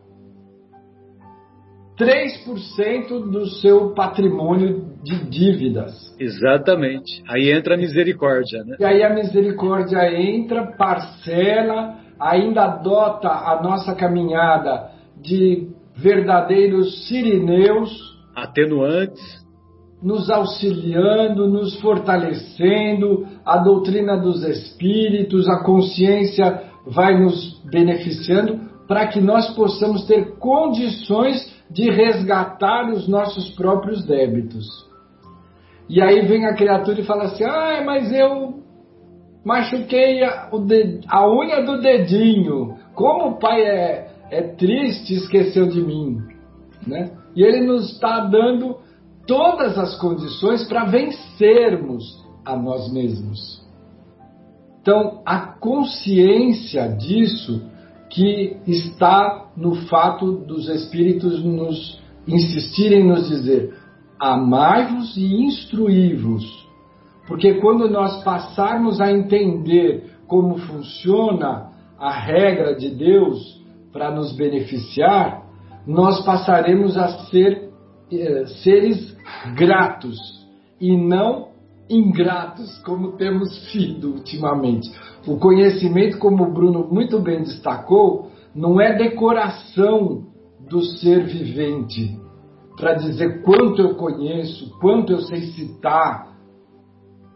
3% 1.97 3.31
do 3.31 3.47
seu 3.47 3.93
patrimônio 3.93 4.85
de 5.03 5.25
dívidas. 5.25 6.15
Exatamente. 6.19 7.23
Aí 7.27 7.51
entra 7.51 7.73
a 7.73 7.77
misericórdia, 7.77 8.63
né? 8.63 8.77
E 8.79 8.85
aí 8.85 9.03
a 9.03 9.09
misericórdia 9.13 9.99
entra, 10.13 10.75
parcela, 10.77 11.97
ainda 12.19 12.65
adota 12.65 13.29
a 13.29 13.61
nossa 13.63 13.95
caminhada 13.95 14.91
de 15.19 15.69
verdadeiros 15.95 17.07
sirineus, 17.07 17.89
atenuantes, 18.35 19.47
nos 20.01 20.29
auxiliando, 20.29 21.47
nos 21.47 21.79
fortalecendo, 21.81 23.25
a 23.43 23.57
doutrina 23.57 24.15
dos 24.15 24.43
espíritos, 24.43 25.49
a 25.49 25.63
consciência 25.63 26.61
vai 26.85 27.19
nos 27.19 27.59
beneficiando 27.65 28.67
para 28.87 29.07
que 29.07 29.19
nós 29.19 29.53
possamos 29.55 30.05
ter 30.05 30.37
condições 30.37 31.56
de 31.69 31.89
resgatar 31.89 32.89
os 32.91 33.07
nossos 33.07 33.49
próprios 33.51 34.05
débitos. 34.05 34.65
E 35.89 36.01
aí 36.01 36.25
vem 36.25 36.45
a 36.45 36.53
criatura 36.53 36.99
e 36.99 37.05
fala 37.05 37.25
assim: 37.25 37.43
ah, 37.43 37.81
mas 37.85 38.11
eu 38.11 38.61
machuquei 39.43 40.23
a, 40.23 40.49
a 41.09 41.29
unha 41.29 41.63
do 41.63 41.79
dedinho. 41.79 42.77
Como 42.93 43.29
o 43.29 43.39
pai 43.39 43.61
é, 43.61 44.11
é 44.29 44.41
triste, 44.41 45.13
esqueceu 45.13 45.67
de 45.67 45.81
mim. 45.81 46.17
Né? 46.85 47.11
E 47.35 47.43
ele 47.43 47.65
nos 47.65 47.91
está 47.91 48.21
dando 48.21 48.77
todas 49.25 49.77
as 49.77 49.95
condições 49.99 50.67
para 50.67 50.85
vencermos 50.85 52.03
a 52.45 52.55
nós 52.55 52.91
mesmos. 52.91 53.65
Então, 54.81 55.21
a 55.25 55.39
consciência 55.39 56.87
disso 56.87 57.61
que 58.09 58.57
está 58.65 59.51
no 59.55 59.75
fato 59.87 60.31
dos 60.31 60.69
Espíritos 60.69 61.43
nos 61.43 62.01
insistirem 62.27 63.05
nos 63.05 63.27
dizer: 63.27 63.73
amai-vos 64.19 65.15
e 65.17 65.43
instruí-vos. 65.43 66.67
Porque 67.27 67.55
quando 67.55 67.89
nós 67.89 68.23
passarmos 68.23 69.01
a 69.01 69.11
entender 69.11 70.11
como 70.27 70.57
funciona 70.57 71.71
a 71.99 72.11
regra 72.11 72.75
de 72.75 72.89
Deus 72.89 73.61
para 73.91 74.11
nos 74.11 74.35
beneficiar, 74.35 75.43
nós 75.85 76.23
passaremos 76.23 76.97
a 76.97 77.07
ser 77.25 77.69
eh, 78.11 78.45
seres 78.63 79.17
gratos 79.55 80.17
e 80.79 80.95
não 80.95 81.47
ingratos, 81.89 82.77
como 82.79 83.13
temos 83.13 83.71
sido 83.71 84.13
ultimamente. 84.13 84.89
O 85.27 85.37
conhecimento, 85.37 86.17
como 86.19 86.45
o 86.45 86.53
Bruno 86.53 86.87
muito 86.89 87.19
bem 87.19 87.43
destacou, 87.43 88.31
não 88.55 88.79
é 88.79 88.97
decoração 88.97 90.25
do 90.69 90.81
ser 90.81 91.25
vivente 91.25 92.17
para 92.77 92.93
dizer 92.93 93.41
quanto 93.41 93.81
eu 93.81 93.95
conheço, 93.95 94.71
quanto 94.79 95.11
eu 95.11 95.19
sei 95.19 95.41
citar. 95.47 96.37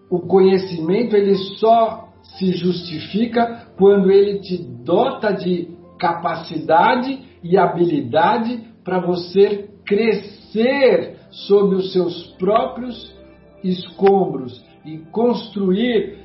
O 0.09 0.19
conhecimento 0.19 1.17
ele 1.17 1.35
só 1.59 2.09
se 2.37 2.53
justifica 2.53 3.67
quando 3.77 4.09
ele 4.09 4.39
te 4.39 4.57
dota 4.57 5.33
de 5.33 5.75
capacidade 5.99 7.19
e 7.43 7.57
habilidade 7.57 8.71
para 8.85 8.99
você 8.99 9.69
crescer 9.85 11.17
sob 11.29 11.75
os 11.75 11.91
seus 11.91 12.27
próprios 12.37 13.13
escombros 13.63 14.63
e 14.85 14.97
construir 15.11 16.19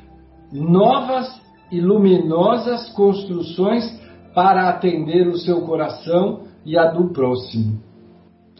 novas 0.52 1.45
e 1.70 1.80
luminosas 1.80 2.90
construções 2.90 3.84
para 4.34 4.68
atender 4.68 5.26
o 5.26 5.36
seu 5.36 5.62
coração 5.62 6.44
e 6.64 6.78
a 6.78 6.86
do 6.86 7.12
próximo. 7.12 7.80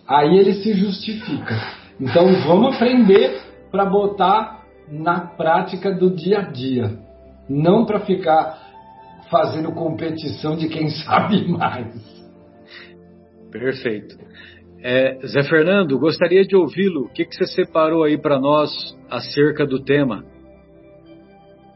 Aí 0.07 0.38
ele 0.38 0.54
se 0.54 0.72
justifica. 0.72 1.54
Então 2.00 2.26
vamos 2.46 2.76
aprender 2.76 3.40
para 3.70 3.84
botar 3.84 4.64
na 4.88 5.20
prática 5.20 5.92
do 5.92 6.14
dia 6.14 6.38
a 6.38 6.42
dia, 6.42 6.98
não 7.48 7.84
para 7.84 8.00
ficar 8.00 8.59
fazendo 9.30 9.72
competição 9.72 10.57
de 10.57 10.68
quem 10.68 10.88
sabe 11.04 11.48
mais. 11.48 11.94
Perfeito. 13.50 14.16
É, 14.82 15.18
Zé 15.26 15.42
Fernando, 15.42 15.98
gostaria 15.98 16.44
de 16.44 16.54
ouvi-lo. 16.54 17.07
O 17.07 17.09
que, 17.09 17.24
que 17.24 17.34
você 17.34 17.46
separou 17.46 18.04
aí 18.04 18.16
para 18.16 18.38
nós 18.38 18.70
acerca 19.11 19.66
do 19.66 19.82
tema? 19.82 20.24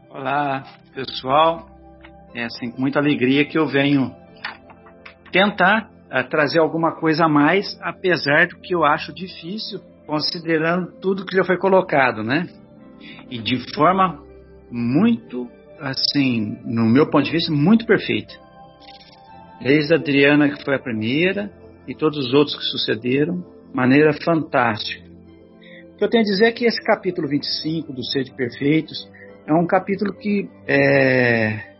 Olá, 0.09 0.63
pessoal. 0.93 1.67
É 2.33 2.45
assim, 2.45 2.71
com 2.71 2.79
muita 2.79 2.99
alegria 2.99 3.45
que 3.45 3.57
eu 3.57 3.67
venho 3.67 4.13
tentar 5.31 5.89
uh, 6.07 6.27
trazer 6.29 6.59
alguma 6.59 6.95
coisa 6.95 7.25
a 7.25 7.29
mais, 7.29 7.77
apesar 7.81 8.47
do 8.47 8.57
que 8.57 8.73
eu 8.73 8.83
acho 8.83 9.13
difícil, 9.13 9.79
considerando 10.05 10.99
tudo 10.99 11.25
que 11.25 11.35
já 11.35 11.43
foi 11.43 11.57
colocado, 11.57 12.23
né? 12.23 12.47
E 13.29 13.39
de 13.39 13.73
forma 13.73 14.21
muito, 14.69 15.49
assim, 15.79 16.57
no 16.65 16.85
meu 16.85 17.09
ponto 17.09 17.25
de 17.25 17.31
vista, 17.31 17.51
muito 17.51 17.85
perfeita. 17.85 18.33
Desde 19.61 19.93
a 19.93 19.97
Adriana, 19.97 20.49
que 20.49 20.63
foi 20.63 20.75
a 20.75 20.79
primeira, 20.79 21.51
e 21.87 21.95
todos 21.95 22.17
os 22.17 22.33
outros 22.33 22.55
que 22.57 22.63
sucederam, 22.63 23.43
maneira 23.73 24.13
fantástica. 24.23 25.09
O 25.93 25.97
que 25.97 26.03
eu 26.03 26.09
tenho 26.09 26.23
a 26.23 26.25
dizer 26.25 26.45
é 26.45 26.51
que 26.51 26.65
esse 26.65 26.81
capítulo 26.83 27.27
25 27.27 27.93
do 27.93 28.03
Ser 28.03 28.23
de 28.23 28.33
Perfeitos 28.33 29.07
é 29.45 29.53
um 29.53 29.65
capítulo 29.65 30.13
que 30.13 30.49
é, 30.67 31.71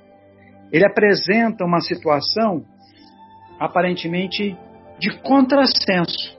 ele 0.71 0.85
apresenta 0.85 1.65
uma 1.65 1.81
situação 1.81 2.65
aparentemente 3.59 4.57
de 4.99 5.11
contrassenso. 5.21 6.37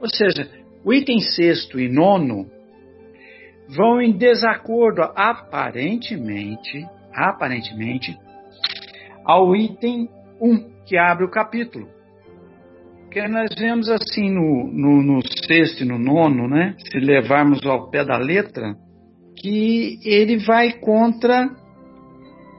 Ou 0.00 0.08
seja, 0.08 0.48
o 0.84 0.92
item 0.92 1.20
sexto 1.20 1.80
e 1.80 1.88
nono 1.88 2.48
vão 3.68 4.00
em 4.00 4.16
desacordo 4.16 5.02
aparentemente, 5.14 6.86
aparentemente, 7.12 8.16
ao 9.24 9.54
item 9.54 10.08
1 10.40 10.50
um, 10.50 10.70
que 10.86 10.96
abre 10.96 11.24
o 11.24 11.30
capítulo. 11.30 11.88
Porque 13.02 13.26
nós 13.26 13.48
vemos 13.58 13.88
assim 13.88 14.30
no, 14.30 14.70
no, 14.70 15.02
no 15.02 15.20
sexto 15.46 15.82
e 15.82 15.86
no 15.86 15.98
nono, 15.98 16.46
né? 16.46 16.74
Se 16.78 16.98
levarmos 16.98 17.64
ao 17.66 17.90
pé 17.90 18.04
da 18.04 18.18
letra, 18.18 18.76
que 19.40 19.98
ele 20.04 20.38
vai 20.38 20.72
contra 20.72 21.48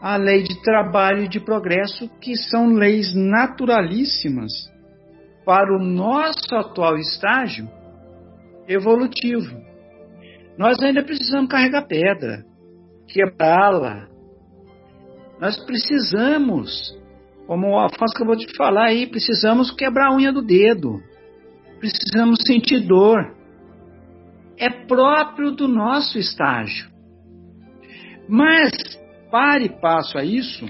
a 0.01 0.15
lei 0.15 0.43
de 0.43 0.61
trabalho 0.61 1.25
e 1.25 1.27
de 1.27 1.39
progresso, 1.39 2.09
que 2.21 2.36
são 2.36 2.73
leis 2.73 3.13
naturalíssimas 3.13 4.51
para 5.45 5.75
o 5.75 5.84
nosso 5.84 6.55
atual 6.55 6.97
estágio 6.97 7.69
evolutivo. 8.67 9.59
Nós 10.57 10.82
ainda 10.82 11.03
precisamos 11.03 11.49
carregar 11.49 11.88
pedra, 11.88 12.45
quebrá-la. 13.07 14.07
Nós 15.39 15.57
precisamos 15.65 16.97
como 17.49 17.69
o 17.69 17.80
Afonso 17.80 18.13
acabou 18.15 18.36
de 18.36 18.45
falar 18.55 18.89
aí, 18.89 19.07
precisamos 19.07 19.71
quebrar 19.71 20.11
a 20.11 20.15
unha 20.15 20.32
do 20.32 20.39
dedo. 20.39 21.01
Precisamos 21.80 22.38
sentir 22.45 22.82
dor. 22.82 23.17
É 24.60 24.70
próprio 24.70 25.51
do 25.51 25.68
nosso 25.68 26.20
estágio. 26.20 26.89
Mas, 28.28 28.72
pare 29.32 29.66
e 29.66 29.82
passo 29.82 30.18
a 30.18 30.24
isso, 30.24 30.70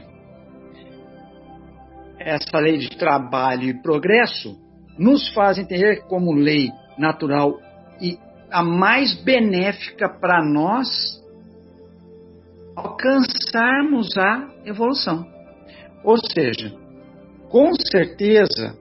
essa 2.20 2.60
lei 2.60 2.78
de 2.78 2.90
trabalho 2.90 3.64
e 3.64 3.82
progresso 3.82 4.58
nos 4.98 5.34
faz 5.34 5.58
entender 5.58 6.06
como 6.08 6.34
lei 6.34 6.70
natural 6.98 7.58
e 8.02 8.18
a 8.52 8.62
mais 8.64 9.16
benéfica 9.24 10.10
para 10.10 10.44
nós 10.44 10.88
alcançarmos 12.76 14.16
a 14.18 14.50
evolução. 14.66 15.26
Ou 16.04 16.18
seja, 16.18 16.74
com 17.50 17.72
certeza, 17.92 18.78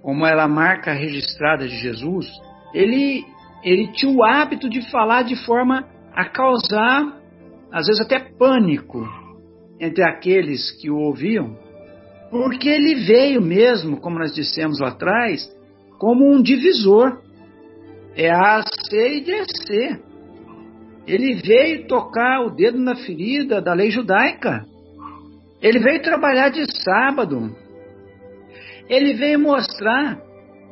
como 0.00 0.26
ela 0.26 0.48
marca 0.48 0.92
registrada 0.92 1.68
de 1.68 1.76
Jesus, 1.76 2.26
ele, 2.74 3.24
ele 3.62 3.88
tinha 3.92 4.12
o 4.12 4.24
hábito 4.24 4.68
de 4.68 4.90
falar 4.90 5.22
de 5.22 5.36
forma 5.44 5.86
a 6.14 6.24
causar, 6.24 7.20
às 7.70 7.86
vezes 7.86 8.00
até 8.00 8.18
pânico 8.18 9.06
entre 9.80 10.04
aqueles 10.04 10.70
que 10.80 10.90
o 10.90 10.96
ouviam, 10.96 11.56
porque 12.30 12.68
ele 12.68 12.94
veio 13.06 13.42
mesmo, 13.42 14.00
como 14.00 14.18
nós 14.18 14.34
dissemos 14.34 14.80
lá 14.80 14.88
atrás, 14.88 15.46
como 15.98 16.32
um 16.32 16.42
divisor. 16.42 17.20
É 18.16 18.30
A, 18.30 18.62
C 18.88 19.18
e 19.18 19.20
DC. 19.20 20.00
Ele 21.06 21.34
veio 21.34 21.86
tocar 21.86 22.40
o 22.40 22.50
dedo 22.50 22.78
na 22.78 22.96
ferida 22.96 23.60
da 23.60 23.72
lei 23.72 23.90
judaica. 23.90 24.64
Ele 25.60 25.78
veio 25.78 26.02
trabalhar 26.02 26.48
de 26.48 26.64
sábado. 26.82 27.54
Ele 28.88 29.14
veio 29.14 29.38
mostrar 29.38 30.20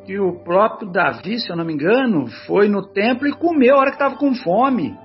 que 0.04 0.18
o 0.18 0.42
próprio 0.42 0.90
Davi, 0.90 1.38
se 1.38 1.50
eu 1.50 1.56
não 1.56 1.64
me 1.64 1.72
engano, 1.72 2.26
foi 2.46 2.68
no 2.68 2.86
templo 2.86 3.28
e 3.28 3.32
comeu 3.32 3.76
a 3.76 3.78
hora 3.78 3.90
que 3.90 3.96
estava 3.96 4.16
com 4.16 4.34
fome. 4.34 4.96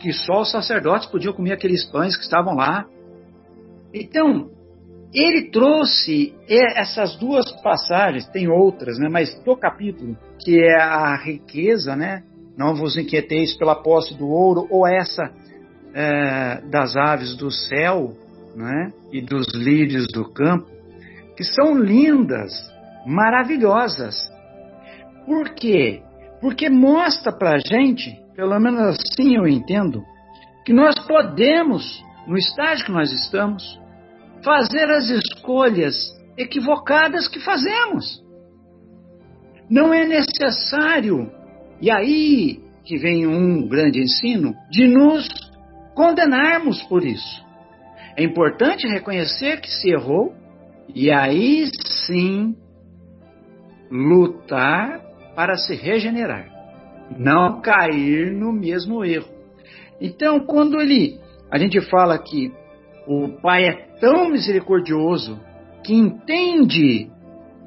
Que 0.00 0.12
só 0.12 0.40
os 0.40 0.50
sacerdotes 0.50 1.08
podiam 1.08 1.32
comer 1.32 1.52
aqueles 1.52 1.84
pães 1.84 2.16
que 2.16 2.24
estavam 2.24 2.54
lá. 2.54 2.84
Então, 3.92 4.50
ele 5.14 5.50
trouxe 5.50 6.34
essas 6.48 7.16
duas 7.16 7.50
passagens, 7.62 8.26
tem 8.28 8.48
outras, 8.48 8.98
né, 8.98 9.08
mas 9.08 9.32
do 9.44 9.56
capítulo, 9.56 10.16
que 10.40 10.58
é 10.58 10.80
a 10.80 11.16
riqueza, 11.16 11.94
né? 11.94 12.24
Não 12.56 12.74
vos 12.74 12.96
inquieteis 12.96 13.56
pela 13.56 13.76
posse 13.76 14.14
do 14.14 14.28
ouro, 14.28 14.66
ou 14.70 14.86
essa 14.86 15.30
é, 15.94 16.60
das 16.68 16.96
aves 16.96 17.36
do 17.36 17.50
céu, 17.50 18.12
né? 18.56 18.92
E 19.12 19.20
dos 19.20 19.46
lírios 19.54 20.08
do 20.08 20.28
campo, 20.32 20.66
que 21.36 21.44
são 21.44 21.78
lindas, 21.78 22.52
maravilhosas. 23.06 24.33
Por 25.26 25.54
quê? 25.54 26.02
Porque 26.40 26.68
mostra 26.68 27.32
pra 27.32 27.58
gente, 27.58 28.14
pelo 28.34 28.58
menos 28.58 28.80
assim 28.80 29.36
eu 29.36 29.46
entendo, 29.46 30.02
que 30.64 30.72
nós 30.72 30.94
podemos, 31.06 32.02
no 32.26 32.36
estágio 32.36 32.86
que 32.86 32.92
nós 32.92 33.10
estamos, 33.12 33.80
fazer 34.42 34.90
as 34.90 35.08
escolhas 35.08 35.94
equivocadas 36.36 37.28
que 37.28 37.40
fazemos. 37.40 38.22
Não 39.70 39.94
é 39.94 40.06
necessário, 40.06 41.30
e 41.80 41.90
aí 41.90 42.64
que 42.84 42.98
vem 42.98 43.26
um 43.26 43.66
grande 43.66 44.00
ensino, 44.00 44.54
de 44.70 44.86
nos 44.86 45.26
condenarmos 45.94 46.82
por 46.84 47.04
isso. 47.04 47.42
É 48.16 48.22
importante 48.22 48.86
reconhecer 48.86 49.60
que 49.60 49.70
se 49.70 49.90
errou 49.90 50.34
e 50.94 51.10
aí 51.10 51.68
sim 52.06 52.54
lutar 53.90 55.00
para 55.34 55.56
se 55.56 55.74
regenerar, 55.74 56.48
não 57.16 57.60
cair 57.60 58.32
no 58.32 58.52
mesmo 58.52 59.04
erro. 59.04 59.32
Então, 60.00 60.40
quando 60.40 60.80
ele 60.80 61.20
a 61.54 61.58
gente 61.58 61.80
fala 61.82 62.18
que 62.18 62.52
o 63.06 63.28
Pai 63.40 63.64
é 63.64 63.72
tão 64.00 64.28
misericordioso 64.28 65.38
que 65.84 65.94
entende 65.94 67.08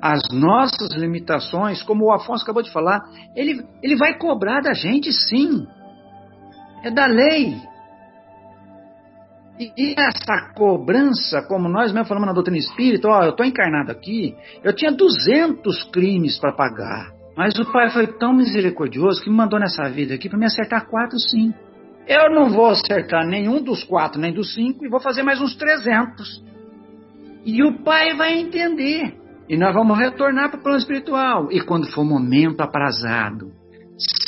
as 0.02 0.20
nossas 0.32 0.92
limitações, 0.94 1.82
como 1.84 2.06
o 2.06 2.12
Afonso 2.12 2.44
acabou 2.44 2.62
de 2.62 2.72
falar, 2.72 3.02
ele, 3.34 3.66
ele 3.82 3.96
vai 3.96 4.18
cobrar 4.18 4.62
da 4.62 4.74
gente 4.74 5.12
sim. 5.14 5.66
É 6.84 6.92
da 6.92 7.06
lei. 7.06 7.56
E, 9.58 9.72
e 9.78 9.96
essa 9.98 10.54
cobrança, 10.54 11.42
como 11.48 11.70
nós 11.70 11.92
mesmo 11.92 12.08
falamos 12.08 12.28
na 12.28 12.34
doutrina 12.34 12.60
espírita, 12.60 13.08
ó, 13.08 13.24
eu 13.24 13.32
estou 13.32 13.46
encarnado 13.46 13.90
aqui, 13.92 14.36
eu 14.64 14.76
tinha 14.76 14.92
200 14.92 15.86
crimes 15.86 16.38
para 16.38 16.52
pagar. 16.52 17.17
Mas 17.38 17.54
o 17.60 17.72
Pai 17.72 17.92
foi 17.92 18.08
tão 18.08 18.34
misericordioso 18.34 19.22
que 19.22 19.30
me 19.30 19.36
mandou 19.36 19.60
nessa 19.60 19.88
vida 19.90 20.16
aqui 20.16 20.28
para 20.28 20.40
me 20.40 20.46
acertar 20.46 20.88
quatro 20.88 21.20
sim. 21.20 21.54
Eu 22.08 22.32
não 22.34 22.50
vou 22.50 22.68
acertar 22.72 23.28
nenhum 23.28 23.62
dos 23.62 23.84
quatro, 23.84 24.20
nem 24.20 24.34
dos 24.34 24.56
cinco, 24.56 24.84
e 24.84 24.90
vou 24.90 25.00
fazer 25.00 25.22
mais 25.22 25.40
uns 25.40 25.56
300. 25.56 26.44
E 27.46 27.64
o 27.64 27.84
pai 27.84 28.16
vai 28.16 28.40
entender. 28.40 29.14
E 29.48 29.56
nós 29.56 29.74
vamos 29.74 29.98
retornar 29.98 30.50
para 30.50 30.60
o 30.60 30.64
plano 30.64 30.80
espiritual. 30.80 31.52
E 31.52 31.62
quando 31.62 31.92
for 31.92 32.04
momento 32.04 32.62
aprazado, 32.62 33.52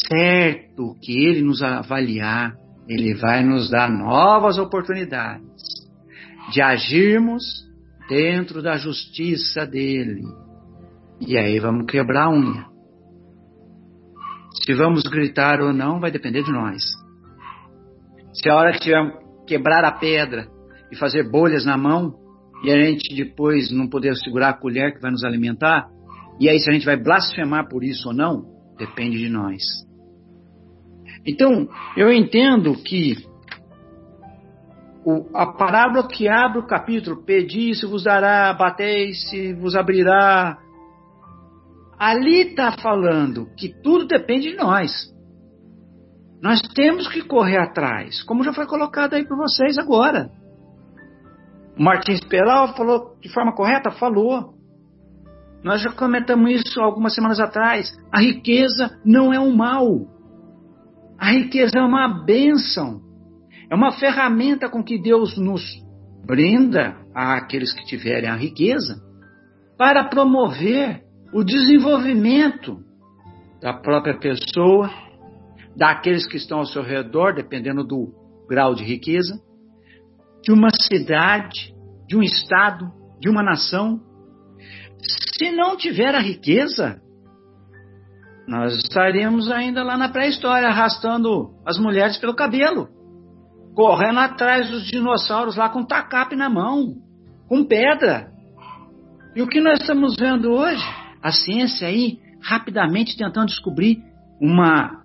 certo 0.07 0.95
que 1.01 1.26
ele 1.26 1.41
nos 1.41 1.64
avaliar, 1.64 2.53
ele 2.88 3.16
vai 3.16 3.43
nos 3.43 3.70
dar 3.70 3.89
novas 3.89 4.57
oportunidades 4.57 5.47
de 6.51 6.62
agirmos 6.62 7.43
dentro 8.07 8.62
da 8.62 8.78
justiça 8.78 9.66
dele. 9.66 10.22
E 11.20 11.38
aí 11.38 11.60
vamos 11.60 11.86
quebrar 11.89 12.26
a 12.26 12.30
unha. 12.30 12.68
Se 14.51 14.73
vamos 14.73 15.03
gritar 15.03 15.61
ou 15.61 15.73
não, 15.73 15.99
vai 15.99 16.11
depender 16.11 16.43
de 16.43 16.51
nós. 16.51 16.83
Se 18.33 18.49
a 18.49 18.55
hora 18.55 18.71
que 18.71 18.79
tiver 18.79 19.17
quebrar 19.47 19.83
a 19.83 19.91
pedra 19.91 20.47
e 20.91 20.95
fazer 20.95 21.29
bolhas 21.29 21.65
na 21.65 21.77
mão, 21.77 22.13
e 22.63 22.71
a 22.71 22.77
gente 22.83 23.15
depois 23.15 23.71
não 23.71 23.87
poder 23.87 24.15
segurar 24.15 24.49
a 24.49 24.53
colher 24.53 24.93
que 24.93 25.01
vai 25.01 25.11
nos 25.11 25.23
alimentar, 25.23 25.87
e 26.39 26.49
aí 26.49 26.59
se 26.59 26.69
a 26.69 26.73
gente 26.73 26.85
vai 26.85 26.97
blasfemar 26.97 27.67
por 27.67 27.83
isso 27.83 28.09
ou 28.09 28.13
não, 28.13 28.45
depende 28.77 29.17
de 29.17 29.29
nós. 29.29 29.61
Então, 31.25 31.67
eu 31.97 32.11
entendo 32.11 32.73
que 32.75 33.15
o, 35.05 35.25
a 35.35 35.47
parábola 35.47 36.07
que 36.07 36.27
abre 36.27 36.59
o 36.59 36.67
capítulo, 36.67 37.23
pedi 37.23 37.73
se 37.73 37.85
vos 37.85 38.03
dará, 38.03 38.53
batei 38.53 39.13
se 39.13 39.53
vos 39.53 39.75
abrirá, 39.75 40.57
ali 41.99 42.49
está 42.49 42.71
falando 42.71 43.53
que 43.57 43.69
tudo 43.83 44.07
depende 44.07 44.51
de 44.51 44.55
nós. 44.55 44.91
Nós 46.41 46.61
temos 46.73 47.09
que 47.09 47.21
correr 47.21 47.57
atrás, 47.57 48.23
como 48.23 48.43
já 48.43 48.53
foi 48.53 48.65
colocado 48.65 49.15
aí 49.15 49.27
para 49.27 49.35
vocês 49.35 49.77
agora. 49.77 50.31
O 51.77 51.83
Martins 51.83 52.21
Peral 52.21 52.73
falou 52.75 53.17
de 53.21 53.29
forma 53.29 53.53
correta? 53.53 53.91
Falou. 53.91 54.53
Nós 55.61 55.81
já 55.81 55.91
comentamos 55.91 56.49
isso 56.51 56.79
algumas 56.79 57.13
semanas 57.13 57.41
atrás. 57.41 57.93
A 58.09 58.21
riqueza 58.21 58.97
não 59.03 59.33
é 59.33 59.39
um 59.39 59.53
mal. 59.53 60.07
A 61.17 61.31
riqueza 61.31 61.77
é 61.77 61.81
uma 61.81 62.23
bênção. 62.23 63.01
É 63.69 63.75
uma 63.75 63.91
ferramenta 63.91 64.69
com 64.69 64.81
que 64.81 65.01
Deus 65.01 65.37
nos 65.37 65.61
brinda 66.25 66.95
àqueles 67.13 67.73
que 67.73 67.85
tiverem 67.85 68.29
a 68.29 68.35
riqueza 68.35 69.01
para 69.77 70.05
promover 70.05 71.09
o 71.34 71.43
desenvolvimento 71.43 72.80
da 73.61 73.73
própria 73.73 74.17
pessoa 74.17 74.89
daqueles 75.75 76.27
que 76.27 76.38
estão 76.38 76.59
ao 76.59 76.65
seu 76.65 76.82
redor, 76.82 77.34
dependendo 77.34 77.84
do 77.84 78.13
grau 78.49 78.73
de 78.73 78.84
riqueza, 78.84 79.39
de 80.43 80.51
uma 80.51 80.69
cidade, 80.71 81.73
de 82.07 82.17
um 82.17 82.23
estado, 82.23 82.91
de 83.19 83.30
uma 83.30 83.43
nação. 83.43 84.01
Se 85.38 85.51
não 85.51 85.77
tiver 85.77 86.15
a 86.15 86.19
riqueza, 86.19 87.01
nós 88.47 88.75
estaremos 88.77 89.51
ainda 89.51 89.84
lá 89.84 89.95
na 89.97 90.09
pré-história, 90.09 90.67
arrastando 90.67 91.53
as 91.65 91.77
mulheres 91.77 92.17
pelo 92.17 92.36
cabelo, 92.36 92.89
correndo 93.75 94.19
atrás 94.19 94.69
dos 94.69 94.86
dinossauros 94.88 95.55
lá 95.55 95.69
com 95.69 95.86
tacape 95.86 96.36
na 96.36 96.49
mão, 96.49 96.95
com 97.47 97.63
pedra. 97.63 98.32
E 99.36 99.41
o 99.41 99.47
que 99.47 99.61
nós 99.61 99.80
estamos 99.80 100.15
vendo 100.17 100.51
hoje? 100.51 100.84
A 101.22 101.32
ciência 101.32 101.88
aí 101.88 102.20
rapidamente 102.41 103.17
tentando 103.17 103.47
descobrir 103.47 104.03
uma 104.39 105.03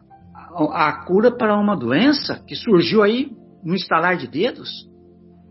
a 0.72 1.04
cura 1.04 1.36
para 1.36 1.58
uma 1.58 1.76
doença 1.76 2.42
que 2.46 2.54
surgiu 2.54 3.02
aí 3.02 3.32
no 3.64 3.74
estalar 3.74 4.16
de 4.16 4.28
dedos? 4.28 4.70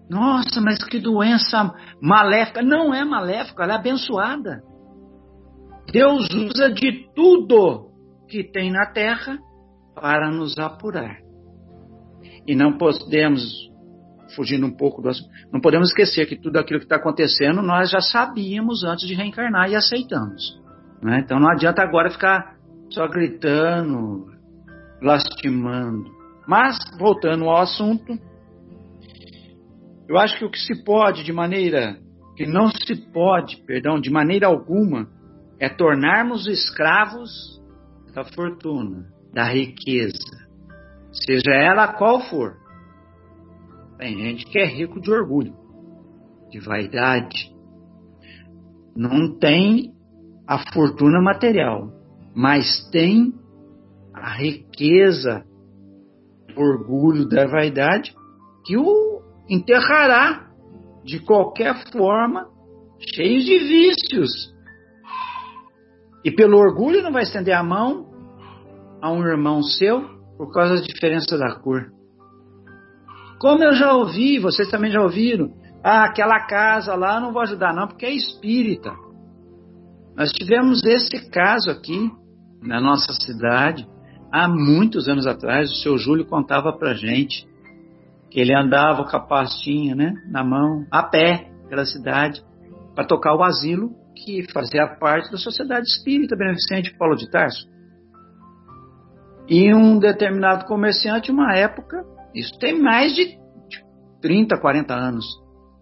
Nossa, 0.10 0.62
mas 0.62 0.84
que 0.84 1.00
doença 1.00 1.74
maléfica. 2.02 2.62
Não 2.62 2.94
é 2.94 3.04
maléfica, 3.04 3.64
ela 3.64 3.74
é 3.74 3.76
abençoada. 3.76 4.64
Deus 5.92 6.30
usa 6.34 6.72
de 6.72 7.10
tudo 7.14 7.90
que 8.30 8.44
tem 8.44 8.72
na 8.72 8.86
terra 8.86 9.38
para 9.96 10.32
nos 10.32 10.58
apurar. 10.58 11.18
E 12.48 12.56
não 12.56 12.78
podemos, 12.78 13.44
fugindo 14.36 14.66
um 14.66 14.76
pouco 14.76 15.02
do 15.02 15.10
assunto, 15.10 15.30
não 15.52 15.60
podemos 15.60 15.90
esquecer 15.90 16.26
que 16.26 16.36
tudo 16.36 16.58
aquilo 16.58 16.80
que 16.80 16.86
está 16.86 16.98
acontecendo 16.98 17.62
nós 17.62 17.90
já 17.90 18.00
sabíamos 18.00 18.84
antes 18.84 19.08
de 19.08 19.14
reencarnar 19.14 19.70
e 19.70 19.76
aceitamos. 19.76 20.62
Né? 21.02 21.22
Então 21.24 21.40
não 21.40 21.50
adianta 21.50 21.82
agora 21.82 22.10
ficar 22.10 22.56
só 22.90 23.08
gritando, 23.08 24.28
lastimando. 25.02 26.12
Mas, 26.48 26.78
voltando 27.00 27.46
ao 27.46 27.62
assunto, 27.62 28.18
eu 30.08 30.18
acho 30.18 30.38
que 30.38 30.46
o 30.46 30.52
que 30.52 30.60
se 30.60 30.84
pode 30.84 31.24
de 31.24 31.32
maneira 31.32 31.98
que 32.36 32.46
não 32.46 32.70
se 32.70 32.96
pode, 33.12 33.58
perdão, 33.66 34.00
de 34.00 34.10
maneira 34.10 34.48
alguma, 34.48 35.08
é 35.60 35.70
tornarmos 35.70 36.48
escravos 36.48 37.62
da 38.14 38.24
fortuna, 38.24 39.06
da 39.34 39.44
riqueza, 39.46 40.18
seja 41.12 41.52
ela 41.52 41.94
qual 41.94 42.22
for. 42.22 42.63
Tem 44.04 44.18
gente 44.18 44.46
que 44.48 44.60
é 44.60 44.66
rico 44.66 45.00
de 45.00 45.10
orgulho, 45.10 45.56
de 46.52 46.60
vaidade. 46.60 47.56
não 48.94 49.40
tem 49.40 49.94
a 50.46 50.60
fortuna 50.74 51.22
material, 51.22 51.90
mas 52.36 52.86
tem 52.92 53.34
a 54.14 54.34
riqueza, 54.36 55.46
orgulho 56.54 57.30
da 57.30 57.48
vaidade 57.48 58.14
que 58.66 58.76
o 58.76 59.22
enterrará 59.48 60.52
de 61.06 61.22
qualquer 61.22 61.90
forma, 61.90 62.50
cheio 63.16 63.40
de 63.40 63.58
vícios. 63.58 64.54
E 66.26 66.30
pelo 66.30 66.58
orgulho 66.58 67.02
não 67.02 67.14
vai 67.14 67.24
estender 67.24 67.56
a 67.56 67.64
mão 67.64 68.12
a 69.02 69.10
um 69.10 69.26
irmão 69.26 69.64
seu 69.64 70.02
por 70.38 70.52
causa 70.52 70.76
da 70.76 70.82
diferença 70.82 71.38
da 71.38 71.56
cor. 71.56 72.03
Como 73.44 73.62
eu 73.62 73.74
já 73.74 73.92
ouvi, 73.92 74.40
vocês 74.40 74.70
também 74.70 74.90
já 74.90 75.02
ouviram, 75.02 75.52
ah, 75.84 76.06
aquela 76.06 76.40
casa 76.48 76.96
lá 76.96 77.20
não 77.20 77.34
vou 77.34 77.42
ajudar 77.42 77.74
não, 77.74 77.90
porque 77.90 78.06
é 78.06 78.14
espírita. 78.14 78.94
Nós 80.16 80.32
tivemos 80.32 80.82
esse 80.86 81.30
caso 81.30 81.70
aqui 81.70 82.10
na 82.62 82.80
nossa 82.80 83.12
cidade 83.12 83.86
há 84.32 84.48
muitos 84.48 85.10
anos 85.10 85.28
atrás. 85.28 85.70
O 85.70 85.76
seu 85.76 85.98
Júlio 85.98 86.26
contava 86.26 86.72
pra 86.72 86.94
gente 86.94 87.46
que 88.32 88.40
ele 88.40 88.56
andava 88.56 89.04
com 89.04 89.18
a 89.18 89.20
pastinha, 89.20 89.94
né, 89.94 90.14
na 90.32 90.42
mão, 90.42 90.86
a 90.90 91.04
pé 91.04 91.52
pela 91.68 91.86
cidade 91.86 92.42
para 92.96 93.06
tocar 93.06 93.36
o 93.36 93.44
asilo 93.44 93.90
que 94.24 94.50
fazia 94.54 94.88
parte 94.88 95.30
da 95.30 95.38
Sociedade 95.38 95.86
Espírita 95.86 96.38
Beneficente 96.38 96.98
Paulo 96.98 97.18
de 97.18 97.30
Tarso. 97.30 97.68
E 99.48 99.74
um 99.74 100.00
determinado 100.00 100.66
comerciante, 100.66 101.32
uma 101.32 101.56
época, 101.56 102.04
isso 102.34 102.58
tem 102.60 102.80
mais 102.80 103.14
de 103.14 103.38
30, 104.22 104.58
40 104.60 104.94
anos. 104.94 105.26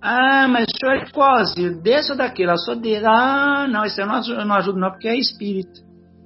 Ah, 0.02 0.48
mas 0.48 0.66
o 0.66 0.78
senhor 0.80 0.96
é 0.96 1.42
asilo? 1.42 1.82
Desse 1.82 2.12
ou 2.12 2.18
daquele? 2.18 2.52
Eu 2.52 2.58
sou 2.58 2.76
dele. 2.76 3.06
Ah, 3.06 3.68
não, 3.70 3.86
isso 3.86 4.02
eu 4.02 4.08
não, 4.08 4.20
não 4.46 4.56
ajudo 4.56 4.80
não, 4.80 4.90
porque 4.90 5.08
é 5.08 5.16
espírita. 5.16 5.80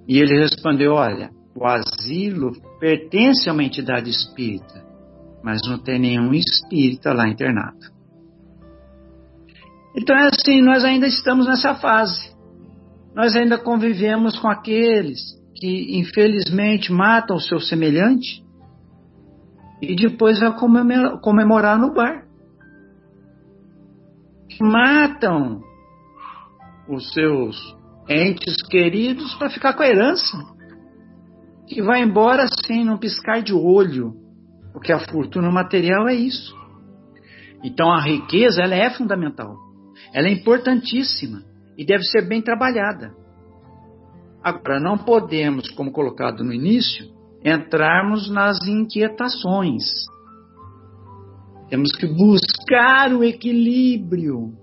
E 0.08 0.18
ele 0.18 0.40
respondeu, 0.40 0.94
olha, 0.94 1.30
o 1.56 1.66
asilo 1.66 2.54
pertence 2.80 3.50
a 3.50 3.54
uma 3.54 3.64
entidade 3.64 4.10
espírita, 4.10 4.86
mas 5.44 5.60
não 5.68 5.78
tem 5.78 6.00
nenhum 6.00 6.34
espírita 6.34 7.12
lá 7.12 7.28
internado. 7.28 7.94
Então 9.98 10.16
é 10.16 10.28
assim, 10.28 10.62
nós 10.62 10.84
ainda 10.86 11.08
estamos 11.08 11.48
nessa 11.48 11.76
fase. 11.76 12.34
Nós 13.14 13.36
ainda 13.36 13.58
convivemos 13.58 14.38
com 14.40 14.50
aqueles 14.50 15.20
que 15.56 15.98
infelizmente 16.00 16.92
matam 16.92 17.38
o 17.38 17.42
seu 17.42 17.60
semelhante 17.60 18.44
e 19.82 19.96
depois 19.96 20.40
vai 20.40 20.54
comemorar 21.22 21.80
no 21.80 21.94
bar. 21.94 22.26
Matam 24.60 25.62
os 26.88 27.12
seus 27.14 27.58
entes 28.08 28.62
queridos 28.70 29.34
para 29.36 29.50
ficar 29.50 29.74
com 29.74 29.84
a 29.84 29.88
herança. 29.88 30.38
Que 31.68 31.82
vai 31.82 32.02
embora 32.02 32.46
sem 32.66 32.86
não 32.86 32.98
piscar 32.98 33.42
de 33.42 33.54
olho. 33.54 34.14
Porque 34.72 34.92
a 34.92 35.00
fortuna 35.00 35.50
material 35.52 36.08
é 36.08 36.14
isso. 36.14 36.56
Então 37.64 37.92
a 37.92 38.02
riqueza 38.02 38.62
ela 38.62 38.76
é 38.76 38.90
fundamental. 38.90 39.56
Ela 40.14 40.28
é 40.28 40.32
importantíssima 40.32 41.44
e 41.78 41.86
deve 41.86 42.04
ser 42.04 42.28
bem 42.28 42.42
trabalhada. 42.42 43.25
Agora, 44.46 44.80
não 44.80 44.96
podemos, 44.96 45.72
como 45.72 45.92
colocado 45.92 46.44
no 46.44 46.54
início, 46.54 47.08
entrarmos 47.44 48.30
nas 48.30 48.60
inquietações. 48.68 49.82
Temos 51.68 51.92
que 51.94 52.06
buscar 52.06 53.12
o 53.12 53.24
equilíbrio, 53.24 54.54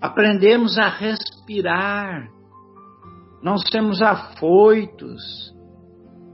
aprendemos 0.00 0.78
a 0.78 0.88
respirar, 0.88 2.30
não 3.42 3.58
sermos 3.58 4.00
afoitos, 4.00 5.22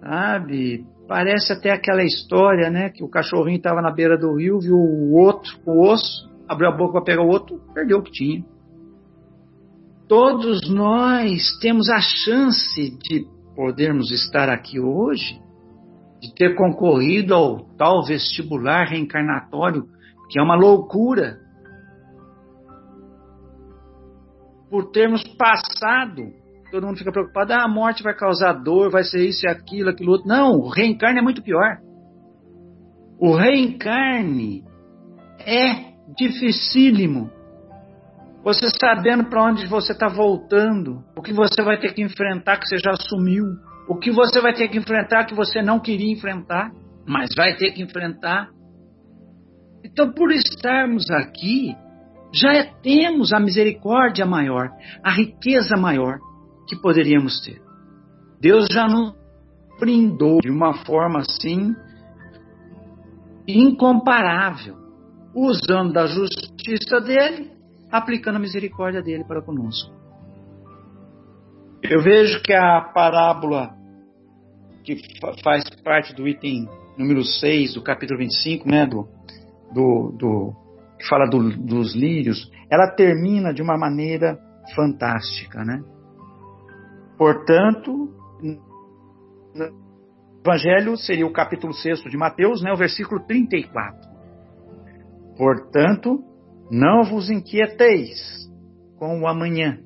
sabe? 0.00 0.86
Parece 1.08 1.54
até 1.54 1.72
aquela 1.72 2.04
história, 2.04 2.70
né? 2.70 2.88
Que 2.88 3.02
o 3.02 3.10
cachorrinho 3.10 3.56
estava 3.56 3.82
na 3.82 3.90
beira 3.90 4.16
do 4.16 4.32
rio, 4.36 4.60
viu 4.60 4.76
o 4.76 5.12
outro 5.14 5.58
com 5.64 5.72
o 5.72 5.90
osso, 5.90 6.30
abriu 6.48 6.68
a 6.68 6.76
boca 6.76 6.92
para 6.92 7.04
pegar 7.04 7.22
o 7.24 7.28
outro, 7.28 7.60
perdeu 7.74 7.98
o 7.98 8.02
que 8.04 8.12
tinha. 8.12 8.44
Todos 10.08 10.68
nós 10.68 11.58
temos 11.60 11.88
a 11.88 12.00
chance 12.00 12.98
de 12.98 13.26
podermos 13.56 14.10
estar 14.10 14.50
aqui 14.50 14.78
hoje, 14.78 15.40
de 16.20 16.34
ter 16.34 16.54
concorrido 16.56 17.34
ao 17.34 17.60
tal 17.76 18.04
vestibular 18.04 18.86
reencarnatório, 18.86 19.86
que 20.30 20.38
é 20.38 20.42
uma 20.42 20.56
loucura, 20.56 21.38
por 24.68 24.90
termos 24.90 25.22
passado. 25.38 26.32
Todo 26.70 26.86
mundo 26.86 26.98
fica 26.98 27.12
preocupado, 27.12 27.52
ah, 27.52 27.64
a 27.64 27.68
morte 27.68 28.02
vai 28.02 28.14
causar 28.14 28.52
dor, 28.54 28.90
vai 28.90 29.04
ser 29.04 29.24
isso 29.24 29.46
e 29.46 29.48
aquilo, 29.48 29.90
aquilo 29.90 30.12
outro. 30.12 30.28
Não, 30.28 30.58
o 30.58 30.68
reencarne 30.68 31.20
é 31.20 31.22
muito 31.22 31.42
pior. 31.42 31.78
O 33.18 33.34
reencarne 33.34 34.64
é 35.38 35.94
dificílimo 36.16 37.30
você 38.44 38.68
sabendo 38.78 39.24
para 39.24 39.42
onde 39.42 39.66
você 39.66 39.92
está 39.92 40.06
voltando, 40.06 41.02
o 41.16 41.22
que 41.22 41.32
você 41.32 41.62
vai 41.62 41.78
ter 41.78 41.94
que 41.94 42.02
enfrentar 42.02 42.58
que 42.58 42.68
você 42.68 42.76
já 42.76 42.90
assumiu, 42.90 43.42
o 43.88 43.96
que 43.96 44.10
você 44.10 44.38
vai 44.38 44.52
ter 44.52 44.68
que 44.68 44.76
enfrentar 44.76 45.24
que 45.24 45.34
você 45.34 45.62
não 45.62 45.80
queria 45.80 46.12
enfrentar, 46.12 46.70
mas 47.06 47.30
vai 47.34 47.56
ter 47.56 47.72
que 47.72 47.82
enfrentar. 47.82 48.50
Então, 49.82 50.12
por 50.12 50.30
estarmos 50.30 51.10
aqui, 51.10 51.74
já 52.34 52.52
é, 52.52 52.64
temos 52.82 53.32
a 53.32 53.40
misericórdia 53.40 54.26
maior, 54.26 54.70
a 55.02 55.10
riqueza 55.10 55.74
maior 55.78 56.18
que 56.68 56.76
poderíamos 56.76 57.40
ter. 57.40 57.62
Deus 58.42 58.66
já 58.70 58.86
nos 58.86 59.14
brindou 59.80 60.40
de 60.40 60.50
uma 60.50 60.84
forma 60.84 61.20
assim 61.20 61.74
incomparável, 63.48 64.76
usando 65.34 65.94
da 65.94 66.06
justiça 66.06 67.00
dele 67.00 67.53
aplicando 67.96 68.36
a 68.36 68.40
misericórdia 68.40 69.00
dele 69.00 69.22
para 69.22 69.40
conosco. 69.40 69.92
Eu 71.80 72.02
vejo 72.02 72.42
que 72.42 72.52
a 72.52 72.80
parábola 72.80 73.76
que 74.82 74.96
faz 75.44 75.64
parte 75.84 76.12
do 76.12 76.26
item 76.26 76.68
número 76.98 77.22
6 77.22 77.74
do 77.74 77.82
capítulo 77.82 78.18
25, 78.18 78.68
né, 78.68 78.84
do, 78.84 79.08
do, 79.72 80.12
do 80.18 80.52
que 80.98 81.06
fala 81.08 81.26
do, 81.26 81.56
dos 81.56 81.94
lírios, 81.94 82.50
ela 82.68 82.90
termina 82.90 83.54
de 83.54 83.62
uma 83.62 83.78
maneira 83.78 84.38
fantástica, 84.74 85.64
né? 85.64 85.80
Portanto, 87.16 88.10
Evangelho 90.44 90.96
seria 90.96 91.26
o 91.26 91.32
capítulo 91.32 91.72
6 91.72 92.02
de 92.02 92.16
Mateus, 92.16 92.60
né, 92.60 92.72
o 92.72 92.76
versículo 92.76 93.24
34. 93.24 94.10
Portanto, 95.36 96.33
não 96.70 97.04
vos 97.04 97.30
inquieteis 97.30 98.48
com 98.96 99.20
o 99.20 99.26
amanhã, 99.26 99.78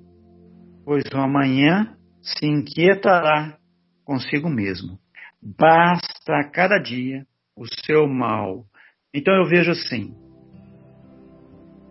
pois 0.84 1.04
o 1.12 1.18
amanhã 1.18 1.96
se 2.22 2.46
inquietará 2.46 3.58
consigo 4.04 4.48
mesmo. 4.48 4.98
Basta 5.42 6.36
a 6.36 6.50
cada 6.50 6.78
dia 6.78 7.26
o 7.56 7.64
seu 7.84 8.08
mal. 8.08 8.64
Então 9.12 9.34
eu 9.34 9.44
vejo 9.48 9.70
assim. 9.70 10.14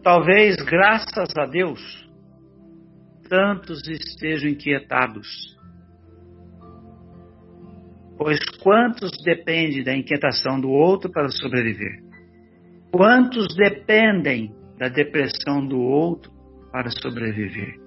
Talvez, 0.04 0.56
graças 0.58 1.30
a 1.38 1.46
Deus, 1.46 1.82
tantos 3.28 3.88
estejam 3.88 4.50
inquietados. 4.50 5.58
Pois 8.18 8.40
quantos 8.64 9.12
dependem 9.24 9.84
da 9.84 9.96
inquietação 9.96 10.60
do 10.60 10.70
outro 10.70 11.12
para 11.12 11.30
sobreviver? 11.30 12.02
Quantos 12.92 13.56
dependem 13.56 14.56
da 14.78 14.88
depressão 14.88 15.66
do 15.66 15.80
outro 15.80 16.32
para 16.72 16.90
sobreviver. 16.90 17.80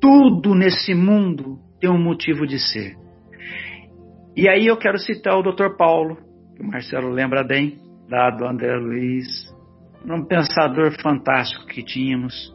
Tudo 0.00 0.54
nesse 0.54 0.94
mundo 0.94 1.58
tem 1.80 1.90
um 1.90 2.02
motivo 2.02 2.46
de 2.46 2.58
ser. 2.58 2.96
E 4.36 4.48
aí 4.48 4.66
eu 4.66 4.76
quero 4.76 4.98
citar 4.98 5.36
o 5.38 5.42
Dr. 5.42 5.76
Paulo, 5.76 6.16
que 6.56 6.62
o 6.62 6.66
Marcelo 6.66 7.10
lembra 7.10 7.44
bem, 7.44 7.78
lá 8.08 8.30
do 8.30 8.44
André 8.46 8.74
Luiz, 8.76 9.26
um 10.04 10.24
pensador 10.24 10.92
fantástico 11.00 11.66
que 11.66 11.82
tínhamos. 11.82 12.54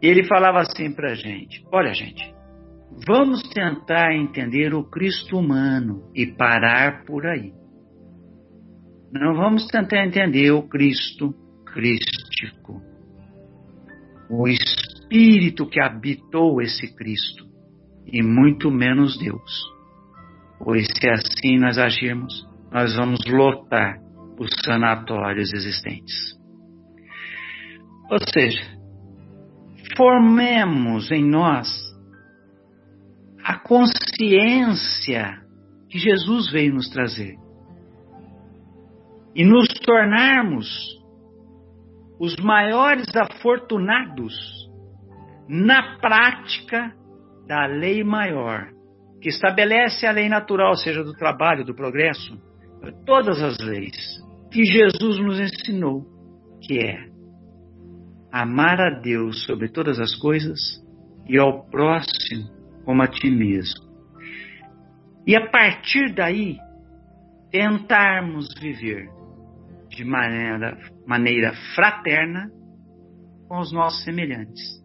Ele 0.00 0.24
falava 0.24 0.60
assim 0.60 0.92
para 0.92 1.12
a 1.12 1.14
gente: 1.14 1.64
Olha, 1.72 1.92
gente, 1.92 2.32
vamos 3.06 3.42
tentar 3.50 4.14
entender 4.14 4.74
o 4.74 4.84
Cristo 4.84 5.38
humano 5.38 6.10
e 6.14 6.26
parar 6.26 7.04
por 7.04 7.26
aí. 7.26 7.52
Não 9.12 9.34
vamos 9.34 9.66
tentar 9.66 10.06
entender 10.06 10.50
o 10.52 10.62
Cristo 10.62 11.34
crístico, 11.66 12.80
o 14.30 14.48
Espírito 14.48 15.66
que 15.66 15.80
habitou 15.80 16.62
esse 16.62 16.94
Cristo, 16.96 17.46
e 18.06 18.22
muito 18.22 18.70
menos 18.70 19.18
Deus. 19.18 19.70
Pois 20.58 20.86
se 20.98 21.08
assim 21.10 21.58
nós 21.58 21.76
agirmos, 21.76 22.48
nós 22.70 22.96
vamos 22.96 23.20
lotar 23.26 23.98
os 24.38 24.48
sanatórios 24.64 25.52
existentes. 25.52 26.34
Ou 28.10 28.18
seja, 28.32 28.64
formemos 29.94 31.10
em 31.10 31.22
nós 31.22 31.68
a 33.44 33.58
consciência 33.58 35.42
que 35.90 35.98
Jesus 35.98 36.50
veio 36.50 36.72
nos 36.72 36.88
trazer 36.88 37.41
e 39.34 39.44
nos 39.44 39.66
tornarmos 39.84 40.68
os 42.20 42.36
maiores 42.36 43.06
afortunados 43.16 44.34
na 45.48 45.98
prática 45.98 46.94
da 47.46 47.66
lei 47.66 48.04
maior, 48.04 48.68
que 49.20 49.28
estabelece 49.28 50.06
a 50.06 50.12
lei 50.12 50.28
natural, 50.28 50.76
seja 50.76 51.02
do 51.02 51.12
trabalho, 51.14 51.64
do 51.64 51.74
progresso, 51.74 52.38
todas 53.04 53.42
as 53.42 53.58
leis 53.58 54.20
que 54.50 54.64
Jesus 54.64 55.18
nos 55.18 55.40
ensinou, 55.40 56.06
que 56.60 56.78
é 56.78 57.08
amar 58.30 58.80
a 58.80 59.00
Deus 59.00 59.44
sobre 59.44 59.68
todas 59.68 59.98
as 59.98 60.14
coisas 60.14 60.58
e 61.28 61.38
ao 61.38 61.64
próximo 61.68 62.50
como 62.84 63.02
a 63.02 63.08
ti 63.08 63.30
mesmo. 63.30 63.90
E 65.26 65.36
a 65.36 65.50
partir 65.50 66.14
daí, 66.14 66.56
tentarmos 67.50 68.48
viver 68.60 69.08
de 69.94 70.04
maneira, 70.04 70.78
maneira 71.06 71.52
fraterna 71.74 72.50
com 73.48 73.60
os 73.60 73.72
nossos 73.72 74.02
semelhantes, 74.04 74.82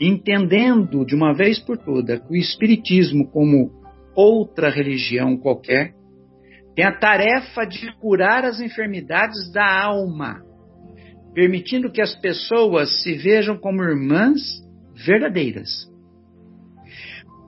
entendendo 0.00 1.04
de 1.04 1.14
uma 1.14 1.32
vez 1.32 1.58
por 1.60 1.78
toda 1.78 2.18
que 2.18 2.32
o 2.32 2.36
Espiritismo, 2.36 3.30
como 3.30 3.70
outra 4.16 4.68
religião 4.68 5.36
qualquer, 5.36 5.92
tem 6.74 6.84
a 6.84 6.98
tarefa 6.98 7.64
de 7.64 7.92
curar 7.98 8.44
as 8.44 8.60
enfermidades 8.60 9.52
da 9.52 9.84
alma, 9.84 10.42
permitindo 11.32 11.90
que 11.90 12.00
as 12.00 12.16
pessoas 12.16 13.02
se 13.02 13.14
vejam 13.14 13.56
como 13.56 13.82
irmãs 13.82 14.40
verdadeiras, 15.06 15.68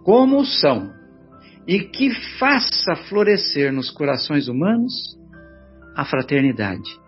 como 0.05 0.45
são, 0.45 0.93
e 1.67 1.81
que 1.81 2.11
faça 2.39 2.95
florescer 3.09 3.73
nos 3.73 3.91
corações 3.91 4.49
humanos 4.49 5.20
a 6.01 6.05
fraternidade. 6.07 6.99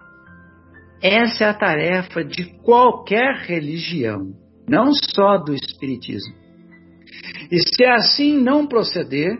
Essa 1.02 1.44
é 1.44 1.48
a 1.48 1.54
tarefa 1.54 2.22
de 2.22 2.44
qualquer 2.58 3.36
religião, 3.46 4.34
não 4.68 4.92
só 4.92 5.38
do 5.38 5.54
Espiritismo. 5.54 6.34
E 7.50 7.58
se 7.74 7.84
assim 7.86 8.38
não 8.38 8.66
proceder, 8.66 9.38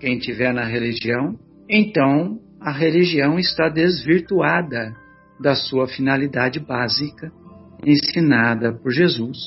quem 0.00 0.18
tiver 0.18 0.52
na 0.52 0.64
religião, 0.64 1.38
então 1.68 2.40
a 2.60 2.72
religião 2.72 3.38
está 3.38 3.68
desvirtuada 3.68 4.92
da 5.40 5.54
sua 5.54 5.86
finalidade 5.86 6.58
básica 6.58 7.30
ensinada 7.86 8.72
por 8.72 8.90
Jesus 8.90 9.38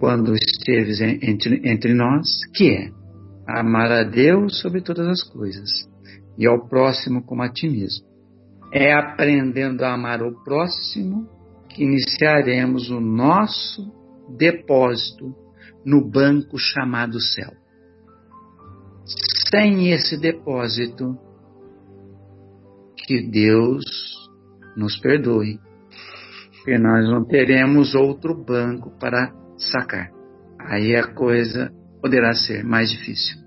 quando 0.00 0.34
esteve 0.34 0.92
entre, 1.22 1.60
entre 1.64 1.94
nós, 1.94 2.26
que 2.54 2.70
é 2.70 2.90
amar 3.46 3.90
a 3.92 4.02
Deus 4.02 4.60
sobre 4.60 4.80
todas 4.80 5.06
as 5.06 5.22
coisas 5.22 5.89
e 6.38 6.46
ao 6.46 6.68
próximo 6.68 7.24
como 7.24 7.42
a 7.42 7.48
ti 7.48 7.68
mesmo. 7.68 8.06
É 8.72 8.92
aprendendo 8.92 9.82
a 9.82 9.94
amar 9.94 10.22
o 10.22 10.42
próximo 10.44 11.28
que 11.68 11.82
iniciaremos 11.82 12.90
o 12.90 13.00
nosso 13.00 13.92
depósito 14.36 15.34
no 15.84 16.08
banco 16.08 16.58
chamado 16.58 17.20
céu. 17.20 17.52
Sem 19.50 19.90
esse 19.90 20.20
depósito, 20.20 21.18
que 23.06 23.22
Deus 23.22 23.84
nos 24.76 24.96
perdoe, 24.98 25.58
porque 26.52 26.78
nós 26.78 27.08
não 27.08 27.24
teremos 27.24 27.94
outro 27.94 28.44
banco 28.44 28.90
para 29.00 29.32
sacar. 29.56 30.10
Aí 30.60 30.94
a 30.94 31.12
coisa 31.12 31.72
poderá 32.00 32.32
ser 32.34 32.62
mais 32.62 32.90
difícil. 32.90 33.39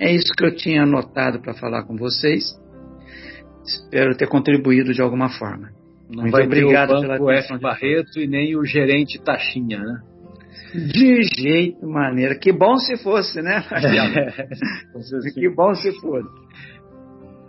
É 0.00 0.12
isso 0.12 0.32
que 0.36 0.44
eu 0.44 0.54
tinha 0.54 0.84
anotado 0.84 1.40
para 1.40 1.54
falar 1.54 1.82
com 1.82 1.96
vocês. 1.96 2.44
Espero 3.66 4.16
ter 4.16 4.28
contribuído 4.28 4.92
de 4.94 5.02
alguma 5.02 5.28
forma. 5.28 5.70
Não 6.08 6.22
Muito 6.22 6.32
vai 6.32 6.46
obrigado 6.46 6.88
ter 6.88 6.94
o 6.94 7.08
banco 7.08 7.26
pela 7.26 7.34
F. 7.34 7.58
Barreto 7.58 8.20
e 8.20 8.26
nem 8.26 8.56
o 8.56 8.64
gerente 8.64 9.20
Taxinha, 9.20 9.78
né? 9.78 10.00
De 10.72 11.22
jeito 11.22 11.86
maneira. 11.86 12.38
Que 12.38 12.52
bom 12.52 12.76
se 12.76 12.96
fosse, 13.02 13.42
né, 13.42 13.64
é, 13.72 15.32
Que 15.34 15.48
bom 15.50 15.74
se 15.74 15.92
fosse. 16.00 16.28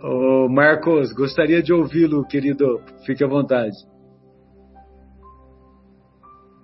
Ô, 0.02 0.48
Marcos, 0.48 1.12
gostaria 1.12 1.62
de 1.62 1.72
ouvi-lo, 1.72 2.26
querido. 2.26 2.80
Fique 3.06 3.22
à 3.22 3.28
vontade. 3.28 3.76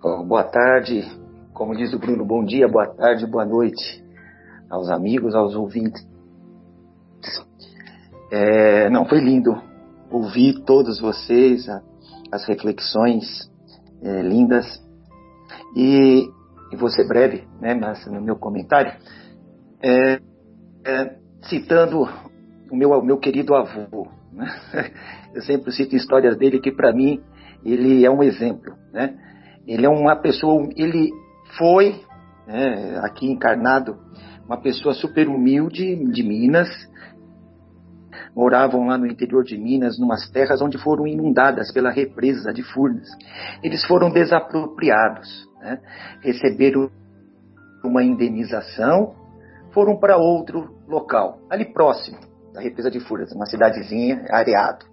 Oh, 0.03 0.25
boa 0.25 0.45
tarde. 0.45 1.05
Como 1.53 1.75
diz 1.75 1.93
o 1.95 1.99
Bruno, 1.99 2.25
bom 2.25 2.45
dia, 2.45 2.69
boa 2.69 2.87
tarde, 2.87 3.27
boa 3.27 3.45
noite 3.45 4.06
aos 4.71 4.91
amigos, 4.91 5.35
aos 5.35 5.55
ouvintes. 5.55 6.07
É, 8.31 8.91
não, 8.91 9.05
foi 9.07 9.21
lindo 9.21 9.57
ouvir 10.11 10.61
todos 10.65 11.01
vocês, 11.01 11.69
a, 11.69 11.83
as 12.33 12.45
reflexões 12.47 13.51
é, 14.03 14.23
lindas. 14.23 14.83
E, 15.75 16.29
e 16.73 16.77
vou 16.77 16.89
ser 16.89 17.07
breve, 17.07 17.47
né, 17.61 17.75
mas 17.75 18.07
no 18.07 18.21
meu 18.21 18.37
comentário, 18.37 18.93
é, 19.83 20.21
é, 20.85 21.17
citando 21.43 22.09
o 22.71 22.77
meu, 22.77 23.03
meu 23.03 23.19
querido 23.19 23.55
avô. 23.55 24.09
Né? 24.33 24.47
Eu 25.35 25.43
sempre 25.43 25.71
cito 25.73 25.95
histórias 25.95 26.37
dele 26.37 26.61
que, 26.61 26.73
para 26.73 26.93
mim, 26.93 27.21
ele 27.65 28.07
é 28.07 28.11
um 28.11 28.23
exemplo. 28.23 28.75
Né? 28.93 29.15
Ele 29.67 29.85
é 29.85 29.89
uma 29.89 30.17
pessoa, 30.17 30.67
ele 30.77 31.11
foi, 31.59 32.01
né, 32.47 32.99
aqui 33.03 33.31
encarnado, 33.31 33.99
uma 34.47 34.57
pessoa 34.57 34.95
super 34.95 35.29
humilde 35.29 35.97
de 36.13 36.23
Minas. 36.23 36.69
Moravam 38.35 38.87
lá 38.87 38.97
no 38.97 39.07
interior 39.07 39.45
de 39.45 39.59
Minas, 39.59 39.99
numas 39.99 40.31
terras 40.31 40.63
onde 40.63 40.79
foram 40.79 41.07
inundadas 41.07 41.73
pela 41.73 41.91
represa 41.91 42.53
de 42.53 42.63
Furnas. 42.63 43.09
Eles 43.63 43.85
foram 43.85 44.11
desapropriados, 44.11 45.49
né? 45.61 45.81
receberam 46.23 46.91
uma 47.85 48.03
indenização, 48.03 49.15
foram 49.73 49.97
para 49.97 50.17
outro 50.17 50.77
local, 50.87 51.39
ali 51.51 51.65
próximo 51.65 52.19
da 52.53 52.61
represa 52.61 52.91
de 52.91 53.01
Furnas, 53.01 53.33
uma 53.33 53.47
cidadezinha, 53.47 54.25
areado. 54.31 54.87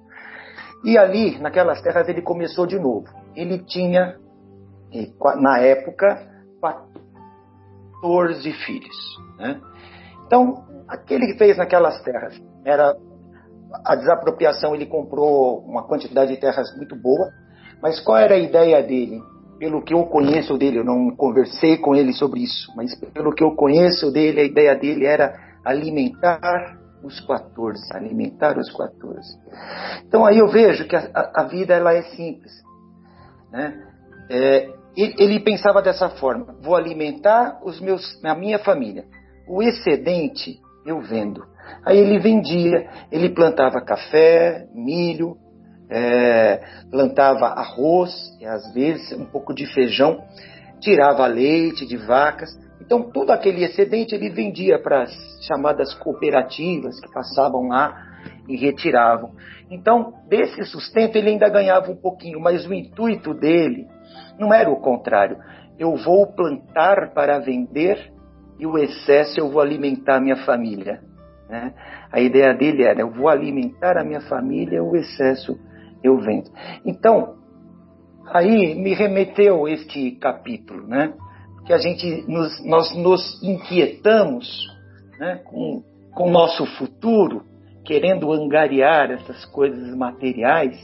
E 0.83 0.97
ali, 0.97 1.39
naquelas 1.39 1.81
terras, 1.81 2.09
ele 2.09 2.21
começou 2.21 2.67
de 2.67 2.77
novo. 2.77 3.07
Ele 3.35 3.59
tinha, 3.59 4.17
na 5.39 5.59
época, 5.59 6.27
14 8.03 8.51
filhos. 8.65 9.17
Né? 9.39 9.61
Então, 10.27 10.65
aquele 10.87 11.27
que 11.27 11.37
fez 11.37 11.57
naquelas 11.57 12.01
terras 12.03 12.37
era 12.65 12.93
a 13.85 13.95
desapropriação. 13.95 14.75
Ele 14.75 14.85
comprou 14.85 15.59
uma 15.59 15.87
quantidade 15.87 16.33
de 16.33 16.39
terras 16.39 16.75
muito 16.75 16.95
boa, 16.95 17.31
mas 17.81 18.01
qual 18.01 18.17
era 18.17 18.35
a 18.35 18.39
ideia 18.39 18.83
dele? 18.83 19.21
Pelo 19.57 19.81
que 19.81 19.93
eu 19.93 20.03
conheço 20.05 20.57
dele, 20.57 20.79
eu 20.79 20.83
não 20.83 21.15
conversei 21.15 21.77
com 21.77 21.95
ele 21.95 22.11
sobre 22.11 22.41
isso, 22.41 22.73
mas 22.75 22.93
pelo 23.13 23.33
que 23.33 23.43
eu 23.43 23.55
conheço 23.55 24.11
dele, 24.11 24.41
a 24.41 24.43
ideia 24.43 24.75
dele 24.75 25.05
era 25.05 25.33
alimentar 25.63 26.77
os 27.01 27.19
14, 27.21 27.81
alimentar 27.95 28.57
os 28.57 28.69
14. 28.75 29.39
Então 30.05 30.25
aí 30.25 30.39
eu 30.39 30.47
vejo 30.49 30.85
que 30.87 30.95
a, 30.95 31.31
a 31.35 31.43
vida 31.43 31.73
ela 31.73 31.93
é 31.93 32.01
simples, 32.01 32.51
né? 33.51 33.87
É, 34.29 34.69
ele, 34.95 35.39
pensava 35.39 35.81
dessa 35.81 36.09
forma: 36.09 36.55
vou 36.61 36.75
alimentar 36.75 37.59
os 37.63 37.79
meus, 37.79 38.23
a 38.23 38.35
minha 38.35 38.59
família. 38.59 39.05
O 39.47 39.61
excedente 39.61 40.59
eu 40.85 41.01
vendo. 41.01 41.43
Aí 41.85 41.97
ele 41.97 42.19
vendia, 42.19 42.89
ele 43.11 43.29
plantava 43.29 43.81
café, 43.81 44.67
milho, 44.73 45.37
é, 45.89 46.61
plantava 46.91 47.47
arroz, 47.47 48.11
e 48.39 48.45
às 48.45 48.73
vezes 48.73 49.11
um 49.13 49.25
pouco 49.25 49.53
de 49.53 49.65
feijão, 49.73 50.21
tirava 50.79 51.25
leite 51.25 51.85
de 51.85 51.97
vacas. 51.97 52.49
Então 52.79 53.09
todo 53.11 53.31
aquele 53.31 53.63
excedente 53.63 54.13
ele 54.13 54.29
vendia 54.29 54.77
para 54.77 55.03
as 55.03 55.11
chamadas 55.47 55.93
cooperativas 55.95 56.99
que 56.99 57.11
passavam 57.11 57.67
lá 57.67 57.95
e 58.47 58.57
retiravam. 58.57 59.31
Então 59.71 60.13
desse 60.27 60.63
sustento 60.65 61.15
ele 61.15 61.29
ainda 61.29 61.49
ganhava 61.49 61.89
um 61.89 61.95
pouquinho, 61.95 62.39
mas 62.39 62.67
o 62.67 62.73
intuito 62.73 63.33
dele 63.33 63.87
não 64.39 64.53
era 64.53 64.69
o 64.69 64.79
contrário. 64.79 65.37
Eu 65.77 65.95
vou 65.95 66.27
plantar 66.27 67.13
para 67.13 67.39
vender 67.39 68.11
e 68.59 68.65
o 68.65 68.77
excesso 68.77 69.39
eu 69.39 69.49
vou 69.49 69.61
alimentar 69.61 70.17
a 70.17 70.21
minha 70.21 70.37
família. 70.45 71.01
Né? 71.49 71.73
A 72.11 72.19
ideia 72.19 72.53
dele 72.53 72.83
era: 72.83 73.01
eu 73.01 73.11
vou 73.11 73.27
alimentar 73.27 73.97
a 73.97 74.03
minha 74.03 74.21
família, 74.21 74.83
o 74.83 74.95
excesso 74.95 75.57
eu 76.03 76.17
vendo. 76.17 76.49
Então, 76.85 77.35
aí 78.27 78.75
me 78.75 78.93
remeteu 78.93 79.67
este 79.67 80.11
capítulo, 80.11 80.87
né? 80.87 81.13
Que 81.65 81.73
a 81.73 81.77
gente 81.77 82.25
nos, 82.27 82.65
nós 82.65 82.95
nos 82.95 83.41
inquietamos 83.41 84.67
né? 85.17 85.41
com, 85.45 85.83
o 86.17 86.29
nosso 86.29 86.65
futuro, 86.77 87.43
querendo 87.85 88.31
angariar 88.31 89.11
essas 89.11 89.45
coisas 89.45 89.95
materiais, 89.95 90.77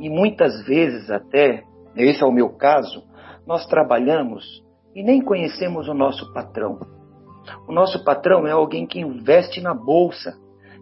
e 0.00 0.08
muitas 0.08 0.64
vezes 0.66 1.10
até, 1.10 1.62
esse 1.96 2.22
é 2.22 2.26
o 2.26 2.32
meu 2.32 2.50
caso, 2.50 3.02
nós 3.46 3.66
trabalhamos 3.66 4.44
e 4.94 5.02
nem 5.02 5.20
conhecemos 5.20 5.88
o 5.88 5.94
nosso 5.94 6.32
patrão. 6.32 6.78
O 7.68 7.72
nosso 7.72 8.02
patrão 8.04 8.46
é 8.46 8.52
alguém 8.52 8.86
que 8.86 9.00
investe 9.00 9.60
na 9.60 9.74
bolsa. 9.74 10.34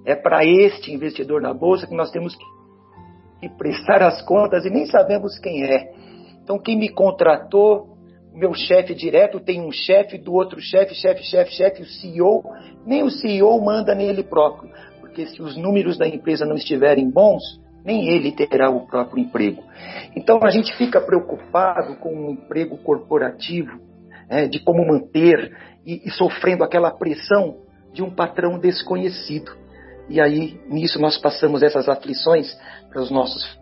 É 0.05 0.15
para 0.15 0.45
este 0.45 0.93
investidor 0.93 1.41
na 1.41 1.53
bolsa 1.53 1.87
que 1.87 1.95
nós 1.95 2.11
temos 2.11 2.37
que 2.37 3.49
prestar 3.57 4.03
as 4.03 4.23
contas 4.23 4.65
e 4.65 4.71
nem 4.71 4.87
sabemos 4.87 5.39
quem 5.39 5.65
é. 5.65 5.93
Então, 6.43 6.59
quem 6.59 6.77
me 6.77 6.89
contratou, 6.89 7.93
meu 8.33 8.55
chefe 8.55 8.95
direto 8.95 9.41
tem 9.41 9.61
um 9.61 9.71
chefe 9.71 10.19
do 10.19 10.33
outro 10.33 10.61
chefe, 10.61 10.95
chefe, 10.95 11.23
chefe, 11.25 11.53
chefe, 11.53 11.83
o 11.83 11.87
CEO. 11.87 12.43
Nem 12.87 13.03
o 13.03 13.11
CEO 13.11 13.61
manda 13.61 13.95
nele 13.95 14.23
próprio, 14.23 14.71
porque 15.01 15.27
se 15.27 15.41
os 15.43 15.57
números 15.57 15.99
da 15.99 16.07
empresa 16.07 16.45
não 16.45 16.57
estiverem 16.57 17.11
bons, 17.11 17.43
nem 17.85 18.09
ele 18.09 18.33
terá 18.33 18.71
o 18.71 18.87
próprio 18.87 19.23
emprego. 19.23 19.63
Então 20.17 20.41
a 20.43 20.51
gente 20.51 20.77
fica 20.77 21.01
preocupado 21.01 21.97
com 21.97 22.15
o 22.15 22.27
um 22.29 22.31
emprego 22.33 22.77
corporativo, 22.79 23.81
é, 24.29 24.47
de 24.47 24.61
como 24.61 24.87
manter 24.87 25.57
e, 25.85 26.03
e 26.07 26.11
sofrendo 26.11 26.65
aquela 26.65 26.91
pressão 26.91 27.57
de 27.93 28.03
um 28.03 28.11
patrão 28.11 28.59
desconhecido. 28.59 29.53
E 30.09 30.21
aí, 30.21 30.61
nisso, 30.69 31.01
nós 31.01 31.19
passamos 31.19 31.63
essas 31.63 31.89
aflições 31.89 32.57
para 32.91 33.01
os 33.01 33.11
nossos 33.11 33.59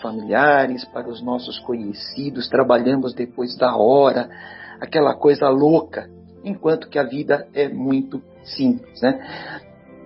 familiares, 0.00 0.84
para 0.86 1.08
os 1.08 1.22
nossos 1.22 1.58
conhecidos, 1.60 2.48
trabalhamos 2.48 3.14
depois 3.14 3.56
da 3.56 3.76
hora, 3.76 4.28
aquela 4.80 5.14
coisa 5.14 5.48
louca, 5.48 6.08
enquanto 6.42 6.88
que 6.88 6.98
a 6.98 7.02
vida 7.02 7.46
é 7.54 7.68
muito 7.68 8.22
simples. 8.42 9.00
Né? 9.00 9.20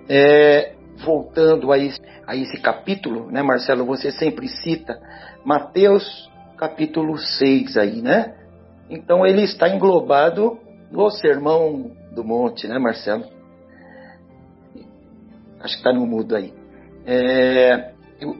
É, 0.08 0.74
voltando 0.98 1.72
a 1.72 1.78
esse, 1.78 2.00
a 2.26 2.36
esse 2.36 2.60
capítulo, 2.60 3.30
né, 3.30 3.42
Marcelo, 3.42 3.84
você 3.84 4.10
sempre 4.10 4.48
cita 4.48 4.98
Mateus 5.44 6.30
capítulo 6.56 7.18
6 7.18 7.76
aí, 7.76 8.00
né? 8.00 8.34
Então 8.88 9.26
ele 9.26 9.42
está 9.42 9.68
englobado 9.68 10.58
no 10.90 11.10
Sermão 11.10 11.90
do 12.12 12.22
Monte, 12.22 12.68
né, 12.68 12.78
Marcelo? 12.78 13.24
Acho 15.60 15.74
que 15.74 15.80
está 15.80 15.92
no 15.92 16.06
mudo 16.06 16.36
aí. 16.36 16.52
É, 17.06 17.92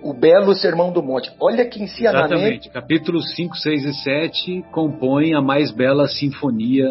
o, 0.03 0.13
belo 0.13 0.55
Sermão 0.55 0.93
do 0.93 1.03
Monte. 1.03 1.33
Olha 1.41 1.65
que 1.67 1.83
ensinamento. 1.83 2.35
Exatamente. 2.35 2.71
Capítulos 2.71 3.35
5, 3.35 3.57
6 3.57 3.85
e 3.85 3.95
7 3.95 4.65
compõem 4.71 5.35
a 5.35 5.41
mais 5.41 5.71
bela 5.71 6.07
sinfonia 6.07 6.91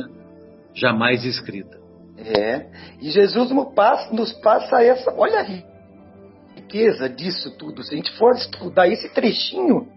jamais 0.74 1.24
escrita. 1.24 1.83
É. 2.26 2.66
E 3.02 3.10
Jesus 3.10 3.52
nos 3.52 3.74
passa, 3.74 4.14
nos 4.14 4.32
passa 4.34 4.82
essa. 4.84 5.14
Olha 5.18 5.40
a 5.40 5.44
riqueza 6.56 7.10
disso 7.10 7.52
tudo. 7.58 7.84
Se 7.84 7.94
a 7.94 7.98
gente 7.98 8.12
for 8.18 8.34
estudar 8.36 8.88
esse 8.88 9.10
trechinho, 9.14 9.88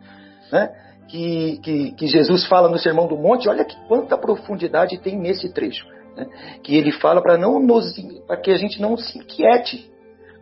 né? 0.51 0.71
que, 1.09 1.59
que, 1.63 1.93
que, 1.93 2.07
Jesus 2.07 2.47
fala 2.47 2.69
no 2.69 2.79
Sermão 2.79 3.07
do 3.07 3.17
Monte, 3.17 3.49
olha 3.49 3.65
que 3.65 3.77
quanta 3.87 4.19
profundidade 4.19 4.99
tem 4.99 5.17
nesse 5.17 5.53
trecho. 5.53 5.87
Né? 6.17 6.27
Que 6.63 6.77
ele 6.77 6.93
fala 6.93 7.23
para 7.23 7.39
não 7.39 7.61
nos 7.61 7.95
para 8.27 8.37
que 8.37 8.51
a 8.51 8.57
gente 8.57 8.81
não 8.81 8.97
se 8.97 9.19
inquiete 9.19 9.91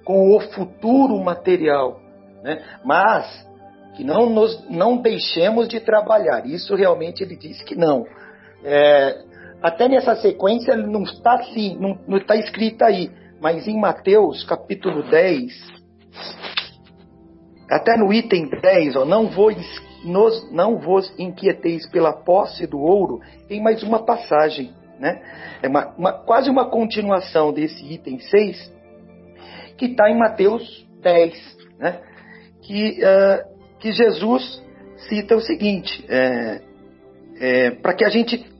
com 0.04 0.34
o 0.34 0.40
futuro 0.40 1.18
material, 1.22 2.00
né? 2.42 2.62
mas 2.84 3.44
que 3.96 4.02
não, 4.02 4.28
nos, 4.28 4.68
não 4.68 4.96
deixemos 4.96 5.68
de 5.68 5.80
trabalhar. 5.80 6.46
Isso 6.46 6.74
realmente 6.74 7.22
ele 7.22 7.36
diz 7.36 7.62
que 7.62 7.76
não. 7.76 8.04
É, 8.64 9.22
até 9.64 9.88
nessa 9.88 10.14
sequência 10.16 10.76
não 10.76 11.04
está 11.04 11.36
assim, 11.36 11.78
não, 11.80 11.98
não 12.06 12.18
está 12.18 12.36
escrita 12.36 12.84
aí, 12.84 13.10
mas 13.40 13.66
em 13.66 13.80
Mateus 13.80 14.44
capítulo 14.44 15.02
10, 15.08 15.52
até 17.70 17.96
no 17.96 18.12
item 18.12 18.50
10, 18.60 18.94
ó, 18.96 19.06
não 19.06 19.30
nos, 20.04 20.52
não 20.52 20.78
vos 20.78 21.10
inquieteis 21.18 21.88
pela 21.88 22.12
posse 22.12 22.66
do 22.66 22.78
ouro, 22.78 23.22
tem 23.48 23.62
mais 23.62 23.82
uma 23.82 24.04
passagem, 24.04 24.70
né? 25.00 25.22
É 25.62 25.68
uma, 25.68 25.94
uma, 25.96 26.12
quase 26.12 26.50
uma 26.50 26.68
continuação 26.68 27.50
desse 27.50 27.90
item 27.90 28.18
6, 28.18 28.70
que 29.78 29.86
está 29.86 30.10
em 30.10 30.18
Mateus 30.18 30.86
10, 31.00 31.56
né? 31.78 32.02
Que, 32.60 33.00
uh, 33.02 33.78
que 33.80 33.92
Jesus 33.92 34.62
cita 35.08 35.34
o 35.34 35.40
seguinte, 35.40 36.04
é, 36.06 36.60
é, 37.40 37.70
para 37.70 37.94
que 37.94 38.04
a 38.04 38.10
gente 38.10 38.52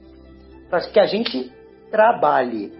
para 0.75 0.89
que 0.89 0.99
a 0.99 1.05
gente 1.05 1.53
trabalhe, 1.89 2.73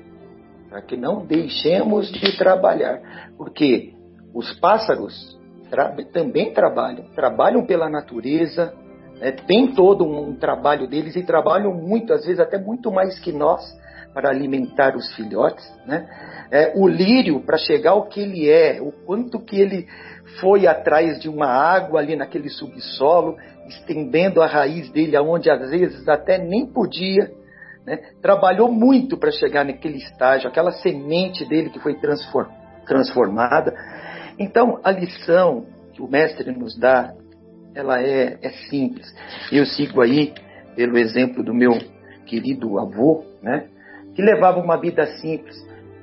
para 0.69 0.81
que 0.81 0.97
não 0.97 1.26
deixemos 1.26 2.11
de 2.11 2.38
trabalhar, 2.38 2.99
porque 3.38 3.93
os 4.34 4.51
pássaros 4.59 5.39
tra 5.69 5.95
também 6.11 6.51
trabalham, 6.53 7.05
trabalham 7.15 7.65
pela 7.65 7.89
natureza, 7.89 8.73
né, 9.17 9.31
tem 9.31 9.73
todo 9.73 10.03
um 10.03 10.35
trabalho 10.35 10.89
deles 10.89 11.15
e 11.15 11.23
trabalham 11.23 11.73
muito, 11.73 12.11
às 12.11 12.26
vezes 12.26 12.41
até 12.41 12.57
muito 12.57 12.91
mais 12.91 13.17
que 13.17 13.31
nós, 13.31 13.63
para 14.13 14.30
alimentar 14.30 14.97
os 14.97 15.15
filhotes. 15.15 15.65
Né? 15.85 16.05
É, 16.51 16.73
o 16.76 16.89
lírio, 16.89 17.39
para 17.45 17.57
chegar 17.57 17.91
ao 17.91 18.09
que 18.09 18.19
ele 18.19 18.49
é, 18.49 18.81
o 18.81 18.91
quanto 19.05 19.39
que 19.39 19.57
ele 19.57 19.88
foi 20.41 20.67
atrás 20.67 21.17
de 21.22 21.30
uma 21.30 21.47
água 21.47 22.01
ali 22.01 22.17
naquele 22.17 22.49
subsolo, 22.49 23.38
estendendo 23.69 24.41
a 24.41 24.47
raiz 24.47 24.89
dele 24.91 25.15
aonde 25.15 25.49
às 25.49 25.69
vezes 25.69 26.05
até 26.09 26.38
nem 26.38 26.65
podia, 26.65 27.31
né? 27.86 27.99
trabalhou 28.22 28.72
muito 28.72 29.18
para 29.18 29.32
chegar 29.32 29.64
naquele 29.64 29.98
estágio, 29.98 30.49
aquela 30.49 30.72
semente 30.72 31.45
dele 31.45 31.70
que 31.70 31.80
foi 31.80 31.95
transformada. 32.86 33.76
Então, 34.40 34.80
a 34.84 34.91
lição 34.91 35.66
que 35.94 36.02
o 36.02 36.07
mestre 36.07 36.52
nos 36.52 36.78
dá, 36.78 37.14
ela 37.74 38.02
é, 38.02 38.38
é 38.41 38.49
simples. 38.70 39.14
Eu 39.52 39.66
sigo 39.66 40.02
aí 40.02 40.34
pelo 40.76 40.98
exemplo 40.98 41.44
do 41.44 41.53
meu 41.53 41.72
querido 42.26 42.80
avô, 42.80 43.24
né, 43.41 43.68
que 44.16 44.22
levava 44.22 44.60
uma 44.60 44.78
vida 44.78 45.06
simples. 45.18 45.56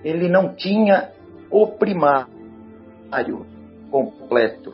Ele 0.05 0.29
não 0.29 0.55
tinha 0.55 1.11
o 1.51 1.67
primário 1.67 2.29
completo. 3.91 4.73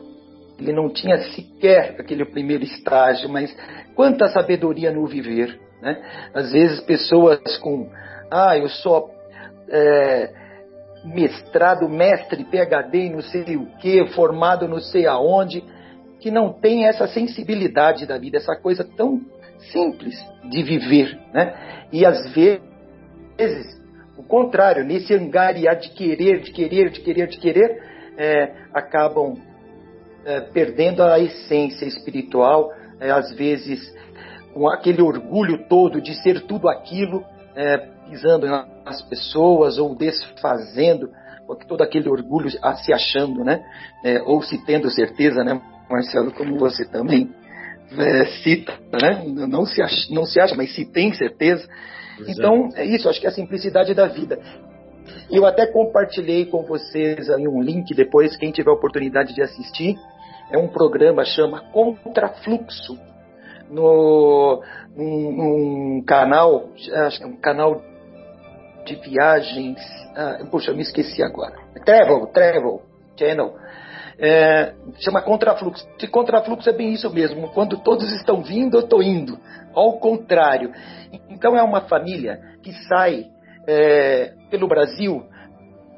Ele 0.57 0.73
não 0.73 0.89
tinha 0.89 1.17
sequer 1.31 1.95
aquele 1.99 2.25
primeiro 2.25 2.63
estágio, 2.63 3.29
mas 3.29 3.55
quanta 3.95 4.27
sabedoria 4.27 4.91
no 4.91 5.05
viver. 5.05 5.59
Né? 5.81 5.97
Às 6.33 6.51
vezes 6.51 6.81
pessoas 6.81 7.57
com, 7.57 7.89
ah, 8.31 8.57
eu 8.57 8.69
sou 8.69 9.11
é, 9.69 10.33
mestrado, 11.03 11.87
mestre, 11.87 12.43
PhD, 12.43 13.09
não 13.09 13.21
sei 13.21 13.55
o 13.55 13.65
que, 13.77 14.05
formado 14.07 14.67
não 14.67 14.79
sei 14.79 15.05
aonde, 15.05 15.63
que 16.19 16.29
não 16.29 16.51
tem 16.51 16.85
essa 16.85 17.07
sensibilidade 17.07 18.05
da 18.05 18.17
vida, 18.17 18.37
essa 18.37 18.55
coisa 18.55 18.83
tão 18.83 19.21
simples 19.71 20.15
de 20.49 20.63
viver, 20.63 21.17
né? 21.33 21.87
E 21.91 22.05
às 22.05 22.29
vezes, 22.33 23.79
o 24.17 24.23
contrário, 24.23 24.83
nesse 24.83 25.13
angariar 25.13 25.77
de 25.77 25.89
querer, 25.91 26.41
de 26.41 26.51
querer, 26.51 26.89
de 26.89 27.39
querer, 27.39 27.83
é, 28.17 28.53
acabam 28.73 29.35
é, 30.25 30.41
perdendo 30.41 31.01
a 31.03 31.19
essência 31.19 31.85
espiritual, 31.85 32.71
é, 32.99 33.09
às 33.09 33.33
vezes 33.35 33.93
com 34.53 34.67
aquele 34.67 35.01
orgulho 35.01 35.67
todo 35.67 36.01
de 36.01 36.15
ser 36.21 36.41
tudo 36.41 36.69
aquilo, 36.69 37.23
é, 37.55 37.77
pisando 38.09 38.47
nas 38.47 39.01
pessoas 39.03 39.77
ou 39.77 39.95
desfazendo 39.95 41.09
todo 41.67 41.81
aquele 41.81 42.09
orgulho 42.09 42.49
se 42.49 42.93
achando, 42.93 43.43
né? 43.43 43.63
É, 44.03 44.21
ou 44.21 44.41
se 44.41 44.57
tendo 44.65 44.89
certeza, 44.89 45.43
né, 45.43 45.59
Marcelo, 45.89 46.31
como 46.31 46.57
você 46.57 46.85
também 46.85 47.33
é, 47.97 48.25
cita, 48.43 48.73
né? 49.01 49.23
Não 49.25 49.65
se, 49.65 49.81
acha, 49.81 50.13
não 50.13 50.25
se 50.25 50.39
acha, 50.39 50.55
mas 50.55 50.73
se 50.75 50.85
tem 50.85 51.13
certeza. 51.13 51.67
Pois 52.17 52.29
então, 52.29 52.69
é. 52.75 52.83
é 52.83 52.85
isso, 52.85 53.09
acho 53.09 53.19
que 53.19 53.25
é 53.25 53.29
a 53.29 53.33
simplicidade 53.33 53.93
da 53.93 54.07
vida. 54.07 54.39
Eu 55.31 55.45
até 55.45 55.65
compartilhei 55.65 56.45
com 56.45 56.63
vocês 56.63 57.29
aí 57.29 57.47
um 57.47 57.61
link 57.61 57.95
depois, 57.95 58.37
quem 58.37 58.51
tiver 58.51 58.69
a 58.69 58.73
oportunidade 58.73 59.33
de 59.33 59.41
assistir. 59.41 59.95
É 60.51 60.57
um 60.57 60.67
programa 60.67 61.23
chama 61.23 61.61
Contrafluxo, 61.71 62.97
no 63.69 64.61
um, 64.97 65.97
um 65.97 66.03
canal, 66.05 66.69
acho 67.05 67.19
que 67.19 67.23
é 67.23 67.27
um 67.27 67.37
canal 67.37 67.81
de 68.85 68.95
viagens. 68.95 69.79
Ah, 70.15 70.39
puxa, 70.49 70.73
me 70.73 70.81
esqueci 70.81 71.21
agora. 71.21 71.55
Travel, 71.85 72.27
Travel 72.27 72.81
Channel. 73.17 73.55
É, 74.21 74.73
chama 74.99 75.21
contrafluxo. 75.21 75.87
E 76.01 76.07
contrafluxo 76.07 76.69
é 76.69 76.73
bem 76.73 76.91
isso 76.91 77.09
mesmo. 77.13 77.49
Quando 77.49 77.77
todos 77.77 78.11
estão 78.11 78.41
vindo, 78.41 78.77
eu 78.77 78.81
estou 78.81 79.01
indo. 79.01 79.39
Ao 79.73 79.93
contrário. 79.93 80.73
Então 81.29 81.55
é 81.55 81.63
uma 81.63 81.81
família 81.81 82.39
que 82.61 82.73
sai 82.87 83.27
é, 83.67 84.33
pelo 84.49 84.67
Brasil 84.67 85.23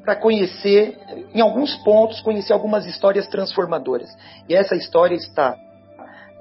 para 0.04 0.16
conhecer, 0.16 0.98
em 1.32 1.40
alguns 1.40 1.76
pontos, 1.84 2.20
conhecer 2.20 2.52
algumas 2.52 2.86
histórias 2.86 3.26
transformadoras. 3.28 4.08
E 4.48 4.54
essa 4.54 4.74
história 4.74 5.14
está 5.14 5.56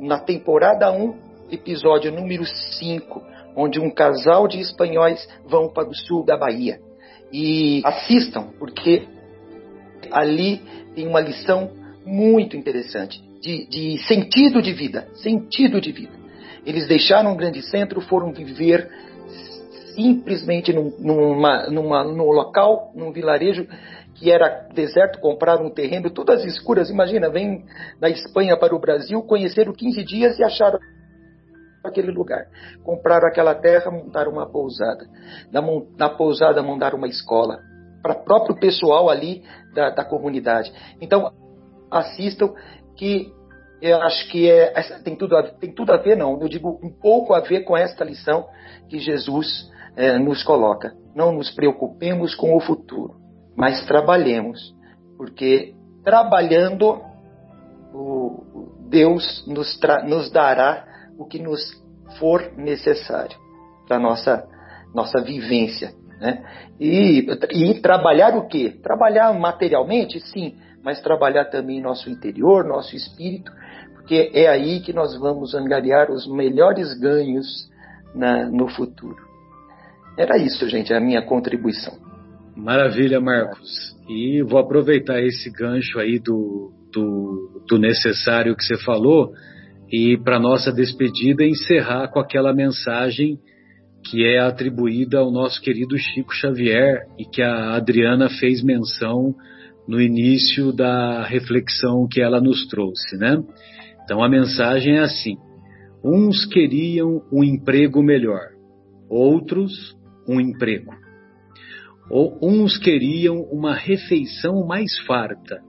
na 0.02 0.18
temporada 0.18 0.92
1, 0.92 1.14
episódio 1.52 2.12
número 2.12 2.44
5, 2.44 3.22
onde 3.56 3.80
um 3.80 3.92
casal 3.92 4.48
de 4.48 4.60
espanhóis 4.60 5.30
vão 5.46 5.70
para 5.70 5.88
o 5.88 5.94
sul 5.94 6.26
da 6.26 6.36
Bahia. 6.36 6.80
E 7.32 7.84
assistam, 7.86 8.48
porque 8.58 9.08
ali 10.12 10.60
tem 10.96 11.08
uma 11.08 11.22
lição 11.22 11.70
muito 12.04 12.58
interessante 12.58 13.22
de, 13.42 13.68
de 13.68 13.98
sentido 14.08 14.60
de 14.60 14.74
vida, 14.74 15.08
sentido 15.14 15.80
de 15.80 15.92
vida. 15.92 16.14
Eles 16.66 16.88
deixaram 16.88 17.34
um 17.34 17.38
grande 17.38 17.62
centro, 17.62 18.02
foram 18.02 18.34
viver 18.34 18.90
simplesmente 19.94 20.74
num, 20.74 20.92
numa, 21.00 21.70
numa, 21.70 22.04
num 22.04 22.32
local, 22.32 22.92
num 22.96 23.12
vilarejo 23.12 23.68
que 24.22 24.32
era 24.32 24.68
deserto, 24.72 25.20
compraram 25.20 25.66
um 25.66 25.74
terreno, 25.74 26.12
todas 26.12 26.46
escuras. 26.46 26.92
Imagina, 26.92 27.28
vem 27.28 27.66
da 28.00 28.08
Espanha 28.08 28.56
para 28.56 28.76
o 28.76 28.80
Brasil, 28.80 29.20
conheceram 29.24 29.74
15 29.74 30.04
dias 30.04 30.38
e 30.38 30.44
acharam 30.44 30.80
aquele 31.84 32.12
lugar. 32.12 32.46
Compraram 32.84 33.28
aquela 33.28 33.56
terra, 33.56 33.90
montaram 33.90 34.32
uma 34.32 34.48
pousada. 34.48 35.08
Na, 35.52 35.62
na 35.98 36.10
pousada, 36.10 36.62
montaram 36.62 37.00
uma 37.00 37.08
escola 37.08 37.60
para 38.04 38.14
o 38.14 38.24
próprio 38.24 38.56
pessoal 38.60 39.10
ali 39.10 39.44
da, 39.74 39.90
da 39.90 40.06
comunidade. 40.06 40.72
Então, 41.02 41.32
assistam 41.90 42.54
que 42.96 43.34
eu 43.82 44.00
acho 44.04 44.30
que 44.30 44.48
é, 44.48 44.72
tem, 45.04 45.16
tudo 45.16 45.36
a, 45.36 45.44
tem 45.44 45.74
tudo 45.74 45.92
a 45.92 45.98
ver, 45.98 46.16
não, 46.16 46.40
eu 46.40 46.48
digo 46.48 46.80
um 46.84 46.92
pouco 46.92 47.34
a 47.34 47.40
ver 47.40 47.62
com 47.62 47.76
esta 47.76 48.04
lição 48.04 48.48
que 48.88 49.00
Jesus 49.00 49.68
é, 49.96 50.20
nos 50.20 50.44
coloca. 50.44 50.94
Não 51.16 51.32
nos 51.32 51.50
preocupemos 51.50 52.36
com 52.36 52.56
o 52.56 52.60
futuro, 52.60 53.16
mas 53.56 53.86
trabalhemos, 53.86 54.74
porque 55.18 55.74
trabalhando 56.04 57.02
o 57.94 58.88
Deus 58.90 59.46
nos, 59.48 59.80
nos 60.08 60.32
dará 60.32 60.86
o 61.18 61.26
que 61.26 61.40
nos 61.40 61.60
for 62.20 62.54
necessário 62.58 63.38
para 63.88 64.00
nossa 64.00 64.48
nossa 64.94 65.22
vivência, 65.22 65.94
né? 66.20 66.44
E, 66.80 67.26
e 67.52 67.82
trabalhar 67.82 68.36
o 68.36 68.48
quê? 68.48 68.78
Trabalhar 68.84 69.34
materialmente, 69.34 70.20
sim, 70.20 70.58
mas 70.84 71.02
trabalhar 71.02 71.46
também 71.46 71.82
nosso 71.82 72.10
interior, 72.10 72.66
nosso 72.66 72.96
espírito, 72.96 73.52
porque 73.94 74.32
é 74.34 74.48
aí 74.48 74.82
que 74.82 74.92
nós 74.92 75.18
vamos 75.18 75.56
angariar 75.56 76.12
os 76.12 76.28
melhores 76.28 76.94
ganhos 77.00 77.70
na, 78.14 78.46
no 78.46 78.68
futuro. 78.68 79.18
Era 80.18 80.38
isso, 80.38 80.68
gente, 80.68 80.94
a 80.94 81.00
minha 81.00 81.22
contribuição. 81.22 82.11
Maravilha, 82.62 83.20
Marcos. 83.20 83.98
E 84.08 84.44
vou 84.44 84.60
aproveitar 84.60 85.20
esse 85.20 85.50
gancho 85.50 85.98
aí 85.98 86.20
do, 86.20 86.72
do, 86.94 87.64
do 87.68 87.80
necessário 87.80 88.56
que 88.56 88.64
você 88.64 88.78
falou 88.78 89.34
e 89.92 90.16
para 90.24 90.40
nossa 90.40 90.72
despedida 90.72 91.44
encerrar 91.44 92.10
com 92.10 92.20
aquela 92.20 92.54
mensagem 92.54 93.40
que 94.06 94.24
é 94.24 94.40
atribuída 94.40 95.18
ao 95.18 95.32
nosso 95.32 95.60
querido 95.60 95.98
Chico 95.98 96.36
Xavier 96.36 97.00
e 97.18 97.26
que 97.26 97.42
a 97.42 97.74
Adriana 97.76 98.30
fez 98.30 98.64
menção 98.64 99.34
no 99.88 100.00
início 100.00 100.72
da 100.72 101.24
reflexão 101.24 102.08
que 102.08 102.22
ela 102.22 102.40
nos 102.40 102.68
trouxe, 102.68 103.18
né? 103.18 103.44
Então 104.04 104.24
a 104.24 104.30
mensagem 104.30 104.98
é 104.98 105.00
assim: 105.00 105.36
uns 106.06 106.46
queriam 106.46 107.24
um 107.34 107.44
emprego 107.44 108.04
melhor, 108.04 108.52
outros 109.10 109.96
um 110.30 110.40
emprego. 110.40 111.01
Ou 112.14 112.38
uns 112.44 112.78
queriam 112.78 113.38
uma 113.54 113.74
refeição 113.74 114.68
mais 114.68 115.00
farta, 115.08 115.62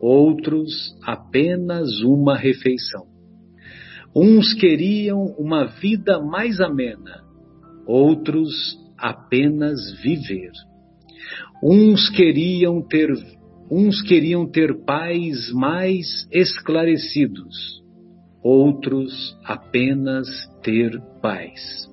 outros 0.00 0.98
apenas 1.06 2.00
uma 2.02 2.36
refeição. 2.36 3.06
Uns 4.14 4.52
queriam 4.54 5.26
uma 5.38 5.66
vida 5.66 6.18
mais 6.20 6.60
amena, 6.60 7.22
outros 7.86 8.50
apenas 8.98 9.78
viver. 10.02 10.50
Uns 11.62 12.10
queriam 12.10 12.82
ter 12.82 13.08
uns 13.70 14.02
queriam 14.02 14.50
ter 14.50 14.84
pais 14.84 15.52
mais 15.52 16.26
esclarecidos, 16.32 17.80
outros 18.42 19.38
apenas 19.44 20.26
ter 20.64 21.00
paz. 21.22 21.89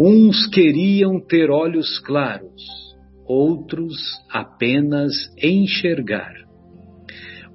Uns 0.00 0.46
queriam 0.46 1.18
ter 1.18 1.50
olhos 1.50 1.98
claros, 1.98 2.62
outros 3.26 3.96
apenas 4.30 5.12
enxergar. 5.42 6.34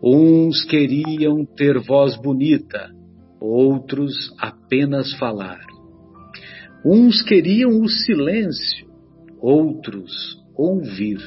Uns 0.04 0.66
queriam 0.66 1.46
ter 1.46 1.80
voz 1.80 2.18
bonita, 2.18 2.90
outros 3.40 4.14
apenas 4.38 5.14
falar. 5.14 5.62
Uns 6.86 7.22
queriam 7.22 7.80
o 7.80 7.88
silêncio, 7.88 8.90
outros 9.40 10.12
ouvir. 10.54 11.22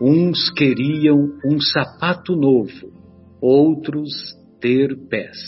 Uns 0.00 0.50
queriam 0.50 1.38
um 1.44 1.60
sapato 1.60 2.34
novo, 2.34 2.92
outros 3.40 4.10
ter 4.60 4.96
pés. 5.08 5.38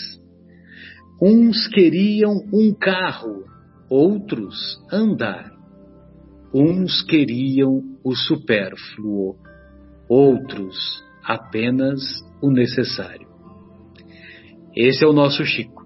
Uns 1.20 1.66
queriam 1.66 2.36
um 2.54 2.72
carro, 2.72 3.50
outros 3.90 4.80
andar. 4.90 5.50
Uns 6.54 7.02
queriam 7.02 7.82
o 8.04 8.14
supérfluo, 8.14 9.36
outros 10.08 11.04
apenas 11.24 12.00
o 12.40 12.50
necessário. 12.50 13.28
Esse 14.74 15.04
é 15.04 15.06
o 15.06 15.12
nosso 15.12 15.44
Chico. 15.44 15.80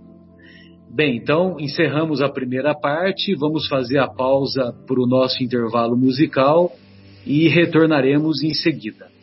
Bem, 0.94 1.16
então 1.16 1.56
encerramos 1.58 2.22
a 2.22 2.28
primeira 2.28 2.74
parte, 2.74 3.34
vamos 3.34 3.66
fazer 3.66 3.98
a 3.98 4.06
pausa 4.06 4.72
para 4.86 5.00
o 5.00 5.06
nosso 5.06 5.42
intervalo 5.42 5.96
musical 5.96 6.70
e 7.26 7.48
retornaremos 7.48 8.42
em 8.42 8.54
seguida. 8.54 9.13